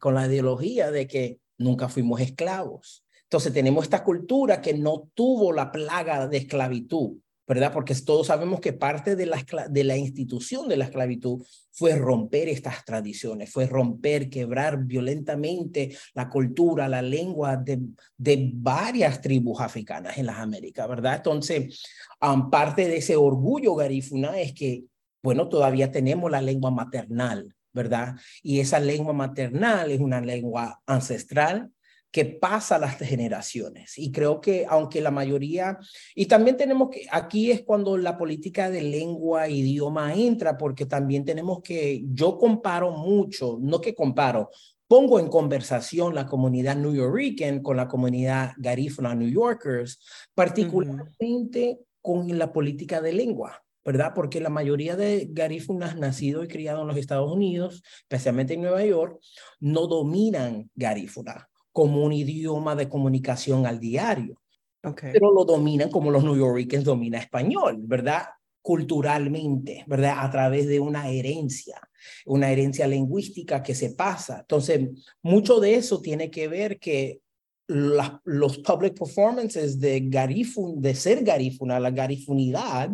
con 0.00 0.14
la 0.14 0.26
ideología 0.26 0.90
de 0.90 1.06
que 1.06 1.38
nunca 1.58 1.88
fuimos 1.88 2.20
esclavos. 2.20 3.04
Entonces 3.24 3.52
tenemos 3.52 3.84
esta 3.84 4.02
cultura 4.02 4.60
que 4.60 4.74
no 4.74 5.08
tuvo 5.14 5.52
la 5.52 5.70
plaga 5.70 6.26
de 6.26 6.38
esclavitud, 6.38 7.18
¿verdad? 7.50 7.72
Porque 7.72 7.96
todos 7.96 8.28
sabemos 8.28 8.60
que 8.60 8.72
parte 8.72 9.16
de 9.16 9.26
la, 9.26 9.96
institución 9.96 10.68
de 10.68 10.76
la 10.76 10.84
esclavitud 10.84 11.44
fue 11.72 11.96
romper 11.96 12.48
estas 12.48 12.84
tradiciones, 12.84 13.50
fue 13.50 13.66
romper, 13.66 14.30
quebrar 14.30 14.84
violentamente 14.84 15.96
la 16.14 16.28
cultura, 16.28 16.88
la 16.88 17.02
lengua 17.02 17.56
de, 17.56 17.80
de 18.16 18.52
varias 18.54 19.20
tribus 19.20 19.60
africanas 19.60 20.16
en 20.16 20.26
las 20.26 20.38
Américas, 20.38 20.88
¿verdad? 20.88 21.16
Entonces, 21.16 21.82
um, 22.22 22.50
parte 22.50 22.86
de 22.86 22.98
ese 22.98 23.16
orgullo 23.16 23.74
garífuna 23.74 24.40
es 24.40 24.54
que, 24.54 24.84
bueno, 25.20 25.48
todavía 25.48 25.90
tenemos 25.90 26.30
la 26.30 26.42
lengua 26.42 26.70
maternal, 26.70 27.52
¿verdad? 27.72 28.14
Y 28.44 28.60
esa 28.60 28.78
lengua 28.78 29.12
maternal 29.12 29.90
es 29.90 29.98
una 29.98 30.20
lengua 30.20 30.80
ancestral, 30.86 31.72
que 32.10 32.24
pasa 32.24 32.76
a 32.76 32.78
las 32.78 32.98
generaciones. 32.98 33.96
Y 33.96 34.10
creo 34.10 34.40
que 34.40 34.66
aunque 34.68 35.00
la 35.00 35.10
mayoría, 35.10 35.78
y 36.14 36.26
también 36.26 36.56
tenemos 36.56 36.90
que, 36.90 37.06
aquí 37.10 37.50
es 37.50 37.62
cuando 37.62 37.96
la 37.96 38.18
política 38.18 38.70
de 38.70 38.82
lengua, 38.82 39.48
idioma 39.48 40.14
entra, 40.14 40.56
porque 40.58 40.86
también 40.86 41.24
tenemos 41.24 41.60
que, 41.62 42.02
yo 42.08 42.38
comparo 42.38 42.90
mucho, 42.90 43.58
no 43.60 43.80
que 43.80 43.94
comparo, 43.94 44.50
pongo 44.88 45.20
en 45.20 45.28
conversación 45.28 46.14
la 46.14 46.26
comunidad 46.26 46.76
New 46.76 46.94
Yorker 46.94 47.62
con 47.62 47.76
la 47.76 47.86
comunidad 47.86 48.52
garífuna 48.58 49.14
New 49.14 49.28
Yorkers, 49.28 50.00
particularmente 50.34 51.78
con 52.02 52.36
la 52.36 52.52
política 52.52 53.00
de 53.00 53.12
lengua. 53.12 53.62
¿verdad? 53.82 54.12
Porque 54.14 54.40
la 54.40 54.50
mayoría 54.50 54.94
de 54.94 55.26
garífunas 55.30 55.96
nacidos 55.96 56.44
y 56.44 56.48
criados 56.48 56.82
en 56.82 56.88
los 56.88 56.98
Estados 56.98 57.32
Unidos, 57.32 57.82
especialmente 58.02 58.52
en 58.52 58.60
Nueva 58.60 58.84
York, 58.84 59.18
no 59.58 59.86
dominan 59.86 60.70
garífuna 60.74 61.49
como 61.72 62.04
un 62.04 62.12
idioma 62.12 62.74
de 62.74 62.88
comunicación 62.88 63.66
al 63.66 63.80
diario. 63.80 64.40
Pero 65.12 65.32
lo 65.32 65.44
dominan 65.44 65.90
como 65.90 66.10
los 66.10 66.24
New 66.24 66.36
Yorkers 66.36 66.84
dominan 66.84 67.20
español, 67.20 67.76
¿verdad? 67.82 68.28
Culturalmente, 68.62 69.84
¿verdad? 69.86 70.16
A 70.18 70.30
través 70.30 70.66
de 70.66 70.80
una 70.80 71.08
herencia, 71.10 71.80
una 72.24 72.50
herencia 72.50 72.86
lingüística 72.86 73.62
que 73.62 73.74
se 73.74 73.90
pasa. 73.90 74.40
Entonces, 74.40 74.88
mucho 75.22 75.60
de 75.60 75.74
eso 75.74 76.00
tiene 76.00 76.30
que 76.30 76.48
ver 76.48 76.78
que 76.78 77.20
los 77.70 78.58
public 78.58 78.98
performances 78.98 79.78
de 79.78 80.00
Garifun, 80.00 80.80
de 80.80 80.94
ser 80.94 81.22
Garifuna, 81.22 81.78
la 81.78 81.90
Garifunidad, 81.90 82.90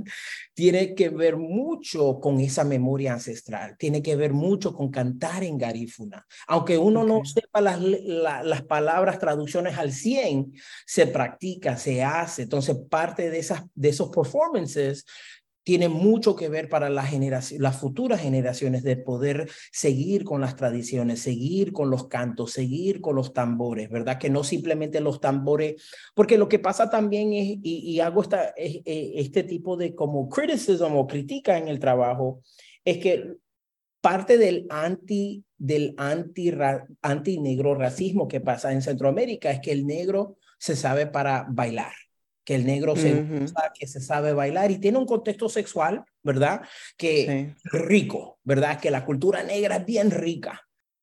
tiene 0.53 0.95
que 0.95 1.09
ver 1.09 1.37
mucho 1.37 2.21
con 2.21 2.41
esa 2.41 2.63
memoria 2.65 3.15
ancestral, 3.15 3.77
tiene 3.79 4.03
que 4.03 4.17
ver 4.17 4.33
mucho 4.33 4.75
con 4.75 4.91
cantar 4.91 5.45
en 5.45 5.57
Garifuna. 5.57 6.27
Aunque 6.47 6.77
uno 6.77 7.05
no 7.05 7.25
sepa 7.25 7.61
las, 7.61 7.81
las 7.81 8.63
palabras, 8.63 9.19
traducciones 9.19 9.79
al 9.79 9.93
100, 9.93 10.53
se 10.85 11.07
practica, 11.07 11.77
se 11.77 12.03
hace. 12.03 12.43
Entonces, 12.43 12.77
parte 12.91 13.31
de, 13.31 13.39
esas, 13.39 13.63
de 13.75 13.89
esos 13.89 14.11
performances 14.11 15.07
tiene 15.67 15.89
mucho 15.89 16.37
que 16.37 16.49
ver 16.49 16.69
para 16.69 16.89
las 16.89 17.81
futuras 17.81 18.21
generaciones 18.21 18.85
de 18.85 18.97
poder 18.97 19.51
seguir 19.73 20.23
con 20.23 20.41
las 20.41 20.55
tradiciones, 20.55 21.23
seguir 21.23 21.73
con 21.73 21.91
los 21.91 22.07
cantos, 22.07 22.53
seguir 22.53 23.01
con 23.01 23.17
los 23.17 23.33
tambores, 23.33 23.91
¿verdad? 23.91 24.17
Que 24.17 24.31
no 24.31 24.45
simplemente 24.45 25.01
los 25.01 25.21
tambores, 25.21 25.83
porque 26.15 26.39
lo 26.39 26.49
que 26.49 26.61
pasa 26.61 26.89
también 26.89 27.33
es, 27.33 27.59
y, 27.65 27.99
hago 27.99 28.23
esta, 28.23 28.55
e, 28.57 28.81
este 29.17 29.43
tipo 29.43 29.77
de 29.77 29.93
como 29.97 30.29
criticism 30.29 30.95
o 30.95 31.09
crítica 31.09 31.59
en 31.59 31.67
el 31.67 31.81
trabajo, 31.81 32.43
es 32.85 32.99
que 32.99 33.35
parte 34.01 34.39
del 34.39 34.69
anti 34.71 35.43
del 35.59 35.95
anti, 35.97 36.53
anti 37.03 37.41
negro 37.41 37.75
racismo 37.75 38.29
que 38.29 38.41
pasa 38.41 38.71
en 38.71 38.83
Centroamérica 38.83 39.51
es 39.51 39.59
que 39.59 39.73
el 39.73 39.85
negro 39.85 40.37
se 40.61 40.77
sabe 40.77 41.09
para 41.09 41.45
bailar 41.51 42.06
que 42.47 42.55
el 42.55 42.65
negro 42.65 42.95
se 42.95 43.27
que 43.75 43.87
se 43.89 44.01
sabe 44.01 44.33
bailar 44.33 44.71
y 44.71 44.79
tiene 44.79 44.99
un 44.99 45.05
contexto 45.05 45.49
sexual, 45.49 46.05
¿verdad? 46.23 46.63
Que 46.97 47.55
rico, 47.65 48.39
¿verdad? 48.45 48.81
Que 48.81 48.93
la 48.93 49.05
cultura 49.05 49.43
negra 49.43 49.77
es 49.77 49.85
bien 49.85 50.13
rica. 50.13 50.63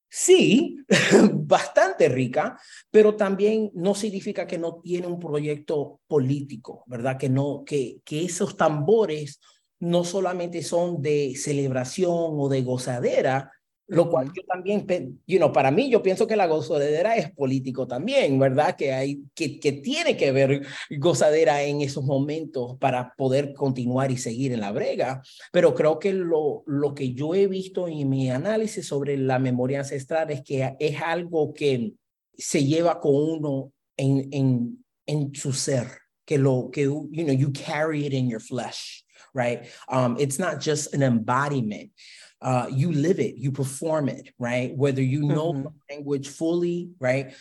Sí, 0.09 0.77
bastante 1.33 2.07
rica, 2.07 2.57
pero 2.89 3.15
también 3.15 3.71
no 3.73 3.93
significa 3.93 4.47
que 4.47 4.57
no 4.57 4.79
tiene 4.81 5.07
un 5.07 5.19
proyecto 5.19 5.99
político, 6.07 6.83
¿verdad? 6.87 7.17
Que 7.17 7.29
no 7.29 7.63
que 7.65 7.97
que 8.05 8.23
esos 8.23 8.55
tambores 8.55 9.41
no 9.79 10.05
solamente 10.05 10.63
son 10.63 11.01
de 11.01 11.35
celebración 11.35 12.09
o 12.15 12.47
de 12.47 12.61
gozadera, 12.61 13.51
lo 13.87 14.09
cual 14.09 14.31
yo 14.33 14.43
también, 14.47 14.85
you 15.27 15.37
know, 15.37 15.51
para 15.51 15.69
mí 15.69 15.89
yo 15.89 16.01
pienso 16.01 16.25
que 16.25 16.35
la 16.35 16.47
gozadera 16.47 17.17
es 17.17 17.31
político 17.31 17.85
también, 17.85 18.39
¿verdad? 18.39 18.75
Que, 18.75 18.93
hay, 18.93 19.23
que, 19.35 19.59
que 19.59 19.73
tiene 19.73 20.15
que 20.15 20.31
ver 20.31 20.65
gozadera 20.99 21.63
en 21.63 21.81
esos 21.81 22.03
momentos 22.03 22.77
para 22.79 23.13
poder 23.17 23.53
continuar 23.53 24.09
y 24.11 24.17
seguir 24.17 24.53
en 24.53 24.61
la 24.61 24.71
brega. 24.71 25.21
Pero 25.51 25.75
creo 25.75 25.99
que 25.99 26.13
lo, 26.13 26.63
lo 26.65 26.95
que 26.95 27.13
yo 27.13 27.35
he 27.35 27.47
visto 27.47 27.87
en 27.87 28.09
mi 28.09 28.31
análisis 28.31 28.87
sobre 28.87 29.17
la 29.17 29.37
memoria 29.37 29.79
ancestral 29.79 30.31
es 30.31 30.41
que 30.43 30.75
es 30.79 31.01
algo 31.01 31.53
que 31.53 31.93
se 32.37 32.63
lleva 32.63 32.99
con 32.99 33.15
uno 33.15 33.73
en, 33.97 34.29
en, 34.31 34.85
en 35.05 35.35
su 35.35 35.51
ser, 35.53 35.87
que 36.25 36.37
lo 36.37 36.69
que, 36.71 36.83
you 36.83 37.09
know, 37.11 37.33
you 37.33 37.51
carry 37.51 38.05
it 38.05 38.13
in 38.13 38.29
your 38.29 38.39
flesh, 38.39 39.03
right? 39.33 39.67
Um, 39.89 40.15
it's 40.17 40.39
not 40.39 40.61
just 40.61 40.93
an 40.93 41.03
embodiment. 41.03 41.91
Uh, 42.43 42.67
you 42.69 42.91
live 42.91 43.19
it, 43.19 43.37
you 43.37 43.51
perform 43.51 44.09
it, 44.09 44.33
right? 44.37 44.75
Whether 44.75 45.01
you 45.01 45.23
know 45.23 45.53
mm-hmm. 45.53 45.63
the 45.63 45.95
language 45.95 46.27
fully, 46.27 46.91
right? 46.99 47.33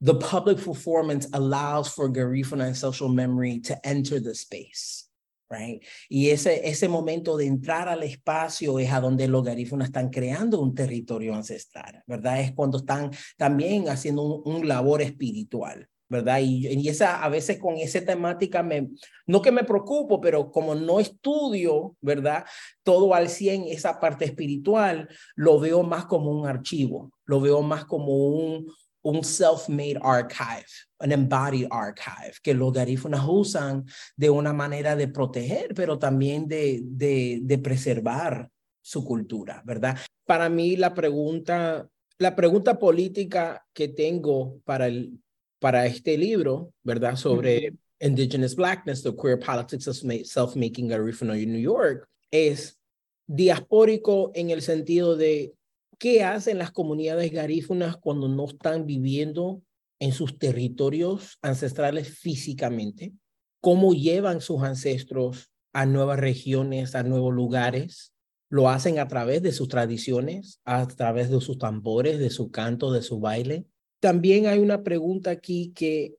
The 0.00 0.14
public 0.14 0.58
performance 0.58 1.28
allows 1.32 1.88
for 1.88 2.08
Garifuna 2.08 2.66
and 2.66 2.76
social 2.76 3.08
memory 3.08 3.60
to 3.60 3.86
enter 3.86 4.18
the 4.18 4.34
space. 4.34 5.04
Right? 5.48 5.80
Y 6.10 6.30
ese, 6.30 6.68
ese 6.68 6.88
momento 6.88 7.36
de 7.36 7.46
entrar 7.46 7.88
al 7.88 8.02
espacio 8.02 8.80
es 8.80 8.90
a 8.90 9.00
donde 9.00 9.28
los 9.28 9.44
garífunas 9.44 9.90
están 9.90 10.10
creando 10.10 10.60
un 10.60 10.74
territorio 10.74 11.36
ancestral, 11.36 12.02
¿verdad? 12.08 12.40
Es 12.40 12.52
cuando 12.52 12.78
están 12.78 13.12
también 13.36 13.88
haciendo 13.88 14.22
un, 14.22 14.56
un 14.56 14.66
labor 14.66 15.02
espiritual, 15.02 15.88
¿verdad? 16.08 16.38
Y, 16.40 16.66
y, 16.68 16.88
esa, 16.88 17.22
a 17.22 17.28
veces 17.28 17.58
con 17.58 17.76
esa 17.76 18.00
temática, 18.04 18.62
me, 18.62 18.90
no 19.26 19.42
que 19.42 19.52
me 19.52 19.64
preocupo, 19.64 20.20
pero 20.20 20.50
como 20.50 20.74
no 20.74 21.00
estudio, 21.00 21.96
¿verdad? 22.00 22.44
Todo 22.82 23.14
al 23.14 23.28
100, 23.28 23.64
esa 23.68 23.98
parte 23.98 24.24
espiritual, 24.24 25.08
lo 25.34 25.58
veo 25.58 25.82
más 25.82 26.06
como 26.06 26.30
un 26.30 26.46
archivo, 26.46 27.12
lo 27.24 27.40
veo 27.40 27.62
más 27.62 27.84
como 27.84 28.14
un, 28.28 28.66
un 29.02 29.22
self-made 29.22 30.00
archive, 30.02 30.66
un 30.98 31.12
embodied 31.12 31.68
archive, 31.70 32.34
que 32.42 32.54
los 32.54 32.72
garífunas 32.72 33.24
usan 33.26 33.84
de 34.16 34.30
una 34.30 34.52
manera 34.52 34.96
de 34.96 35.08
proteger, 35.08 35.74
pero 35.74 35.98
también 35.98 36.48
de, 36.48 36.80
de, 36.82 37.40
de 37.42 37.58
preservar 37.58 38.50
su 38.82 39.04
cultura, 39.04 39.62
¿verdad? 39.64 39.96
Para 40.24 40.48
mí 40.48 40.76
la 40.76 40.94
pregunta, 40.94 41.88
la 42.18 42.34
pregunta 42.34 42.78
política 42.78 43.64
que 43.72 43.88
tengo 43.88 44.60
para 44.64 44.86
el, 44.86 45.20
para 45.66 45.84
este 45.84 46.16
libro, 46.16 46.72
¿verdad? 46.84 47.16
Sobre 47.16 47.74
Indigenous 47.98 48.54
Blackness, 48.54 49.02
The 49.02 49.16
Queer 49.16 49.40
Politics 49.40 49.88
of 49.88 49.96
Self-Making 49.96 50.86
Garifuna 50.86 51.36
in 51.36 51.50
New 51.50 51.60
York, 51.60 52.08
es 52.30 52.78
diaspórico 53.26 54.30
en 54.36 54.50
el 54.50 54.62
sentido 54.62 55.16
de 55.16 55.54
qué 55.98 56.22
hacen 56.22 56.58
las 56.58 56.70
comunidades 56.70 57.32
garífunas 57.32 57.96
cuando 57.96 58.28
no 58.28 58.44
están 58.44 58.86
viviendo 58.86 59.60
en 59.98 60.12
sus 60.12 60.38
territorios 60.38 61.36
ancestrales 61.42 62.16
físicamente, 62.16 63.12
cómo 63.60 63.92
llevan 63.92 64.40
sus 64.40 64.62
ancestros 64.62 65.50
a 65.72 65.84
nuevas 65.84 66.20
regiones, 66.20 66.94
a 66.94 67.02
nuevos 67.02 67.34
lugares, 67.34 68.12
lo 68.50 68.70
hacen 68.70 69.00
a 69.00 69.08
través 69.08 69.42
de 69.42 69.50
sus 69.50 69.66
tradiciones, 69.66 70.60
a 70.64 70.86
través 70.86 71.28
de 71.28 71.40
sus 71.40 71.58
tambores, 71.58 72.20
de 72.20 72.30
su 72.30 72.52
canto, 72.52 72.92
de 72.92 73.02
su 73.02 73.18
baile, 73.18 73.66
también 74.00 74.46
hay 74.46 74.58
una 74.58 74.82
pregunta 74.82 75.30
aquí 75.30 75.72
que 75.74 76.14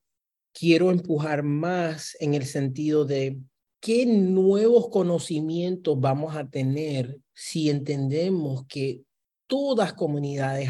quiero 0.54 0.92
empujar 0.92 1.44
más 1.44 2.18
en 2.20 2.34
el 2.34 2.46
sentido 2.46 3.06
de 3.06 3.38
qué 3.80 4.06
nuevos 4.06 4.90
conocimientos 4.90 6.00
vamos 6.00 6.36
a 6.36 6.50
tener 6.50 7.20
si 7.34 7.70
entendemos 7.70 8.66
que 8.68 9.04
todas 9.46 9.94
comunidades 9.94 10.70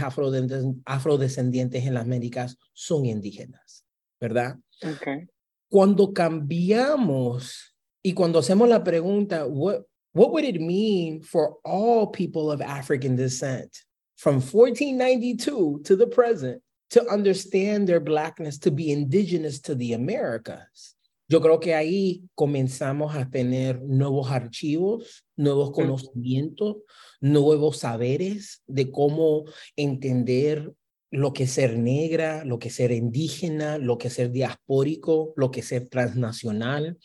afrodescendientes 0.85 1.85
en 1.85 1.93
las 1.93 2.03
Américas 2.03 2.57
son 2.73 3.05
indígenas, 3.05 3.85
¿verdad? 4.19 4.57
Okay. 4.83 5.25
Cuando 5.69 6.13
cambiamos 6.13 7.73
y 8.03 8.13
cuando 8.13 8.39
hacemos 8.39 8.69
la 8.69 8.83
pregunta, 8.83 9.45
what, 9.45 9.81
what 10.13 10.29
would 10.31 10.45
it 10.45 10.61
mean 10.61 11.21
for 11.23 11.57
all 11.63 12.11
people 12.11 12.51
of 12.51 12.61
African 12.61 13.15
descent 13.15 13.71
from 14.15 14.35
1492 14.35 15.81
to 15.83 15.95
the 15.95 16.07
present 16.07 16.61
to 16.89 17.05
understand 17.09 17.87
their 17.87 17.99
blackness, 17.99 18.59
to 18.59 18.71
be 18.71 18.91
indigenous 18.91 19.59
to 19.61 19.75
the 19.75 19.93
Americas. 19.93 20.95
Yo 21.29 21.41
creo 21.41 21.59
que 21.59 21.75
ahí 21.75 22.23
comenzamos 22.35 23.13
a 23.15 23.29
tener 23.29 23.81
nuevos 23.81 24.31
archivos, 24.31 25.25
nuevos 25.35 25.71
conocimientos, 25.71 26.77
nuevos 27.19 27.79
saberes 27.79 28.63
de 28.65 28.89
cómo 28.91 29.43
entender 29.75 30.71
lo 31.11 31.33
que 31.33 31.43
es 31.43 31.51
ser 31.51 31.77
negra, 31.77 32.45
lo 32.45 32.59
que 32.59 32.69
es 32.69 32.75
ser 32.75 32.91
indígena, 32.91 33.77
lo 33.77 33.97
que 33.97 34.07
es 34.07 34.13
ser 34.13 34.31
diaspórico, 34.31 35.33
lo 35.35 35.51
que 35.51 35.59
es 35.61 35.67
ser 35.67 35.87
transnacional. 35.87 36.97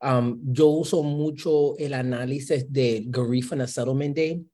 Um, 0.00 0.40
yo 0.44 0.68
uso 0.68 1.04
mucho 1.04 1.76
el 1.78 1.94
análisis 1.94 2.72
de 2.72 3.04
Garifuna 3.06 3.66
Settlement 3.68 4.16
Day, 4.16 4.44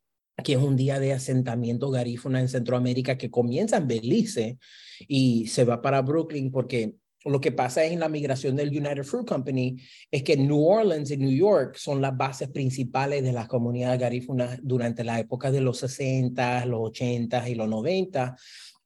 que 0.43 0.55
es 0.55 0.59
un 0.59 0.77
día 0.77 0.99
de 0.99 1.13
asentamiento 1.13 1.91
garífuna 1.91 2.41
en 2.41 2.49
Centroamérica 2.49 3.17
que 3.17 3.31
comienza 3.31 3.77
en 3.77 3.87
Belice 3.87 4.59
y 5.07 5.47
se 5.47 5.65
va 5.65 5.81
para 5.81 6.03
Brooklyn 6.03 6.51
porque 6.51 6.95
lo 7.25 7.41
que 7.41 7.53
pasa 7.53 7.85
en 7.85 8.01
la 8.01 8.09
migración 8.09 8.55
del 8.55 8.69
United 8.69 9.05
Fruit 9.05 9.27
Company 9.27 9.77
es 10.11 10.23
que 10.23 10.37
New 10.37 10.63
Orleans 10.63 11.11
y 11.11 11.17
New 11.17 11.31
York 11.31 11.77
son 11.77 12.03
las 12.03 12.15
bases 12.17 12.51
principales 12.51 13.23
de 13.23 13.33
las 13.33 13.49
comunidades 13.49 13.99
garífunas 13.99 14.59
durante 14.63 15.05
la 15.05 15.19
época 15.21 15.51
de 15.51 15.63
los 15.63 15.79
60, 15.79 16.67
los 16.67 16.81
80 16.89 17.49
y 17.49 17.55
los 17.55 17.69
90. 17.69 18.37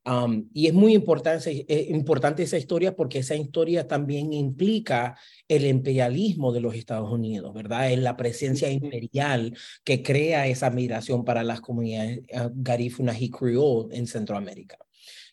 Um, 0.09 0.49
y 0.55 0.69
es 0.69 0.73
muy 0.73 0.95
importante, 0.95 1.67
eh, 1.69 1.89
importante 1.91 2.43
esa 2.43 2.57
historia 2.57 2.97
porque 2.97 3.19
esa 3.19 3.35
historia 3.35 3.87
también 3.87 4.33
implica 4.33 5.19
el 5.47 5.67
imperialismo 5.67 6.51
de 6.51 6.63
los 6.63 6.75
Estados 6.75 7.13
Unidos, 7.13 7.53
¿verdad? 7.53 7.93
Es 7.93 7.99
la 7.99 8.17
presencia 8.17 8.71
imperial 8.71 9.55
que 9.85 10.03
crea 10.03 10.47
esa 10.47 10.71
migración 10.71 11.27
para 11.27 11.43
las 11.43 11.61
comunidades 11.61 12.21
uh, 12.33 12.49
garífunas 12.55 13.21
y 13.21 13.31
creole 13.31 13.99
en 13.99 14.07
Centroamérica. 14.07 14.79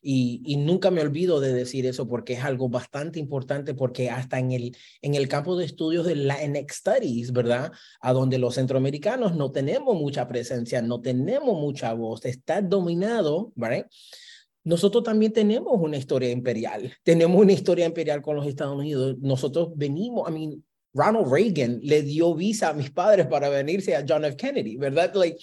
Y, 0.01 0.41
y, 0.45 0.57
nunca 0.57 0.91
me 0.91 1.01
olvido 1.01 1.39
de 1.39 1.53
decir 1.53 1.85
eso 1.85 2.07
porque 2.07 2.33
es 2.33 2.43
algo 2.43 2.69
bastante 2.69 3.17
importante 3.17 3.73
porque 3.73 4.09
hasta 4.11 4.39
en 4.39 4.51
el, 4.51 4.77
en 5.01 5.15
el 5.15 5.27
campo 5.27 5.57
de 5.57 5.65
estudios 5.65 6.05
de 6.05 6.15
Latinx 6.15 6.75
Studies, 6.75 7.31
¿verdad? 7.31 7.71
A 8.01 8.13
donde 8.13 8.37
los 8.37 8.55
centroamericanos 8.55 9.35
no 9.35 9.51
tenemos 9.51 9.95
mucha 9.95 10.27
presencia, 10.27 10.81
no 10.81 11.01
tenemos 11.01 11.59
mucha 11.59 11.93
voz, 11.93 12.25
está 12.25 12.61
dominado, 12.61 13.51
¿verdad? 13.55 13.87
Nosotros 14.65 15.03
también 15.03 15.31
tenemos 15.31 15.73
una 15.79 15.95
historia 15.95 16.31
imperial. 16.31 16.91
Tenemos 17.03 17.39
una 17.39 17.53
historia 17.53 17.85
imperial 17.85 18.21
con 18.21 18.35
los 18.35 18.47
Estados 18.47 18.75
Unidos. 18.75 19.15
Nosotros 19.21 19.69
venimos, 19.75 20.29
I 20.29 20.33
mean, 20.33 20.63
Ronald 20.93 21.31
Reagan 21.31 21.79
le 21.83 22.01
dio 22.01 22.33
visa 22.33 22.69
a 22.69 22.73
mis 22.73 22.89
padres 22.89 23.27
para 23.27 23.49
venirse 23.49 23.95
a 23.95 24.05
John 24.07 24.25
F. 24.25 24.37
Kennedy, 24.37 24.77
¿verdad? 24.77 25.13
Like, 25.13 25.37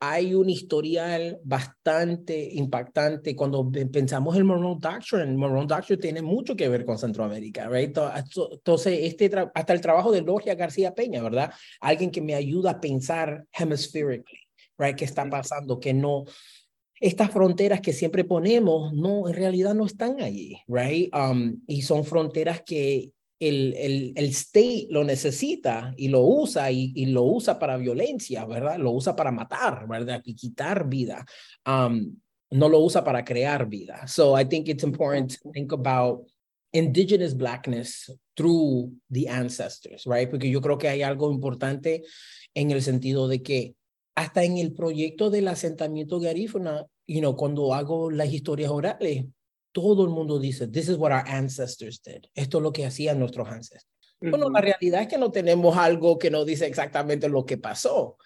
hay 0.00 0.34
un 0.34 0.50
historial 0.50 1.38
bastante 1.44 2.48
impactante 2.52 3.36
cuando 3.36 3.70
pensamos 3.70 4.36
en 4.36 4.46
Monroe 4.46 4.76
Doctrine. 4.80 5.36
Monroe 5.36 5.66
Doctrine 5.66 6.00
tiene 6.00 6.22
mucho 6.22 6.56
que 6.56 6.68
ver 6.68 6.84
con 6.84 6.98
Centroamérica, 6.98 7.68
right? 7.68 7.96
Entonces, 8.50 8.98
este 9.02 9.30
hasta 9.54 9.72
el 9.72 9.80
trabajo 9.80 10.10
de 10.10 10.22
Logia 10.22 10.54
García 10.54 10.94
Peña, 10.94 11.22
¿verdad? 11.22 11.52
Alguien 11.80 12.10
que 12.10 12.20
me 12.20 12.34
ayuda 12.34 12.72
a 12.72 12.80
pensar 12.80 13.46
hemispherically, 13.52 14.40
right? 14.78 14.96
¿Qué 14.96 15.04
está 15.04 15.28
pasando? 15.28 15.78
Que 15.78 15.94
no, 15.94 16.24
estas 17.00 17.30
fronteras 17.30 17.80
que 17.80 17.92
siempre 17.92 18.24
ponemos, 18.24 18.92
no, 18.92 19.28
en 19.28 19.34
realidad 19.34 19.74
no 19.74 19.86
están 19.86 20.20
allí, 20.20 20.56
right? 20.68 21.12
Um, 21.14 21.60
y 21.66 21.82
son 21.82 22.04
fronteras 22.04 22.62
que 22.62 23.10
el, 23.40 23.74
el, 23.76 24.12
el, 24.16 24.26
state 24.26 24.86
lo 24.90 25.04
necesita 25.04 25.92
y 25.96 26.08
lo 26.08 26.22
usa 26.22 26.70
y, 26.70 26.92
y, 26.94 27.06
lo 27.06 27.24
usa 27.24 27.58
para 27.58 27.76
violencia, 27.76 28.44
¿verdad? 28.46 28.78
Lo 28.78 28.92
usa 28.92 29.14
para 29.14 29.32
matar, 29.32 29.86
¿verdad? 29.88 30.22
Y 30.24 30.34
quitar 30.34 30.88
vida. 30.88 31.26
Um, 31.66 32.16
no 32.50 32.68
lo 32.68 32.78
usa 32.80 33.02
para 33.02 33.24
crear 33.24 33.66
vida. 33.68 34.06
So 34.06 34.38
I 34.38 34.44
think 34.44 34.68
it's 34.68 34.84
important 34.84 35.36
to 35.42 35.50
think 35.52 35.72
about 35.72 36.24
indigenous 36.72 37.34
blackness 37.34 38.10
through 38.36 38.92
the 39.10 39.28
ancestors, 39.28 40.06
right? 40.06 40.30
Porque 40.30 40.50
yo 40.50 40.60
creo 40.60 40.78
que 40.78 40.88
hay 40.88 41.02
algo 41.02 41.32
importante 41.32 42.02
en 42.54 42.70
el 42.70 42.82
sentido 42.82 43.28
de 43.28 43.42
que 43.42 43.74
hasta 44.14 44.44
en 44.44 44.58
el 44.58 44.72
proyecto 44.72 45.30
del 45.30 45.48
asentamiento 45.48 46.20
garífuna, 46.20 46.86
you 47.06 47.20
know, 47.20 47.36
cuando 47.36 47.74
hago 47.74 48.10
las 48.10 48.32
historias 48.32 48.70
orales, 48.70 49.26
todo 49.72 50.04
el 50.04 50.10
mundo 50.10 50.38
dice, 50.38 50.68
this 50.68 50.88
is 50.88 50.96
what 50.96 51.10
our 51.10 51.24
ancestors 51.26 52.00
did. 52.00 52.24
Esto 52.34 52.58
es 52.58 52.62
lo 52.62 52.72
que 52.72 52.86
hacían 52.86 53.18
nuestros 53.18 53.48
ancestros. 53.48 53.92
Bueno, 54.20 54.48
la 54.48 54.60
realidad 54.60 55.02
es 55.02 55.08
que 55.08 55.18
no 55.18 55.30
tenemos 55.30 55.76
algo 55.76 56.16
que 56.18 56.30
nos 56.30 56.46
dice 56.46 56.66
exactamente 56.66 57.28
lo 57.28 57.44
que 57.44 57.58
pasó, 57.58 58.16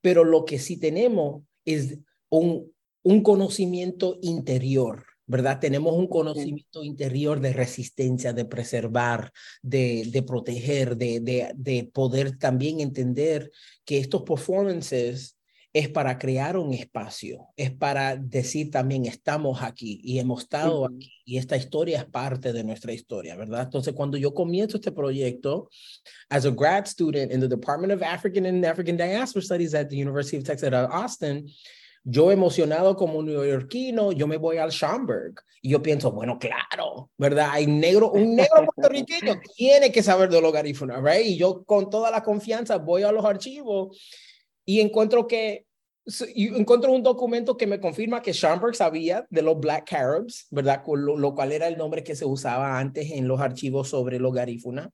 pero 0.00 0.22
lo 0.22 0.44
que 0.44 0.58
sí 0.58 0.78
tenemos 0.78 1.42
es 1.64 1.98
un, 2.28 2.72
un 3.02 3.22
conocimiento 3.22 4.18
interior, 4.20 5.04
¿verdad? 5.26 5.58
Tenemos 5.58 5.94
un 5.94 6.06
conocimiento 6.06 6.84
interior 6.84 7.40
de 7.40 7.54
resistencia, 7.54 8.32
de 8.32 8.44
preservar, 8.44 9.32
de, 9.62 10.08
de 10.12 10.22
proteger, 10.22 10.96
de, 10.96 11.20
de, 11.20 11.50
de 11.56 11.90
poder 11.92 12.38
también 12.38 12.80
entender 12.80 13.50
que 13.84 13.98
estos 13.98 14.22
performances 14.22 15.37
es 15.72 15.88
para 15.88 16.18
crear 16.18 16.56
un 16.56 16.72
espacio, 16.72 17.48
es 17.56 17.70
para 17.70 18.16
decir 18.16 18.70
también 18.70 19.04
estamos 19.04 19.62
aquí 19.62 20.00
y 20.02 20.18
hemos 20.18 20.42
estado 20.42 20.86
aquí 20.86 21.12
y 21.24 21.36
esta 21.36 21.56
historia 21.56 21.98
es 21.98 22.04
parte 22.06 22.52
de 22.52 22.64
nuestra 22.64 22.92
historia, 22.92 23.36
¿verdad? 23.36 23.64
Entonces, 23.64 23.92
cuando 23.94 24.16
yo 24.16 24.32
comienzo 24.32 24.78
este 24.78 24.92
proyecto, 24.92 25.68
as 26.30 26.46
a 26.46 26.50
grad 26.50 26.86
student 26.86 27.32
in 27.32 27.40
the 27.40 27.48
Department 27.48 27.92
of 27.92 28.02
African 28.02 28.46
and 28.46 28.64
African 28.64 28.96
Diaspora 28.96 29.42
Studies 29.42 29.74
at 29.74 29.88
the 29.88 29.96
University 29.96 30.38
of 30.38 30.44
Texas 30.44 30.72
at 30.72 30.90
Austin, 30.90 31.46
yo 32.02 32.32
emocionado 32.32 32.96
como 32.96 33.22
neoyorquino, 33.22 34.12
yo 34.12 34.26
me 34.26 34.38
voy 34.38 34.56
al 34.56 34.70
Schomburg 34.70 35.34
y 35.60 35.70
yo 35.70 35.82
pienso, 35.82 36.10
bueno, 36.12 36.38
claro, 36.38 37.10
¿verdad? 37.18 37.50
Hay 37.52 37.66
negro, 37.66 38.12
un 38.12 38.34
negro 38.34 38.64
puertorriqueño 38.64 39.38
tiene 39.56 39.92
que 39.92 40.02
saber 40.02 40.30
de 40.30 40.40
los 40.40 40.52
garífunas, 40.52 41.02
¿right? 41.02 41.26
Y 41.26 41.36
yo 41.36 41.62
con 41.64 41.90
toda 41.90 42.10
la 42.10 42.22
confianza 42.22 42.78
voy 42.78 43.02
a 43.02 43.12
los 43.12 43.24
archivos 43.26 43.98
y 44.68 44.82
encuentro 44.82 45.26
que 45.26 45.64
encuentro 46.54 46.92
un 46.92 47.02
documento 47.02 47.56
que 47.56 47.66
me 47.66 47.80
confirma 47.80 48.20
que 48.20 48.34
Schomburg 48.34 48.76
sabía 48.76 49.26
de 49.30 49.40
los 49.40 49.58
Black 49.58 49.88
Caribs, 49.88 50.46
¿verdad? 50.50 50.82
Lo, 50.86 51.16
lo, 51.16 51.34
cual 51.34 51.52
era 51.52 51.68
el 51.68 51.78
nombre 51.78 52.04
que 52.04 52.14
se 52.14 52.26
usaba 52.26 52.78
antes 52.78 53.10
en 53.12 53.26
los 53.26 53.40
archivos 53.40 53.88
sobre 53.88 54.18
los 54.18 54.34
garífuna. 54.34 54.90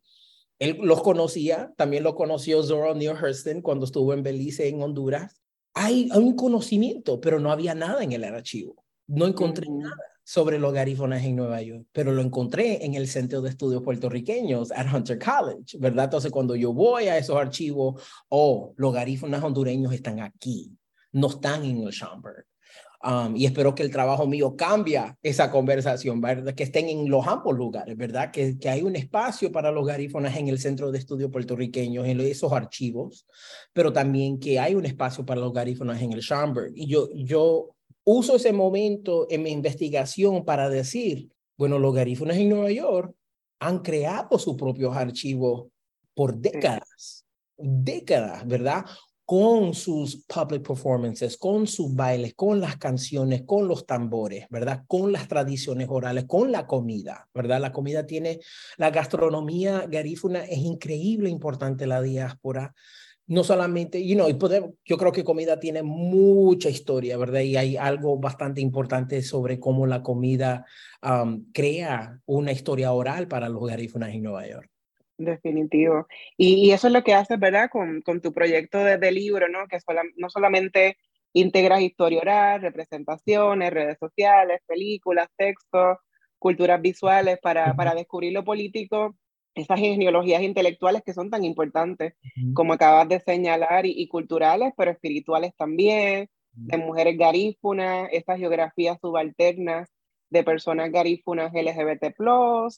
Él 0.61 0.79
los 0.81 1.03
conocía, 1.03 1.73
también 1.77 2.05
lo 2.05 2.15
conoció 2.15 2.63
Zoro 2.63 2.95
Neil 2.95 3.17
Hurston 3.21 3.63
cuando 3.63 3.85
estuvo 3.85 4.13
en 4.13 4.23
Belice, 4.23 4.69
en 4.69 4.81
Honduras. 4.81 5.41
Hay, 5.73 6.09
hay, 6.13 6.23
un 6.23 6.37
conocimiento, 6.37 7.21
pero 7.21 7.41
no 7.41 7.51
había 7.51 7.75
nada 7.75 8.05
en 8.05 8.13
el 8.13 8.23
archivo. 8.23 8.85
No 9.09 9.27
encontré 9.27 9.67
nada 9.69 10.14
sobre 10.25 10.59
los 10.59 10.73
garífonas 10.73 11.23
en 11.23 11.37
Nueva 11.37 11.61
York, 11.61 11.87
pero 11.93 12.11
lo 12.11 12.23
encontré 12.23 12.85
en 12.85 12.95
el 12.95 13.07
Centro 13.09 13.43
de 13.43 13.51
Estudios 13.51 13.83
Puertorriqueños 13.83 14.73
at 14.73 14.93
Hunter 14.93 15.19
College, 15.19 15.77
¿verdad? 15.79 16.07
Entonces, 16.07 16.33
cuando 16.33 16.57
yo 16.57 16.73
voy 16.73 17.09
a 17.09 17.19
esos 17.19 17.37
archivos, 17.37 18.03
oh, 18.31 18.73
los 18.77 18.95
garífonas 18.95 19.45
hondureños 19.45 19.93
están 19.93 20.21
aquí, 20.21 20.73
no 21.13 21.29
están 21.29 21.65
en 21.65 21.83
el 21.83 21.93
Schomburg. 21.93 22.47
Um, 23.05 23.37
y 23.37 23.45
espero 23.45 23.75
que 23.75 23.83
el 23.83 23.91
trabajo 23.91 24.27
mío 24.27 24.57
cambie 24.57 24.99
esa 25.23 25.51
conversación, 25.51 26.23
¿verdad? 26.23 26.55
que 26.55 26.63
estén 26.63 26.89
en 26.89 27.11
los 27.11 27.27
ambos 27.27 27.55
lugares, 27.55 27.95
¿verdad? 27.99 28.31
Que, 28.31 28.59
que 28.59 28.71
hay 28.71 28.81
un 28.81 28.97
espacio 28.97 29.53
para 29.53 29.71
los 29.71 29.87
garífonas 29.87 30.35
en 30.39 30.49
el 30.49 30.59
Centro 30.59 30.91
de 30.91 31.01
Estudios 31.01 31.31
Puertorriqueños, 31.31 32.07
en 32.07 32.19
esos 32.21 32.51
archivos, 32.51 33.27
pero 33.75 33.93
también 33.93 34.41
que 34.41 34.59
hay 34.59 34.75
un 34.75 34.87
espacio 34.87 35.27
para 35.27 35.43
los 35.43 35.53
garífonas 35.53 36.01
en 36.01 36.15
el 36.15 36.23
Schomburg. 36.23 36.73
Y 36.75 36.87
yo, 36.87 37.11
yo 37.13 37.74
uso 38.05 38.37
ese 38.37 38.53
momento 38.53 39.27
en 39.31 39.43
mi 39.43 39.51
investigación 39.51 40.45
para 40.45 40.69
decir, 40.69 41.31
bueno, 41.57 41.79
los 41.79 41.95
garífonas 41.95 42.37
en 42.37 42.51
Nueva 42.51 42.71
York 42.71 43.15
han 43.61 43.81
creado 43.81 44.39
sus 44.39 44.57
propios 44.57 44.97
archivos 44.97 45.69
por 46.15 46.37
décadas, 46.37 47.25
décadas, 47.57 48.47
¿verdad? 48.47 48.85
con 49.25 49.73
sus 49.73 50.25
public 50.27 50.67
performances, 50.67 51.39
con 51.39 51.67
sus 51.67 51.95
bailes, 51.95 52.35
con 52.35 52.61
las 52.61 52.77
canciones, 52.77 53.43
con 53.47 53.67
los 53.67 53.87
tambores, 53.87 54.47
¿verdad? 54.51 54.85
Con 54.87 55.13
las 55.13 55.29
tradiciones 55.29 55.89
orales, 55.89 56.27
con 56.27 56.53
la 56.53 56.67
comida, 56.67 57.27
¿verdad? 57.33 57.61
La 57.61 57.73
comida 57.73 58.05
tiene, 58.05 58.41
la 58.77 58.91
gastronomía 58.91 59.87
garífuna 59.89 60.45
es 60.45 60.59
increíble, 60.59 61.31
importante 61.31 61.87
la 61.87 62.03
diáspora. 62.03 62.75
No 63.27 63.43
solamente, 63.43 64.07
you 64.07 64.17
know, 64.17 64.29
yo 64.85 64.99
creo 64.99 65.13
que 65.13 65.25
comida 65.25 65.59
tiene 65.59 65.83
mucha 65.83 66.69
historia, 66.69 67.17
¿verdad? 67.17 67.41
Y 67.41 67.57
hay 67.57 67.77
algo 67.77 68.19
bastante 68.19 68.61
importante 68.61 69.23
sobre 69.23 69.59
cómo 69.59 69.87
la 69.87 70.03
comida 70.03 70.67
um, 71.03 71.51
crea 71.53 72.21
una 72.27 72.53
historia 72.53 72.93
oral 72.93 73.27
para 73.27 73.49
los 73.49 73.67
garífunas 73.67 74.13
en 74.13 74.23
Nueva 74.23 74.47
York. 74.47 74.69
Definitivo. 75.17 76.07
Y, 76.37 76.73
eso 76.73 76.89
es 76.89 76.93
lo 76.93 77.03
que 77.03 77.15
haces, 77.15 77.39
¿verdad? 77.39 77.71
Con, 77.71 78.03
con 78.03 78.21
tu 78.21 78.33
proyecto 78.33 78.79
de, 78.79 79.13
libro, 79.13 79.49
¿no? 79.49 79.67
Que 79.69 79.79
no 80.17 80.29
solamente 80.29 80.99
integras 81.33 81.81
historia 81.81 82.21
oral, 82.21 82.63
representaciones, 82.63 83.73
redes 83.73 83.97
sociales, 83.99 84.61
películas, 84.67 85.29
textos, 85.37 85.99
culturas 86.39 86.81
visuales 86.83 87.39
para, 87.41 87.75
para 87.75 87.95
descubrir 87.95 88.33
lo 88.33 88.45
político, 88.45 89.17
esas 89.55 89.79
genealogías 89.79 90.43
intelectuales 90.43 91.03
que 91.05 91.13
son 91.13 91.31
tan 91.31 91.45
importantes, 91.45 92.15
como 92.55 92.73
acabas 92.73 93.09
de 93.09 93.21
señalar, 93.21 93.87
y, 93.87 94.09
culturales, 94.09 94.73
pero 94.77 94.91
espirituales 94.91 95.53
también, 95.57 96.29
de 96.53 96.79
mujeres 96.79 97.17
garífunas, 97.17 98.09
estas 98.13 98.39
geografías 98.39 98.99
subalternas 99.01 99.91
de 100.31 100.43
personas 100.43 100.91
garífunas 100.91 101.53
LGBT+, 101.53 102.15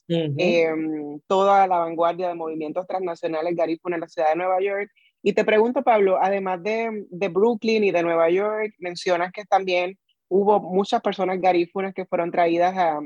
em, 0.08 1.20
toda 1.26 1.66
la 1.66 1.78
vanguardia 1.78 2.28
de 2.28 2.34
movimientos 2.34 2.86
transnacionales 2.86 3.54
garífunas 3.56 3.96
en 3.96 4.00
la 4.02 4.08
ciudad 4.08 4.28
de 4.30 4.36
Nueva 4.36 4.60
York. 4.60 4.90
Y 5.22 5.32
te 5.32 5.44
pregunto, 5.44 5.82
Pablo, 5.82 6.18
además 6.20 6.62
de, 6.62 7.06
de 7.08 7.28
Brooklyn 7.28 7.84
y 7.84 7.90
de 7.90 8.02
Nueva 8.02 8.28
York, 8.30 8.74
mencionas 8.78 9.32
que 9.32 9.44
también 9.44 9.98
hubo 10.28 10.60
muchas 10.60 11.00
personas 11.00 11.40
garífunas 11.40 11.94
que 11.94 12.04
fueron 12.04 12.30
traídas 12.30 12.76
a, 12.76 13.00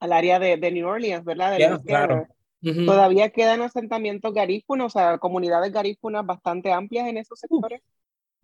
al 0.00 0.12
área 0.12 0.38
de, 0.38 0.56
de, 0.56 0.72
New 0.72 0.86
Orleans, 0.86 1.24
¿verdad? 1.24 1.80
claro. 1.86 2.26
Todavía 2.62 3.30
quedan 3.30 3.60
asentamientos 3.62 4.32
garífunos, 4.32 4.94
o 4.94 4.98
sea, 4.98 5.18
comunidades 5.18 5.72
garífunas 5.72 6.24
bastante 6.24 6.72
amplias 6.72 7.08
en 7.08 7.18
esos 7.18 7.40
sectores. 7.40 7.80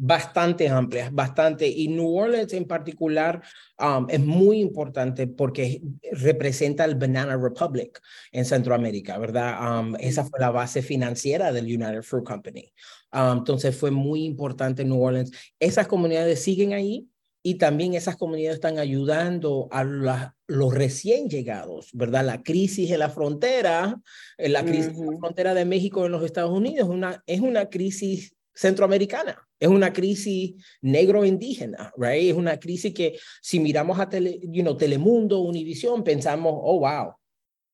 bastante 0.01 0.69
amplias, 0.69 1.13
bastante. 1.13 1.69
Y 1.69 1.89
New 1.89 2.17
Orleans 2.17 2.53
en 2.53 2.67
particular 2.67 3.43
um, 3.79 4.07
es 4.09 4.21
muy 4.21 4.61
importante 4.61 5.27
porque 5.27 5.83
representa 6.13 6.85
el 6.85 6.95
Banana 6.95 7.37
Republic 7.37 8.01
en 8.33 8.45
Centroamérica, 8.45 9.19
¿verdad? 9.19 9.81
Um, 9.81 9.97
esa 9.99 10.25
fue 10.25 10.41
la 10.41 10.51
base 10.51 10.83
financiera 10.83 11.53
del 11.53 11.67
United 11.67 12.03
Fruit 12.03 12.25
Company. 12.25 12.73
Um, 13.13 13.39
entonces 13.39 13.77
fue 13.77 13.91
muy 13.91 14.25
importante 14.25 14.85
New 14.85 15.03
Orleans. 15.03 15.33
Esas 15.59 15.89
comunidades 15.89 16.43
siguen 16.43 16.73
ahí 16.73 17.09
y 17.43 17.55
también 17.55 17.95
esas 17.95 18.17
comunidades 18.17 18.57
están 18.57 18.79
ayudando 18.79 19.69
a 19.71 19.85
los 19.85 20.75
recién 20.75 21.29
llegados, 21.29 21.91
¿verdad? 21.93 22.25
La 22.25 22.43
crisis 22.43 22.91
en 22.91 22.99
la 22.99 23.11
frontera, 23.11 24.01
eh, 24.37 24.49
la 24.49 24.65
crisis 24.65 24.99
en 24.99 25.07
la 25.13 25.19
frontera 25.19 25.55
de 25.55 25.65
México 25.65 26.05
en 26.05 26.13
los 26.13 26.25
Estados 26.25 26.51
Unidos 26.51 26.89
una, 26.89 27.23
es 27.27 27.41
una 27.41 27.69
crisis 27.69 28.35
centroamericana, 28.55 29.49
es 29.61 29.69
una 29.69 29.93
crisis 29.93 30.55
negro-indígena, 30.81 31.93
right? 31.97 32.31
Es 32.31 32.35
una 32.35 32.59
crisis 32.59 32.93
que 32.93 33.19
si 33.41 33.61
miramos 33.61 34.01
a 34.01 34.09
tele, 34.09 34.41
you 34.43 34.63
know, 34.63 34.77
Telemundo, 34.77 35.39
Univisión, 35.41 36.03
pensamos, 36.03 36.55
oh, 36.57 36.81
wow, 36.81 37.15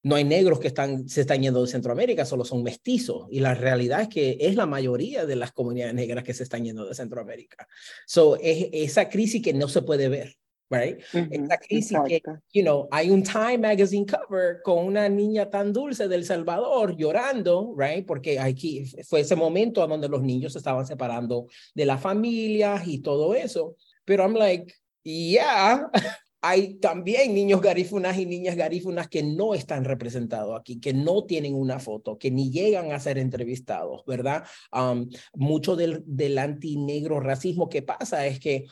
no 0.04 0.16
hay 0.16 0.24
negros 0.24 0.60
que 0.60 0.68
están, 0.68 1.08
se 1.08 1.22
están 1.22 1.42
yendo 1.42 1.62
de 1.62 1.66
Centroamérica, 1.66 2.26
solo 2.26 2.44
son 2.44 2.62
mestizos. 2.62 3.26
Y 3.30 3.40
la 3.40 3.54
realidad 3.54 4.02
es 4.02 4.08
que 4.08 4.36
es 4.38 4.54
la 4.54 4.66
mayoría 4.66 5.24
de 5.24 5.34
las 5.34 5.52
comunidades 5.52 5.94
negras 5.94 6.22
que 6.22 6.34
se 6.34 6.42
están 6.42 6.62
yendo 6.62 6.84
de 6.84 6.94
Centroamérica. 6.94 7.66
So, 8.06 8.36
es 8.36 8.68
esa 8.72 9.08
crisis 9.08 9.42
que 9.42 9.54
no 9.54 9.66
se 9.66 9.80
puede 9.80 10.10
ver, 10.10 10.36
right? 10.68 11.00
esa 11.30 11.56
crisis 11.56 11.98
que, 12.06 12.20
you 12.52 12.62
know, 12.62 12.86
hay 12.90 13.08
un 13.08 13.22
Time 13.22 13.58
Magazine 13.58 14.04
cover 14.04 14.60
con 14.62 14.84
una 14.84 15.08
niña 15.08 15.48
tan 15.48 15.72
dulce 15.72 16.06
del 16.06 16.26
Salvador 16.26 16.94
llorando, 16.98 17.74
right? 17.74 18.06
Porque 18.06 18.38
aquí 18.38 18.84
fue 19.08 19.20
ese 19.20 19.36
momento 19.36 19.82
a 19.82 19.86
donde 19.86 20.08
los 20.08 20.22
niños 20.22 20.52
se 20.52 20.58
estaban 20.58 20.86
separando 20.86 21.46
de 21.74 21.86
las 21.86 22.02
familias 22.02 22.86
y 22.86 22.98
todo 22.98 23.34
eso. 23.34 23.74
Pero 24.04 24.24
I'm 24.24 24.34
like, 24.34 24.70
yeah, 25.02 25.90
hay 26.46 26.74
también 26.74 27.32
niños 27.32 27.62
garífunas 27.62 28.18
y 28.18 28.26
niñas 28.26 28.54
garífunas 28.54 29.08
que 29.08 29.22
no 29.22 29.54
están 29.54 29.82
representados 29.82 30.60
aquí, 30.60 30.78
que 30.78 30.92
no 30.92 31.24
tienen 31.24 31.54
una 31.54 31.78
foto, 31.78 32.18
que 32.18 32.30
ni 32.30 32.50
llegan 32.50 32.92
a 32.92 33.00
ser 33.00 33.16
entrevistados, 33.16 34.04
¿verdad? 34.06 34.44
mucho 35.32 35.74
del, 35.74 36.02
del 36.04 36.36
antinegro 36.36 37.18
racismo 37.18 37.70
que 37.70 37.80
pasa 37.80 38.26
es 38.26 38.40
que 38.40 38.66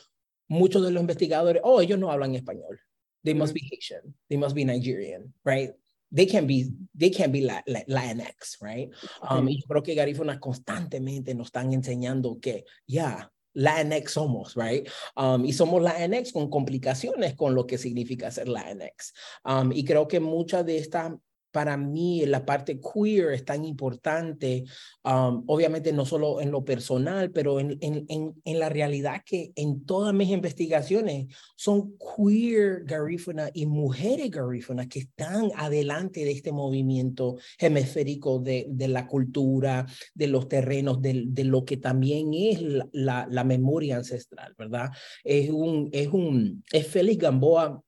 muchos 0.49 0.85
de 0.85 0.91
los 0.91 1.01
investigadores, 1.01 1.63
oh, 1.65 1.81
ellos 1.81 1.99
no 1.99 2.13
hablan 2.13 2.35
español. 2.35 2.79
They 3.25 3.33
must 3.33 3.55
be 3.55 3.61
Haitian. 3.61 4.15
They 4.29 4.37
must 4.37 4.55
be 4.55 4.67
Nigerian, 4.67 5.33
right? 5.43 5.71
They 6.15 6.27
can 6.27 6.47
be, 6.47 6.69
they 6.95 7.11
can 7.11 7.33
be 7.33 7.41
Latinx, 7.41 8.59
right? 8.61 8.91
Um, 9.23 9.49
y 9.49 9.63
yo 9.63 9.67
creo 9.67 9.83
que 9.83 9.95
garífunas 9.95 10.39
constantemente 10.41 11.35
nos 11.35 11.47
están 11.47 11.73
enseñando 11.73 12.39
que, 12.39 12.67
ya, 12.87 13.33
Latinx 13.55 14.13
somos, 14.13 14.55
right? 14.57 14.89
Um, 15.17 15.45
y 15.45 15.53
somos 15.53 15.83
Latinx 15.83 16.33
con 16.33 16.51
complicaciones 16.51 17.35
con 17.35 17.55
lo 17.55 17.67
que 17.67 17.79
significa 17.79 18.31
ser 18.31 18.49
Latinx. 18.49 19.13
Um, 19.45 19.73
y 19.73 19.85
creo 19.85 20.09
que 20.09 20.21
muchas 20.21 20.65
de 20.67 20.79
estas 20.79 21.13
para 21.53 21.77
mí 21.77 22.25
la 22.27 22.45
parte 22.45 22.81
queer 22.81 23.33
es 23.33 23.45
tan 23.45 23.65
importante, 23.65 24.65
um, 25.05 25.45
obviamente 25.47 25.93
no 25.93 26.05
solo 26.05 26.41
en 26.41 26.51
lo 26.51 26.65
personal, 26.65 27.31
pero 27.31 27.61
en, 27.61 27.79
en, 27.81 28.07
en, 28.09 28.59
la 28.59 28.69
realidad 28.69 29.23
que 29.25 29.53
en 29.55 29.85
todas 29.85 30.15
mis 30.15 30.31
investigaciones 30.31 31.27
son 31.57 31.95
queer 31.99 32.85
garífunas 32.85 33.51
y 33.55 33.67
mujeres 33.67 34.31
garífunas 34.31 34.89
que 34.89 35.01
están 35.01 35.51
adelante 35.57 36.25
de 36.25 36.33
este 36.33 36.53
movimiento 36.53 37.37
hemisférico 37.59 38.39
de, 38.39 38.67
de 38.69 38.89
la 38.89 39.07
cultura, 39.07 39.87
de 40.15 40.27
los 40.29 40.49
terrenos, 40.49 41.03
de, 41.03 41.25
de 41.27 41.45
lo 41.45 41.65
que 41.65 41.77
también 41.77 42.33
es 42.33 42.61
la, 42.93 43.27
la, 43.31 43.45
memoria 43.45 43.97
ancestral, 43.97 44.55
¿verdad? 44.57 44.91
Es 45.25 45.51
un, 45.51 45.91
es 45.93 46.09
un, 46.09 46.65
es 46.73 46.87
Félix 46.87 47.19
Gamboa 47.19 47.83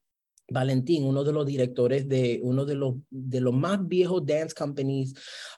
Valentín, 0.49 1.05
uno 1.05 1.25
de 1.25 1.33
los 1.33 1.47
directores 1.47 2.09
de 2.09 2.41
uno 2.43 2.65
de 2.65 2.75
los, 2.75 2.95
de 3.11 3.41
los 3.41 3.55
más 3.55 3.87
viejos 3.87 4.25
dance 4.25 4.55
companies, 4.55 5.15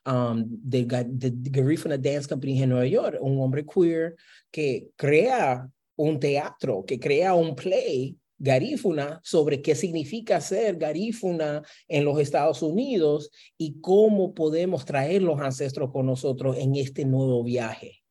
um, 0.07 0.45
de, 0.47 0.85
de, 1.09 1.33
Garifuna 1.51 1.99
Dance 1.99 2.29
Company 2.29 2.63
en 2.63 2.71
Nueva 2.71 2.87
York, 2.87 3.19
un 3.21 3.41
hombre 3.41 3.65
queer 3.65 4.15
que 4.51 4.89
crea 4.97 5.69
un 5.97 6.21
teatro, 6.21 6.85
que 6.87 7.01
crea 7.01 7.35
un 7.35 7.57
play 7.57 8.17
garífuna 8.39 9.21
sobre 9.25 9.63
qué 9.63 9.75
significa 9.75 10.41
ser 10.41 10.77
garífuna 10.77 11.63
en 11.89 12.05
los 12.05 12.21
Estados 12.21 12.63
Unidos 12.63 13.31
y 13.57 13.81
cómo 13.81 14.35
podemos 14.35 14.85
traer 14.85 15.23
los 15.23 15.41
ancestros 15.41 15.91
con 15.91 16.07
nosotros 16.07 16.57
en 16.59 16.77
este 16.77 17.05
nuevo 17.05 17.43
viaje. 17.43 18.06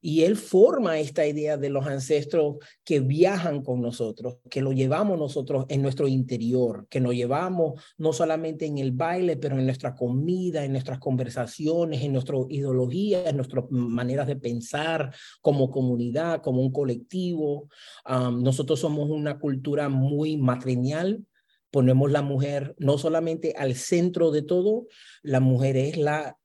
Y 0.00 0.22
él 0.22 0.36
forma 0.36 1.00
esta 1.00 1.26
idea 1.26 1.56
de 1.56 1.70
los 1.70 1.86
ancestros 1.86 2.56
que 2.84 3.00
viajan 3.00 3.62
con 3.62 3.80
nosotros, 3.80 4.36
que 4.48 4.62
lo 4.62 4.72
llevamos 4.72 5.18
nosotros 5.18 5.66
en 5.68 5.82
nuestro 5.82 6.06
interior, 6.06 6.86
que 6.88 7.00
nos 7.00 7.14
llevamos 7.14 7.82
no 7.96 8.12
solamente 8.12 8.66
en 8.66 8.78
el 8.78 8.92
baile, 8.92 9.36
pero 9.36 9.58
en 9.58 9.66
nuestra 9.66 9.94
comida, 9.94 10.64
en 10.64 10.72
nuestras 10.72 10.98
conversaciones, 11.00 12.02
en 12.02 12.12
nuestra 12.12 12.36
ideología, 12.48 13.28
en 13.28 13.36
nuestras 13.36 13.64
maneras 13.70 14.28
de 14.28 14.36
pensar 14.36 15.12
como 15.40 15.70
comunidad, 15.70 16.42
como 16.42 16.62
un 16.62 16.72
colectivo. 16.72 17.68
nosotros 18.06 18.78
somos 18.78 19.10
una 19.10 19.38
cultura 19.38 19.88
muy 19.88 20.36
matrinial, 20.36 21.24
ponemos 21.70 22.10
la 22.10 22.22
mujer 22.22 22.74
no 22.78 22.98
solamente 22.98 23.54
al 23.56 23.74
centro 23.74 24.30
de 24.30 24.42
todo, 24.42 24.86
la 25.22 25.40
mujer 25.40 25.76
es 25.76 25.96
la 25.96 26.37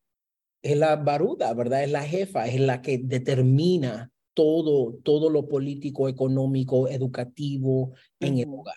es 0.63 0.77
la 0.77 0.95
baruda, 0.95 1.53
¿verdad? 1.53 1.83
Es 1.83 1.91
la 1.91 2.03
jefa, 2.03 2.47
es 2.47 2.59
la 2.59 2.81
que 2.81 2.97
determina 2.97 4.11
todo, 4.33 4.95
todo 5.03 5.29
lo 5.29 5.47
político, 5.47 6.07
económico, 6.09 6.87
educativo 6.87 7.93
en 8.19 8.39
el 8.39 8.47
hogar. 8.49 8.75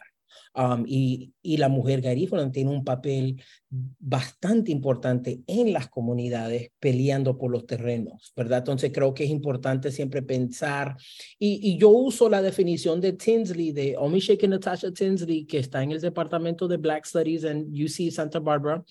Um, 0.55 0.84
y, 0.87 1.34
y, 1.43 1.59
la 1.59 1.68
mujer 1.68 2.01
garífuna 2.01 2.51
tiene 2.51 2.70
un 2.70 2.82
papel 2.82 3.43
bastante 3.68 4.72
importante 4.72 5.43
en 5.47 5.74
las 5.74 5.89
comunidades 5.89 6.70
peleando 6.80 7.37
por 7.37 7.51
los 7.51 7.66
terrenos, 7.66 8.32
¿verdad? 8.34 8.61
Entonces 8.61 8.91
creo 8.91 9.12
que 9.12 9.24
es 9.24 9.30
importante 9.30 9.91
siempre 9.91 10.22
pensar, 10.22 10.97
y, 11.39 11.61
y 11.62 11.76
yo 11.76 11.91
uso 11.91 12.30
la 12.30 12.41
definición 12.41 13.03
de 13.03 13.12
Tinsley, 13.12 13.72
de 13.72 13.99
Omishek 13.99 14.49
Natasha 14.49 14.91
Tinsley, 14.93 15.45
que 15.45 15.59
está 15.59 15.82
en 15.82 15.93
el 15.93 16.01
Departamento 16.01 16.66
de 16.66 16.78
Black 16.78 17.05
Studies 17.05 17.45
en 17.45 17.66
UC 17.70 18.11
Santa 18.11 18.39
Barbara, 18.39 18.82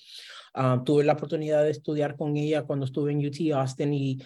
Ah, 0.58 0.82
tuve 0.86 1.03
la 1.03 1.14
oportunidad 1.14 1.64
de 1.64 1.72
estudiar 1.72 2.16
con 2.16 2.38
ella 2.38 2.64
cuando 2.64 2.86
estuve 2.86 3.12
en 3.12 3.26
UT 3.26 3.36
Austin 3.53 3.93
y, 3.93 4.20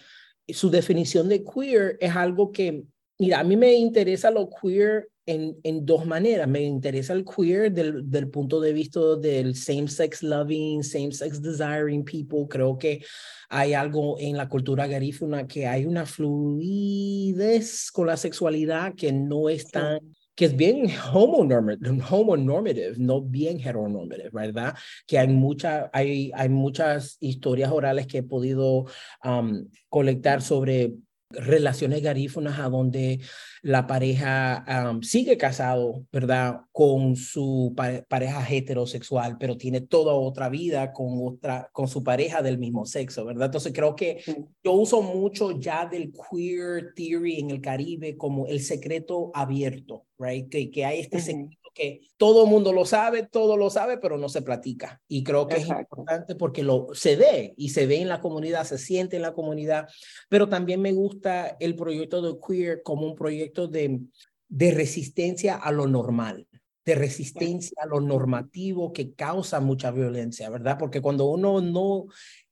su 0.48 0.72
definición 0.72 1.30
de 1.30 1.44
queer 1.44 1.96
es 2.00 2.16
algo 2.16 2.52
que, 2.52 2.84
mira, 3.20 3.40
a 3.40 3.44
mí 3.44 3.56
me 3.56 3.74
interesa 3.76 4.32
lo 4.32 4.50
queer 4.50 5.08
en, 5.28 5.60
en 5.62 5.86
dos 5.86 6.08
maneras. 6.08 6.48
Me 6.48 6.64
interesa 6.64 7.14
el 7.14 7.24
queer 7.24 7.72
del, 7.72 8.10
del 8.10 8.30
punto 8.30 8.60
de 8.60 8.74
vista 8.74 9.16
del 9.18 9.56
same-sex 9.56 10.24
loving, 10.24 10.84
same-sex 10.84 11.40
desiring 11.40 12.04
people. 12.04 12.48
Creo 12.50 12.80
que 12.80 13.06
hay 13.48 13.74
algo 13.74 14.18
en 14.20 14.38
la 14.38 14.50
cultura 14.50 14.88
garífuna 14.88 15.46
que 15.46 15.68
hay 15.68 15.86
una 15.86 16.08
fluidez 16.08 17.92
con 17.92 18.08
la 18.08 18.18
sexualidad 18.18 18.96
que 18.96 19.12
no 19.12 19.50
es 19.50 19.68
tan 19.70 20.00
que 20.40 20.46
es 20.46 20.56
bien 20.56 20.88
homonormative, 21.14 22.94
no 22.98 23.22
bien 23.22 23.60
heteronormative, 23.60 24.30
¿verdad? 24.32 24.74
Que 25.06 25.20
hay, 25.20 25.28
mucha, 25.28 25.90
hay, 25.92 26.32
hay 26.34 26.48
muchas 26.48 27.18
historias 27.20 27.70
orales 27.74 28.08
que 28.08 28.20
he 28.20 28.24
podido 28.24 28.86
um, 29.22 29.68
colectar 29.90 30.42
sobre 30.42 30.94
relaciones 31.30 32.02
garífunas 32.02 32.60
a 32.60 32.70
donde 32.70 33.20
la 33.62 33.86
pareja 33.86 34.66
sigue 35.02 35.38
casado, 35.38 36.06
¿verdad? 36.12 36.62
Con 36.72 37.16
su 37.16 37.74
pareja 38.08 38.46
heterosexual, 38.50 39.38
pero 39.38 39.58
tiene 39.58 39.82
toda 39.82 40.14
otra 40.14 40.50
vida 40.50 40.92
con 40.92 41.20
otra, 41.22 41.70
con 41.72 41.88
su 41.88 42.04
pareja 42.04 42.42
del 42.42 42.58
mismo 42.58 42.86
sexo, 42.86 43.26
¿verdad? 43.26 43.46
Entonces 43.46 43.74
creo 43.74 43.96
que 43.96 44.22
yo 44.64 44.74
uso 44.74 45.02
mucho 45.02 45.60
ya 45.60 45.86
del 45.86 46.12
queer 46.12 46.94
theory 46.96 47.40
en 47.40 47.52
el 47.52 47.62
Caribe 47.62 48.18
como 48.18 48.48
el 48.48 48.62
secreto 48.62 49.32
abierto, 49.34 50.06
right? 50.18 50.50
Que, 50.50 50.72
que 50.72 50.86
hay 50.86 51.00
este 51.02 51.20
secreto 51.20 51.59
que 51.80 52.02
todo 52.18 52.46
mundo 52.46 52.74
lo 52.74 52.86
sabe, 52.86 53.24
todo 53.24 53.58
lo 53.58 53.70
sabe, 53.70 53.98
pero 53.98 54.18
no 54.18 54.30
se 54.30 54.42
platica. 54.42 55.02
Y 55.08 55.24
creo 55.24 55.48
que 55.48 55.58
es 55.58 55.68
importante 55.68 56.36
porque 56.36 56.64
lo, 56.64 56.88
se 56.94 57.16
ve 57.16 57.54
y 57.58 57.70
se 57.70 57.88
ve 57.88 58.02
en 58.02 58.10
la 58.10 58.22
comunidad, 58.22 58.66
se 58.66 58.78
siente 58.78 59.16
en 59.16 59.24
la 59.24 59.34
comunidad, 59.34 59.88
pero 60.30 60.50
también 60.50 60.82
me 60.82 60.92
gusta 60.92 61.56
el 61.60 61.76
proyecto 61.76 62.22
de 62.22 62.38
Queer 62.40 62.84
como 62.84 63.08
un 63.08 63.16
proyecto 63.16 63.68
de 63.68 64.02
de 64.50 64.72
resistencia 64.72 65.56
a 65.56 65.72
lo 65.72 65.88
normal, 65.88 66.48
de 66.84 66.96
resistencia 66.96 67.84
a 67.84 67.86
lo 67.86 68.02
normativo 68.02 68.92
que 68.92 69.14
causa 69.14 69.60
mucha 69.60 69.92
violencia, 69.92 70.50
¿verdad? 70.50 70.78
Porque 70.78 71.02
cuando 71.02 71.26
uno 71.26 71.62
no, 71.62 72.08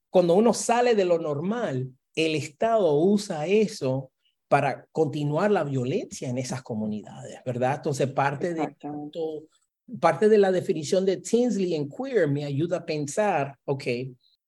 cuando 0.10 0.36
uno 0.36 0.54
sale 0.54 0.96
de 0.96 1.06
lo 1.06 1.18
normal, 1.18 1.90
el 2.16 2.36
Estado 2.36 2.94
usa 2.96 3.48
eso 3.48 4.12
para 4.48 4.88
continuar 4.92 5.52
la 5.52 5.64
violencia 5.64 6.30
en 6.30 6.38
esas 6.38 6.62
comunidades, 6.62 7.40
¿verdad? 7.46 7.76
Entonces, 7.78 8.12
parte 8.12 8.54
de, 8.54 8.76
parte 10.00 10.30
de 10.30 10.38
la 10.38 10.52
definición 10.52 11.06
de 11.06 11.18
Tinsley 11.18 11.76
en 11.76 11.90
queer 11.90 12.28
me 12.28 12.46
ayuda 12.46 12.78
a 12.78 12.86
pensar, 12.86 13.58
ok, 13.66 13.84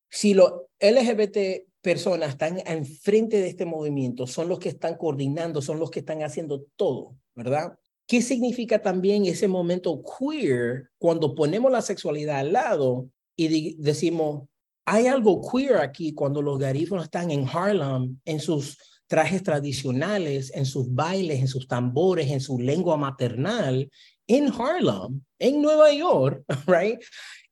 si 0.10 0.34
los 0.34 0.52
LGBT 0.80 1.68
personas 1.82 2.30
están 2.30 2.62
enfrente 2.66 3.42
de 3.42 3.48
este 3.48 3.66
movimiento, 3.66 4.28
son 4.28 4.50
los 4.50 4.60
que 4.60 4.70
están 4.70 4.96
coordinando, 4.96 5.62
son 5.62 5.80
los 5.80 5.92
que 5.92 6.00
están 6.00 6.24
haciendo 6.24 6.66
todo, 6.76 7.16
¿verdad? 7.36 7.78
¿Qué 8.08 8.22
significa 8.22 8.82
también 8.82 9.26
ese 9.26 9.48
momento 9.48 10.02
queer 10.02 10.90
cuando 10.98 11.36
ponemos 11.36 11.72
la 11.72 11.82
sexualidad 11.82 12.40
al 12.40 12.54
lado 12.54 13.10
y 13.36 13.76
decimos, 13.76 14.48
hay 14.86 15.08
algo 15.08 15.42
queer 15.48 15.78
aquí 15.78 16.14
cuando 16.14 16.42
los 16.42 16.58
garífonos 16.58 17.06
están 17.06 17.30
en 17.32 17.48
Harlem, 17.48 18.20
en 18.26 18.40
sus 18.40 18.78
trajes 19.10 19.44
tradicionales, 19.44 20.52
en 20.56 20.66
sus 20.66 20.94
bailes, 20.94 21.40
en 21.40 21.48
sus 21.48 21.68
tambores, 21.68 22.30
en 22.30 22.40
su 22.40 22.60
lengua 22.60 22.96
maternal, 22.96 23.90
en 24.28 24.52
Harlem, 24.54 25.22
en 25.40 25.62
Nueva 25.62 25.92
York, 25.92 26.44
right? 26.68 27.02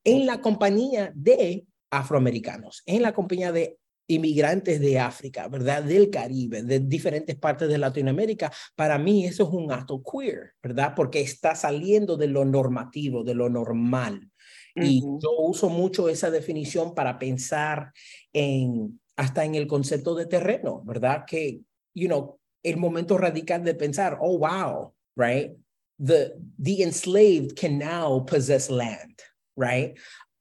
En 0.04 0.26
la 0.26 0.40
compañía 0.40 1.12
de 1.16 1.66
afroamericanos, 1.90 2.84
en 2.86 3.02
la 3.02 3.14
compañía 3.14 3.52
de 3.52 3.78
inmigrantes 4.08 4.80
de 4.80 5.00
África, 5.00 5.48
¿verdad? 5.48 5.84
Del 5.84 6.12
Caribe, 6.12 6.62
de 6.62 6.80
diferentes 6.80 7.36
partes 7.36 7.68
de 7.68 7.80
Latinoamérica, 7.80 8.52
para 8.76 9.00
mí 9.00 9.26
eso 9.26 9.44
es 9.44 9.50
un 9.50 9.72
acto 9.72 10.02
queer, 10.02 10.54
¿verdad? 10.62 10.94
Porque 10.96 11.22
está 11.22 11.56
saliendo 11.56 12.16
de 12.18 12.28
lo 12.28 12.46
normativo, 12.46 13.24
de 13.24 13.34
lo 13.34 13.50
normal. 13.50 14.32
Y 14.80 15.02
yo 15.02 15.32
uso 15.40 15.70
mucho 15.70 16.08
esa 16.08 16.30
definición 16.30 16.94
para 16.94 17.18
pensar 17.18 17.92
en 18.32 19.00
hasta 19.18 19.44
en 19.44 19.56
el 19.56 19.68
concepto 19.68 20.16
de 20.16 20.28
terreno, 20.28 20.84
¿verdad? 20.86 21.26
Que, 21.28 21.60
you 21.94 22.08
know, 22.08 22.40
el 22.64 22.78
momento 22.78 23.18
radical 23.18 23.64
de 23.64 23.74
pensar, 23.74 24.18
oh, 24.22 24.38
wow, 24.38 24.94
right? 25.16 25.52
The, 26.00 26.34
the 26.60 26.84
enslaved 26.84 27.56
can 27.56 27.80
now 27.80 28.24
possess 28.24 28.70
land, 28.70 29.20
right? 29.56 29.98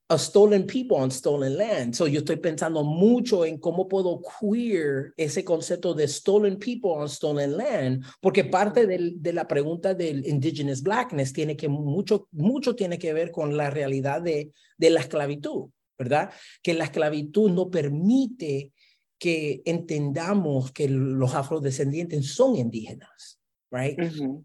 A 0.08 0.18
stolen 0.18 0.66
people 0.66 0.98
on 0.98 1.10
stolen 1.10 1.56
land. 1.56 1.96
So 1.96 2.06
yo 2.06 2.20
estoy 2.20 2.36
pensando 2.36 2.84
mucho 2.84 3.44
en 3.44 3.58
cómo 3.58 3.88
puedo 3.88 4.20
queer 4.20 5.14
ese 5.16 5.42
concepto 5.42 5.94
de 5.94 6.06
stolen 6.06 6.58
people 6.58 6.90
on 6.90 7.08
stolen 7.08 7.56
land, 7.56 8.04
porque 8.20 8.44
parte 8.44 8.86
del, 8.86 9.20
de 9.20 9.32
la 9.32 9.48
pregunta 9.48 9.94
del 9.94 10.24
indigenous 10.26 10.82
blackness 10.82 11.32
tiene 11.32 11.56
que 11.56 11.68
mucho, 11.68 12.28
mucho 12.32 12.76
tiene 12.76 12.98
que 12.98 13.12
ver 13.14 13.30
con 13.30 13.56
la 13.56 13.70
realidad 13.70 14.20
de, 14.20 14.52
de 14.76 14.90
la 14.90 15.00
esclavitud. 15.00 15.70
¿Verdad? 15.98 16.30
Que 16.62 16.74
la 16.74 16.84
esclavitud 16.84 17.50
no 17.50 17.70
permite 17.70 18.72
que 19.18 19.62
entendamos 19.64 20.72
que 20.72 20.88
los 20.88 21.34
afrodescendientes 21.34 22.34
son 22.34 22.56
indígenas, 22.56 23.40
right? 23.70 23.98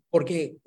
Porque 0.09 0.57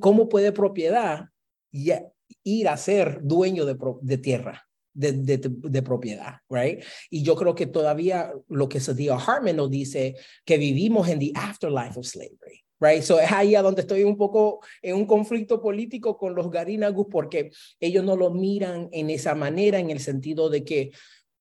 ¿cómo 0.00 0.28
puede 0.28 0.52
propiedad 0.52 1.26
ir 1.72 2.68
a 2.68 2.76
ser 2.76 3.20
dueño 3.22 3.64
de, 3.64 3.76
de 4.02 4.18
tierra? 4.18 4.62
De, 4.92 5.12
de, 5.12 5.36
de, 5.36 5.82
propiedad, 5.82 6.36
right? 6.48 6.82
Y 7.10 7.22
yo 7.22 7.36
creo 7.36 7.54
que 7.54 7.66
todavía 7.66 8.32
lo 8.48 8.66
que 8.66 8.80
Sadia 8.80 9.16
Hartman 9.16 9.56
nos 9.56 9.70
dice, 9.70 10.16
que 10.46 10.56
vivimos 10.56 11.06
en 11.10 11.18
the 11.18 11.32
afterlife 11.34 12.00
of 12.00 12.06
slavery, 12.06 12.64
right? 12.80 13.02
So 13.02 13.18
es 13.18 13.30
ahí 13.32 13.54
a 13.54 13.62
donde 13.62 13.82
estoy 13.82 14.04
un 14.04 14.16
poco 14.16 14.60
en 14.82 14.96
un 14.96 15.06
conflicto 15.06 15.60
político 15.60 16.16
con 16.16 16.34
los 16.34 16.50
garinagus 16.50 17.06
porque 17.10 17.50
ellos 17.80 18.04
no 18.04 18.16
lo 18.16 18.30
miran 18.30 18.88
en 18.92 19.10
esa 19.10 19.34
manera, 19.34 19.78
en 19.78 19.90
el 19.90 20.00
sentido 20.00 20.50
de 20.50 20.64
que 20.64 20.90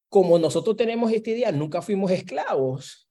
como 0.09 0.39
nosotros 0.39 0.77
tenemos 0.77 1.11
este 1.11 1.31
idea, 1.31 1.51
nunca 1.51 1.81
fuimos 1.81 2.11
esclavos, 2.11 3.09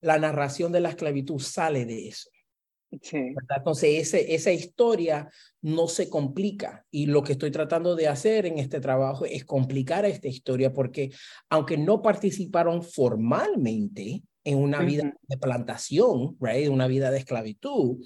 la 0.00 0.18
narración 0.18 0.72
de 0.72 0.80
la 0.80 0.90
esclavitud 0.90 1.38
sale 1.38 1.86
de 1.86 2.08
eso. 2.08 2.28
Sí. 3.00 3.34
Entonces, 3.56 4.14
ese, 4.14 4.34
esa 4.34 4.52
historia 4.52 5.28
no 5.62 5.88
se 5.88 6.08
complica 6.08 6.84
y 6.90 7.06
lo 7.06 7.22
que 7.22 7.32
estoy 7.32 7.50
tratando 7.50 7.96
de 7.96 8.08
hacer 8.08 8.46
en 8.46 8.58
este 8.58 8.80
trabajo 8.80 9.24
es 9.24 9.44
complicar 9.44 10.04
esta 10.04 10.28
historia 10.28 10.72
porque 10.72 11.10
aunque 11.48 11.76
no 11.76 12.02
participaron 12.02 12.82
formalmente, 12.82 14.22
en 14.44 14.58
una 14.58 14.80
vida 14.80 15.12
de 15.22 15.38
plantación, 15.38 16.36
right? 16.40 16.68
una 16.68 16.86
vida 16.86 17.10
de 17.10 17.18
esclavitud, 17.18 18.04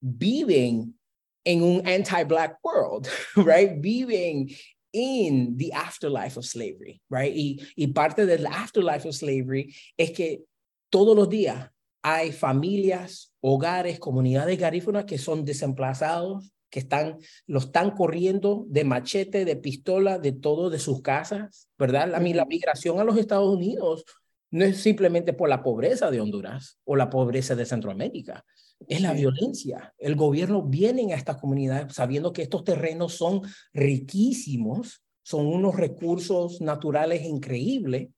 viven 0.00 0.98
en 1.44 1.62
un 1.62 1.86
anti-black 1.86 2.58
world, 2.62 3.08
right? 3.36 3.80
Viven 3.80 4.48
in 4.92 5.56
the 5.56 5.72
afterlife 5.72 6.36
of 6.36 6.44
slavery, 6.44 7.00
right? 7.08 7.32
Y, 7.34 7.60
y 7.76 7.88
parte 7.88 8.26
del 8.26 8.46
afterlife 8.46 9.06
of 9.06 9.14
slavery 9.14 9.74
es 9.96 10.10
que 10.10 10.42
todos 10.90 11.14
los 11.16 11.28
días 11.28 11.70
hay 12.02 12.32
familias, 12.32 13.32
hogares, 13.40 14.00
comunidades 14.00 14.58
garífunas 14.58 15.04
que 15.04 15.18
son 15.18 15.44
desemplazados, 15.44 16.52
que 16.70 16.80
están, 16.80 17.18
los 17.46 17.66
están 17.66 17.90
corriendo 17.90 18.64
de 18.68 18.84
machete, 18.84 19.44
de 19.44 19.56
pistola, 19.56 20.18
de 20.18 20.32
todo, 20.32 20.70
de 20.70 20.78
sus 20.78 21.02
casas, 21.02 21.68
¿verdad? 21.78 22.08
La, 22.08 22.20
la 22.20 22.44
migración 22.46 23.00
a 23.00 23.04
los 23.04 23.18
Estados 23.18 23.52
Unidos 23.52 24.04
no 24.50 24.64
es 24.64 24.78
simplemente 24.78 25.32
por 25.32 25.48
la 25.48 25.62
pobreza 25.62 26.10
de 26.10 26.20
Honduras 26.20 26.78
o 26.84 26.96
la 26.96 27.08
pobreza 27.08 27.54
de 27.54 27.66
Centroamérica, 27.66 28.44
es 28.88 29.00
la 29.00 29.12
violencia. 29.12 29.94
El 29.98 30.16
gobierno 30.16 30.62
viene 30.62 31.12
a 31.12 31.16
estas 31.16 31.36
comunidades 31.36 31.94
sabiendo 31.94 32.32
que 32.32 32.42
estos 32.42 32.64
terrenos 32.64 33.14
son 33.14 33.42
riquísimos, 33.72 35.02
son 35.22 35.46
unos 35.46 35.76
recursos 35.76 36.60
naturales 36.60 37.24
increíbles. 37.24 38.08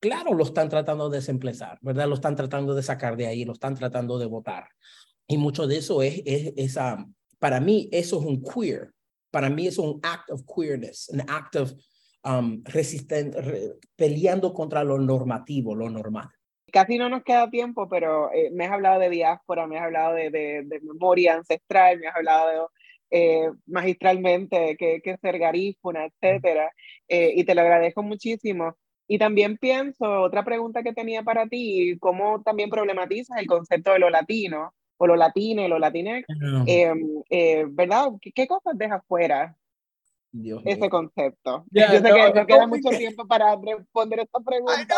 Claro, 0.00 0.34
lo 0.34 0.44
están 0.44 0.68
tratando 0.68 1.10
de 1.10 1.18
desemplazar, 1.18 1.78
¿verdad? 1.82 2.08
Lo 2.08 2.14
están 2.14 2.36
tratando 2.36 2.74
de 2.74 2.82
sacar 2.82 3.16
de 3.16 3.26
ahí, 3.26 3.44
lo 3.44 3.52
están 3.52 3.74
tratando 3.74 4.18
de 4.18 4.26
votar. 4.26 4.68
Y 5.26 5.36
mucho 5.36 5.66
de 5.66 5.78
eso 5.78 6.02
es, 6.02 6.22
es 6.24 6.52
esa, 6.56 7.06
para 7.38 7.60
mí 7.60 7.88
eso 7.92 8.20
es 8.20 8.26
un 8.26 8.42
queer, 8.42 8.92
para 9.30 9.50
mí 9.50 9.66
es 9.66 9.78
un 9.78 10.00
act 10.02 10.30
of 10.30 10.42
queerness, 10.44 11.08
un 11.08 11.22
act 11.28 11.56
of 11.56 11.72
um, 12.24 12.62
resistente, 12.64 13.76
peleando 13.96 14.52
contra 14.52 14.84
lo 14.84 14.98
normativo, 14.98 15.74
lo 15.74 15.90
normal. 15.90 16.28
Casi 16.72 16.96
no 16.96 17.08
nos 17.08 17.22
queda 17.22 17.50
tiempo, 17.50 17.86
pero 17.88 18.32
eh, 18.32 18.50
me 18.50 18.64
has 18.64 18.72
hablado 18.72 18.98
de 18.98 19.10
diáspora, 19.10 19.66
me 19.66 19.78
has 19.78 19.84
hablado 19.84 20.14
de, 20.14 20.30
de, 20.30 20.80
memoria 20.80 21.34
ancestral, 21.34 21.98
me 21.98 22.08
has 22.08 22.16
hablado 22.16 22.70
eh, 23.10 23.50
magistralmente 23.66 24.76
que, 24.78 25.02
que 25.02 25.18
ser 25.18 25.38
garífuna, 25.38 26.06
etcétera, 26.06 26.72
eh, 27.08 27.32
y 27.36 27.44
te 27.44 27.54
lo 27.54 27.60
agradezco 27.60 28.02
muchísimo. 28.02 28.74
Y 29.06 29.18
también 29.18 29.58
pienso, 29.58 30.22
otra 30.22 30.44
pregunta 30.44 30.82
que 30.82 30.94
tenía 30.94 31.22
para 31.22 31.46
ti, 31.46 31.98
¿cómo 32.00 32.40
también 32.42 32.70
problematizas 32.70 33.38
el 33.38 33.46
concepto 33.46 33.92
de 33.92 33.98
lo 33.98 34.08
latino, 34.08 34.72
o 34.96 35.06
lo 35.06 35.16
latino, 35.16 35.68
lo 35.68 35.78
latinex? 35.78 36.26
Em, 36.66 37.22
¿Verdad? 37.74 38.12
¿Qué, 38.22 38.32
¿Qué, 38.32 38.46
cosas 38.46 38.78
dejas 38.78 39.02
fuera 39.06 39.54
ese 40.64 40.88
concepto. 40.88 41.64
Yo 41.70 41.88
sé 41.88 42.02
que 42.02 42.32
no 42.34 42.46
queda 42.46 42.66
mucho 42.66 42.90
tiempo 42.90 43.26
para 43.26 43.56
responder 43.56 44.20
esta 44.20 44.40
pregunta. 44.40 44.96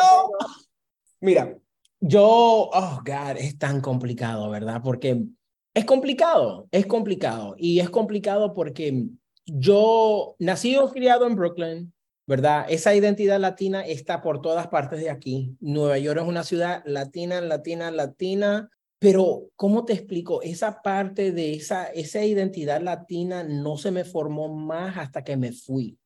Mira, 1.21 1.57
yo, 2.01 2.71
oh, 2.73 3.01
God, 3.05 3.37
es 3.39 3.59
tan 3.59 3.81
complicado, 3.81 4.51
¿verdad? 4.51 4.81
Porque 4.85 5.25
es 5.73 5.85
complicado, 5.85 6.69
es 6.71 6.87
complicado. 6.87 7.55
Y 7.59 7.81
es 7.81 7.91
complicado 7.91 8.55
porque 8.55 9.07
yo, 9.47 10.37
nacido 10.39 10.91
criado 10.91 11.27
en 11.27 11.37
Brooklyn, 11.37 11.95
¿verdad? 12.27 12.67
Esa 12.69 12.95
identidad 12.95 13.41
latina 13.41 13.85
está 13.85 14.23
por 14.23 14.41
todas 14.41 14.69
partes 14.69 15.01
de 15.01 15.11
aquí. 15.11 15.57
Nueva 15.61 15.99
York 15.99 16.21
es 16.21 16.29
una 16.29 16.45
ciudad 16.45 16.83
latina, 16.85 17.41
latina, 17.41 17.91
latina, 17.91 18.71
pero, 19.05 19.51
¿cómo 19.55 19.85
te 19.85 19.93
explico? 19.93 20.41
Esa 20.41 20.81
parte 20.81 21.31
de 21.31 21.53
esa, 21.53 21.89
esa 21.89 22.25
identidad 22.25 22.81
latina 22.81 23.45
no 23.45 23.77
se 23.77 23.91
me 23.91 24.03
formó 24.03 24.49
más 24.49 24.97
hasta 24.97 25.23
que 25.23 25.37
me 25.37 25.53
fui. 25.53 25.99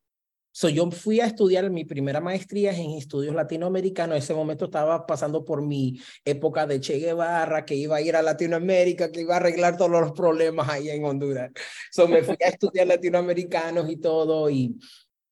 So, 0.50 0.68
yo 0.68 0.90
fui 0.90 1.20
a 1.20 1.26
estudiar 1.26 1.70
mi 1.70 1.84
primera 1.84 2.20
maestría 2.20 2.72
en 2.72 2.90
estudios 2.90 3.36
latinoamericanos. 3.36 4.16
En 4.16 4.22
ese 4.24 4.34
momento 4.34 4.64
estaba 4.64 5.06
pasando 5.06 5.44
por 5.44 5.62
mi 5.62 6.00
época 6.24 6.66
de 6.66 6.80
Che 6.80 6.98
Guevara, 6.98 7.64
que 7.64 7.76
iba 7.76 7.94
a 7.94 8.00
ir 8.00 8.16
a 8.16 8.22
Latinoamérica, 8.22 9.12
que 9.12 9.20
iba 9.20 9.34
a 9.34 9.36
arreglar 9.36 9.76
todos 9.76 9.92
los 9.92 10.10
problemas 10.10 10.68
ahí 10.68 10.90
en 10.90 11.04
Honduras. 11.04 11.52
So, 11.92 12.08
me 12.08 12.24
fui 12.24 12.36
a 12.44 12.48
estudiar 12.48 12.88
latinoamericanos 12.88 13.88
y 13.88 13.98
todo. 13.98 14.50
Y, 14.50 14.76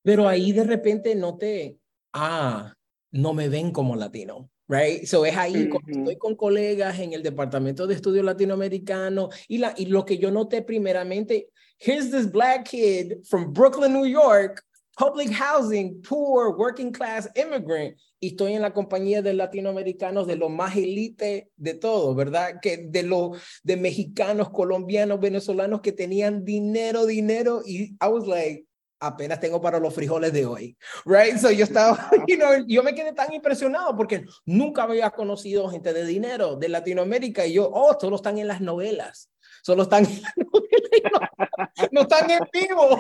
pero 0.04 0.28
ahí 0.28 0.52
de 0.52 0.62
repente 0.62 1.16
noté, 1.16 1.78
ah, 2.12 2.72
no 3.10 3.34
me 3.34 3.48
ven 3.48 3.72
como 3.72 3.96
latino 3.96 4.50
right? 4.68 5.04
So 5.06 5.24
es 5.24 5.36
ahí, 5.36 5.68
estoy 5.86 6.16
con 6.16 6.34
colegas 6.34 6.98
en 6.98 7.12
el 7.12 7.22
departamento 7.22 7.86
de 7.86 7.94
estudios 7.94 8.24
latinoamericano 8.24 9.28
y, 9.48 9.58
la, 9.58 9.74
y 9.76 9.86
lo 9.86 10.04
que 10.04 10.18
yo 10.18 10.30
noté 10.30 10.62
primeramente, 10.62 11.48
here's 11.78 12.10
this 12.10 12.30
black 12.30 12.64
kid 12.64 13.24
from 13.24 13.52
Brooklyn, 13.52 13.92
New 13.92 14.06
York, 14.06 14.62
public 14.96 15.30
housing, 15.30 16.00
poor, 16.02 16.56
working 16.56 16.90
class, 16.90 17.28
immigrant. 17.36 17.96
Y 18.18 18.28
estoy 18.28 18.54
en 18.54 18.62
la 18.62 18.72
compañía 18.72 19.20
de 19.20 19.34
latinoamericanos 19.34 20.26
de 20.26 20.36
los 20.36 20.50
más 20.50 20.74
elite 20.74 21.50
de 21.56 21.74
todo, 21.74 22.14
¿verdad? 22.14 22.60
Que 22.62 22.78
de 22.78 23.02
los 23.02 23.38
de 23.62 23.76
mexicanos, 23.76 24.48
colombianos, 24.48 25.20
venezolanos 25.20 25.82
que 25.82 25.92
tenían 25.92 26.44
dinero, 26.44 27.04
dinero. 27.04 27.60
Y 27.64 27.94
I 28.00 28.08
was 28.08 28.26
like, 28.26 28.64
apenas 29.00 29.40
tengo 29.40 29.60
para 29.60 29.78
los 29.78 29.94
frijoles 29.94 30.32
de 30.32 30.46
hoy, 30.46 30.76
right? 31.04 31.36
So 31.36 31.50
yo 31.50 31.64
estaba, 31.64 32.10
you 32.26 32.36
know, 32.36 32.50
yo 32.66 32.82
me 32.82 32.94
quedé 32.94 33.12
tan 33.12 33.32
impresionado 33.32 33.96
porque 33.96 34.24
nunca 34.44 34.84
había 34.84 35.10
conocido 35.10 35.68
gente 35.68 35.92
de 35.92 36.04
dinero 36.04 36.56
de 36.56 36.68
Latinoamérica 36.68 37.46
y 37.46 37.54
yo, 37.54 37.70
oh, 37.72 37.96
solo 38.00 38.16
están 38.16 38.38
en 38.38 38.48
las 38.48 38.60
novelas, 38.60 39.30
solo 39.62 39.82
están 39.82 40.06
en 40.06 40.22
las 40.22 40.32
novelas, 40.36 41.30
no, 41.78 41.88
no 41.92 42.00
están 42.02 42.30
en 42.30 42.40
vivo. 42.52 42.98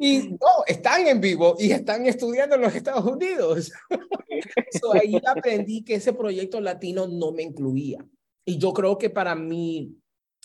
Y 0.00 0.30
no, 0.30 0.64
están 0.66 1.06
en 1.06 1.20
vivo 1.20 1.54
y 1.56 1.70
están 1.70 2.04
estudiando 2.06 2.56
en 2.56 2.62
los 2.62 2.74
Estados 2.74 3.04
Unidos. 3.04 3.70
so, 4.80 4.92
ahí 4.92 5.16
aprendí 5.24 5.84
que 5.84 5.94
ese 5.94 6.12
proyecto 6.12 6.60
latino 6.60 7.06
no 7.06 7.30
me 7.30 7.44
incluía. 7.44 8.04
Y 8.44 8.58
yo 8.58 8.72
creo 8.72 8.98
que 8.98 9.08
para 9.08 9.36
mí, 9.36 9.96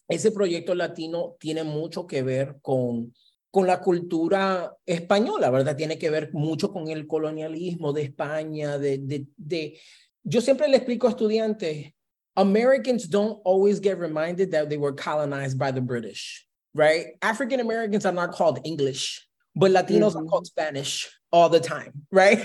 ese 0.08 0.32
proyecto 0.32 0.76
latino 0.76 1.36
tiene 1.40 1.64
mucho 1.64 2.06
que 2.06 2.22
ver 2.22 2.58
con, 2.62 3.12
con 3.52 3.68
la 3.68 3.80
cultura 3.82 4.76
española, 4.86 5.50
¿verdad? 5.50 5.76
Tiene 5.76 5.98
que 5.98 6.10
ver 6.10 6.32
mucho 6.34 6.72
con 6.72 6.90
el 6.90 7.08
colonialismo 7.08 7.94
de 7.94 8.04
España, 8.04 8.78
de, 8.78 8.98
de, 8.98 9.28
de... 9.38 9.80
Yo 10.24 10.42
siempre 10.42 10.68
le 10.68 10.78
explico 10.78 11.08
a 11.08 11.12
estudiantes, 11.12 11.94
Americans 12.36 13.10
don't 13.10 13.40
always 13.46 13.80
get 13.80 13.98
reminded 13.98 14.52
that 14.52 14.70
they 14.70 14.78
were 14.78 14.94
colonized 14.94 15.58
by 15.58 15.72
the 15.72 15.82
British. 15.82 16.48
right? 16.78 17.08
African 17.22 17.60
Americans 17.60 18.06
are 18.06 18.14
not 18.14 18.32
called 18.32 18.60
English, 18.64 19.28
but 19.56 19.72
Latinos 19.72 20.14
mm-hmm. 20.14 20.20
are 20.20 20.26
called 20.26 20.48
Spanish 20.48 21.10
all 21.32 21.50
the 21.50 21.60
time, 21.60 21.92
right? 22.12 22.38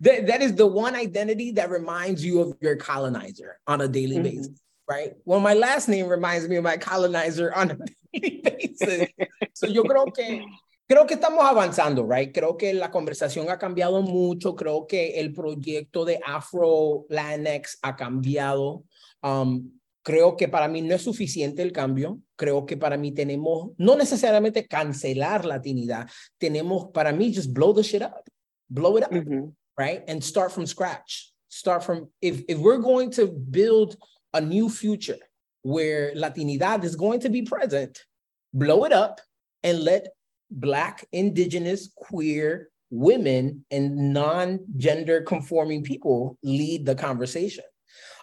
that, 0.00 0.26
that 0.28 0.42
is 0.42 0.54
the 0.54 0.66
one 0.66 0.94
identity 0.94 1.52
that 1.52 1.70
reminds 1.70 2.24
you 2.24 2.40
of 2.40 2.56
your 2.60 2.76
colonizer 2.76 3.58
on 3.66 3.80
a 3.80 3.88
daily 3.88 4.16
mm-hmm. 4.16 4.24
basis, 4.24 4.60
right? 4.88 5.14
Well, 5.24 5.40
my 5.40 5.54
last 5.54 5.88
name 5.88 6.06
reminds 6.08 6.48
me 6.48 6.56
of 6.56 6.64
my 6.64 6.76
colonizer 6.76 7.52
on 7.54 7.70
a 7.72 7.76
daily 8.12 8.40
basis. 8.44 9.08
so 9.54 9.66
yo 9.66 9.84
creo 9.84 10.12
que 10.12 10.44
Creo 10.88 11.04
que 11.04 11.14
estamos 11.16 11.44
avanzando, 11.44 12.06
right? 12.06 12.32
Creo 12.32 12.56
que 12.56 12.72
la 12.72 12.92
conversación 12.92 13.50
ha 13.50 13.58
cambiado 13.58 14.02
mucho. 14.02 14.54
Creo 14.54 14.86
que 14.86 15.18
el 15.18 15.32
proyecto 15.32 16.04
de 16.04 16.20
Afro 16.24 17.06
Latinx 17.08 17.78
ha 17.82 17.96
cambiado. 17.96 18.84
Um, 19.20 19.72
Creo 20.06 20.36
que 20.36 20.46
para 20.46 20.68
mí 20.68 20.82
no 20.82 20.94
es 20.94 21.02
suficiente 21.02 21.62
el 21.62 21.72
cambio. 21.72 22.20
Creo 22.36 22.64
que 22.64 22.76
para 22.76 22.96
mí 22.96 23.10
tenemos, 23.10 23.72
no 23.76 23.96
necesariamente 23.96 24.68
cancelar 24.68 25.44
latinidad, 25.44 26.08
tenemos 26.38 26.92
para 26.94 27.10
mí 27.10 27.34
just 27.34 27.52
blow 27.52 27.74
the 27.74 27.82
shit 27.82 28.02
up, 28.02 28.22
blow 28.68 28.96
it 28.98 29.02
up, 29.02 29.10
mm-hmm. 29.10 29.48
right? 29.76 30.04
And 30.08 30.22
start 30.22 30.52
from 30.52 30.64
scratch. 30.64 31.34
Start 31.48 31.82
from, 31.82 32.08
if, 32.20 32.44
if 32.46 32.56
we're 32.56 32.78
going 32.78 33.10
to 33.16 33.26
build 33.26 33.96
a 34.36 34.40
new 34.40 34.68
future 34.68 35.18
where 35.62 36.14
latinidad 36.14 36.84
is 36.84 36.94
going 36.94 37.20
to 37.20 37.28
be 37.28 37.42
present, 37.42 38.04
blow 38.52 38.84
it 38.84 38.92
up 38.92 39.20
and 39.62 39.82
let 39.82 40.08
Black, 40.50 41.04
Indigenous, 41.12 41.90
queer 41.96 42.68
women 42.90 43.64
and 43.70 44.12
non 44.12 44.60
gender 44.76 45.22
conforming 45.22 45.82
people 45.82 46.38
lead 46.42 46.86
the 46.86 46.94
conversation. 46.94 47.64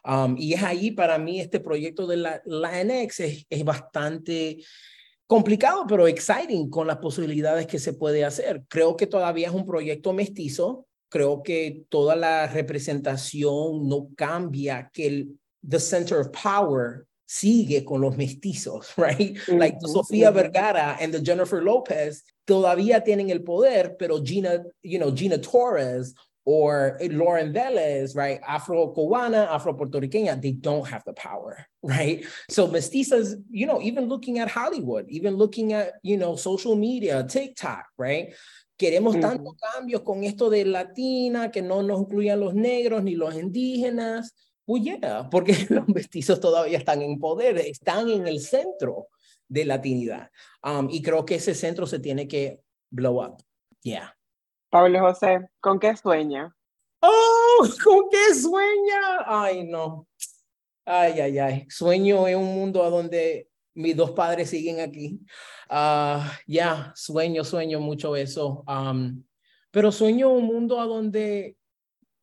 Um, 0.05 0.35
y 0.37 0.53
es 0.53 0.63
ahí 0.63 0.91
para 0.91 1.17
mí 1.17 1.39
este 1.39 1.59
proyecto 1.59 2.07
de 2.07 2.17
la, 2.17 2.41
la 2.45 2.83
NX 2.83 3.19
es, 3.21 3.45
es 3.49 3.63
bastante 3.63 4.63
complicado, 5.27 5.85
pero 5.87 6.07
exciting 6.07 6.69
con 6.69 6.87
las 6.87 6.97
posibilidades 6.97 7.67
que 7.67 7.79
se 7.79 7.93
puede 7.93 8.25
hacer. 8.25 8.63
Creo 8.67 8.95
que 8.95 9.07
todavía 9.07 9.47
es 9.47 9.53
un 9.53 9.65
proyecto 9.65 10.13
mestizo. 10.13 10.87
Creo 11.09 11.43
que 11.43 11.85
toda 11.89 12.15
la 12.15 12.47
representación 12.47 13.87
no 13.87 14.09
cambia, 14.15 14.89
que 14.93 15.07
el 15.07 15.39
the 15.63 15.79
center 15.79 16.19
of 16.19 16.31
power 16.33 17.05
sigue 17.25 17.85
con 17.85 18.01
los 18.01 18.15
mestizos, 18.15 18.85
right? 18.97 19.37
Like 19.47 19.79
Sofía 19.79 20.33
Vergara 20.33 20.97
and 20.99 21.13
the 21.13 21.21
Jennifer 21.21 21.63
Lopez 21.63 22.23
todavía 22.47 23.03
tienen 23.03 23.31
el 23.31 23.39
poder, 23.39 23.95
pero 23.97 24.23
Gina, 24.23 24.63
you 24.83 24.99
know, 24.99 25.11
Gina 25.11 25.37
Torres 25.37 26.13
or 26.45 26.97
eh, 26.99 27.07
Lauren 27.09 27.53
Velez, 27.53 28.15
right? 28.15 28.41
Afro 28.45 28.93
Cubana, 28.93 29.47
Afro 29.49 29.73
Puertorriqueña, 29.73 30.41
they 30.41 30.51
don't 30.51 30.87
have 30.87 31.03
the 31.05 31.13
power, 31.13 31.65
right? 31.83 32.25
So 32.49 32.67
mestizas, 32.67 33.41
you 33.49 33.65
know, 33.65 33.81
even 33.81 34.07
looking 34.07 34.39
at 34.39 34.49
Hollywood, 34.49 35.05
even 35.09 35.35
looking 35.35 35.73
at, 35.73 35.93
you 36.03 36.17
know, 36.17 36.35
social 36.35 36.75
media, 36.75 37.23
TikTok, 37.23 37.85
right? 37.97 38.33
Queremos 38.77 39.15
tantos 39.21 39.55
cambios 39.59 40.03
con 40.03 40.23
esto 40.23 40.49
de 40.49 40.65
latina, 40.65 41.51
que 41.51 41.61
no 41.61 41.81
nos 41.81 42.01
incluyan 42.01 42.39
los 42.39 42.53
negros 42.53 43.03
ni 43.03 43.15
los 43.15 43.35
indígenas. 43.35 44.31
Pues 44.65 44.83
yeah, 44.83 45.29
porque 45.29 45.53
los 45.69 45.87
mestizos 45.87 46.39
todavía 46.39 46.77
están 46.77 47.01
en 47.01 47.19
poder, 47.19 47.57
están 47.57 48.09
en 48.09 48.27
el 48.27 48.39
centro 48.39 49.07
de 49.47 49.65
latinidad. 49.65 50.31
Um, 50.63 50.89
y 50.89 51.01
creo 51.01 51.25
que 51.25 51.35
ese 51.35 51.53
centro 51.53 51.85
se 51.85 51.99
tiene 51.99 52.27
que 52.27 52.61
blow 52.89 53.21
up. 53.23 53.37
Yeah. 53.81 54.15
Pablo 54.69 54.99
José, 55.01 55.49
¿con 55.59 55.79
qué 55.79 55.95
sueña? 55.95 56.55
¡Oh! 57.01 57.67
¿Con 57.83 58.09
qué 58.09 58.33
sueña? 58.33 59.19
Ay, 59.25 59.67
no. 59.67 60.07
Ay, 60.85 61.19
ay, 61.19 61.39
ay. 61.39 61.65
Sueño 61.69 62.27
en 62.27 62.37
un 62.37 62.55
mundo 62.55 62.83
a 62.83 62.89
donde 62.89 63.49
mis 63.75 63.95
dos 63.95 64.11
padres 64.11 64.49
siguen 64.49 64.79
aquí. 64.79 65.19
Uh, 65.69 66.23
ya, 66.47 66.91
sueño, 66.95 67.43
sueño 67.43 67.79
mucho 67.79 68.15
eso. 68.15 68.63
Um, 68.67 69.23
pero 69.71 69.91
sueño 69.91 70.29
un 70.29 70.45
mundo 70.45 70.79
a 70.79 70.85
donde 70.85 71.57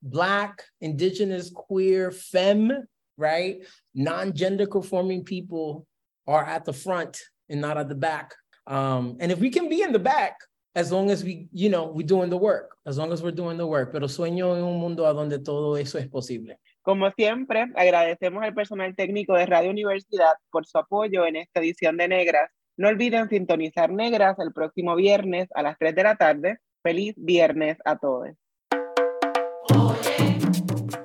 Black, 0.03 0.63
Indigenous, 0.81 1.51
queer, 1.51 2.11
femme, 2.11 2.87
right? 3.17 3.59
Non-gender 3.95 4.67
conforming 4.67 5.25
people 5.25 5.87
are 6.27 6.45
at 6.45 6.65
the 6.65 6.73
front 6.73 7.21
and 7.49 7.61
not 7.61 7.77
at 7.77 7.89
the 7.89 7.95
back. 7.95 8.35
Um, 8.67 9.17
and 9.21 9.33
if 9.33 9.39
we 9.39 9.51
can 9.51 9.69
be 9.69 9.83
in 9.83 9.93
the 9.93 9.99
back, 9.99 10.37
as 10.75 10.93
long 10.93 11.11
as 11.11 11.25
we, 11.25 11.49
you 11.53 11.69
know, 11.69 11.87
we're 11.87 12.07
doing 12.07 12.31
the 12.31 12.37
work, 12.37 12.77
as 12.87 12.97
long 12.97 13.13
as 13.13 13.23
we're 13.23 13.33
doing 13.33 13.59
the 13.59 13.67
work, 13.67 13.93
pero 13.93 14.07
sueño 14.07 14.57
en 14.57 14.63
un 14.63 14.79
mundo 14.79 15.03
donde 15.13 15.39
todo 15.41 15.77
eso 15.77 15.99
es 15.99 16.09
posible. 16.09 16.59
Como 16.83 17.11
siempre, 17.11 17.67
agradecemos 17.75 18.43
al 18.43 18.55
personal 18.55 18.95
técnico 18.95 19.35
de 19.35 19.47
Radio 19.47 19.71
Universidad 19.71 20.35
por 20.51 20.67
su 20.67 20.79
apoyo 20.79 21.27
en 21.27 21.37
esta 21.37 21.61
edición 21.61 21.97
de 21.97 22.09
Negras. 22.09 22.51
No 22.77 22.89
olviden 22.89 23.29
sintonizar 23.29 23.93
Negras 23.93 24.39
el 24.39 24.53
próximo 24.53 24.97
viernes 24.97 25.49
a 25.55 25.63
las 25.63 25.77
3 25.79 25.95
de 25.95 26.03
la 26.03 26.17
tarde. 26.17 26.59
Feliz 26.83 27.15
viernes 27.19 27.77
a 27.85 27.99
todos. 27.99 28.31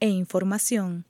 e 0.00 0.08
información. 0.08 1.07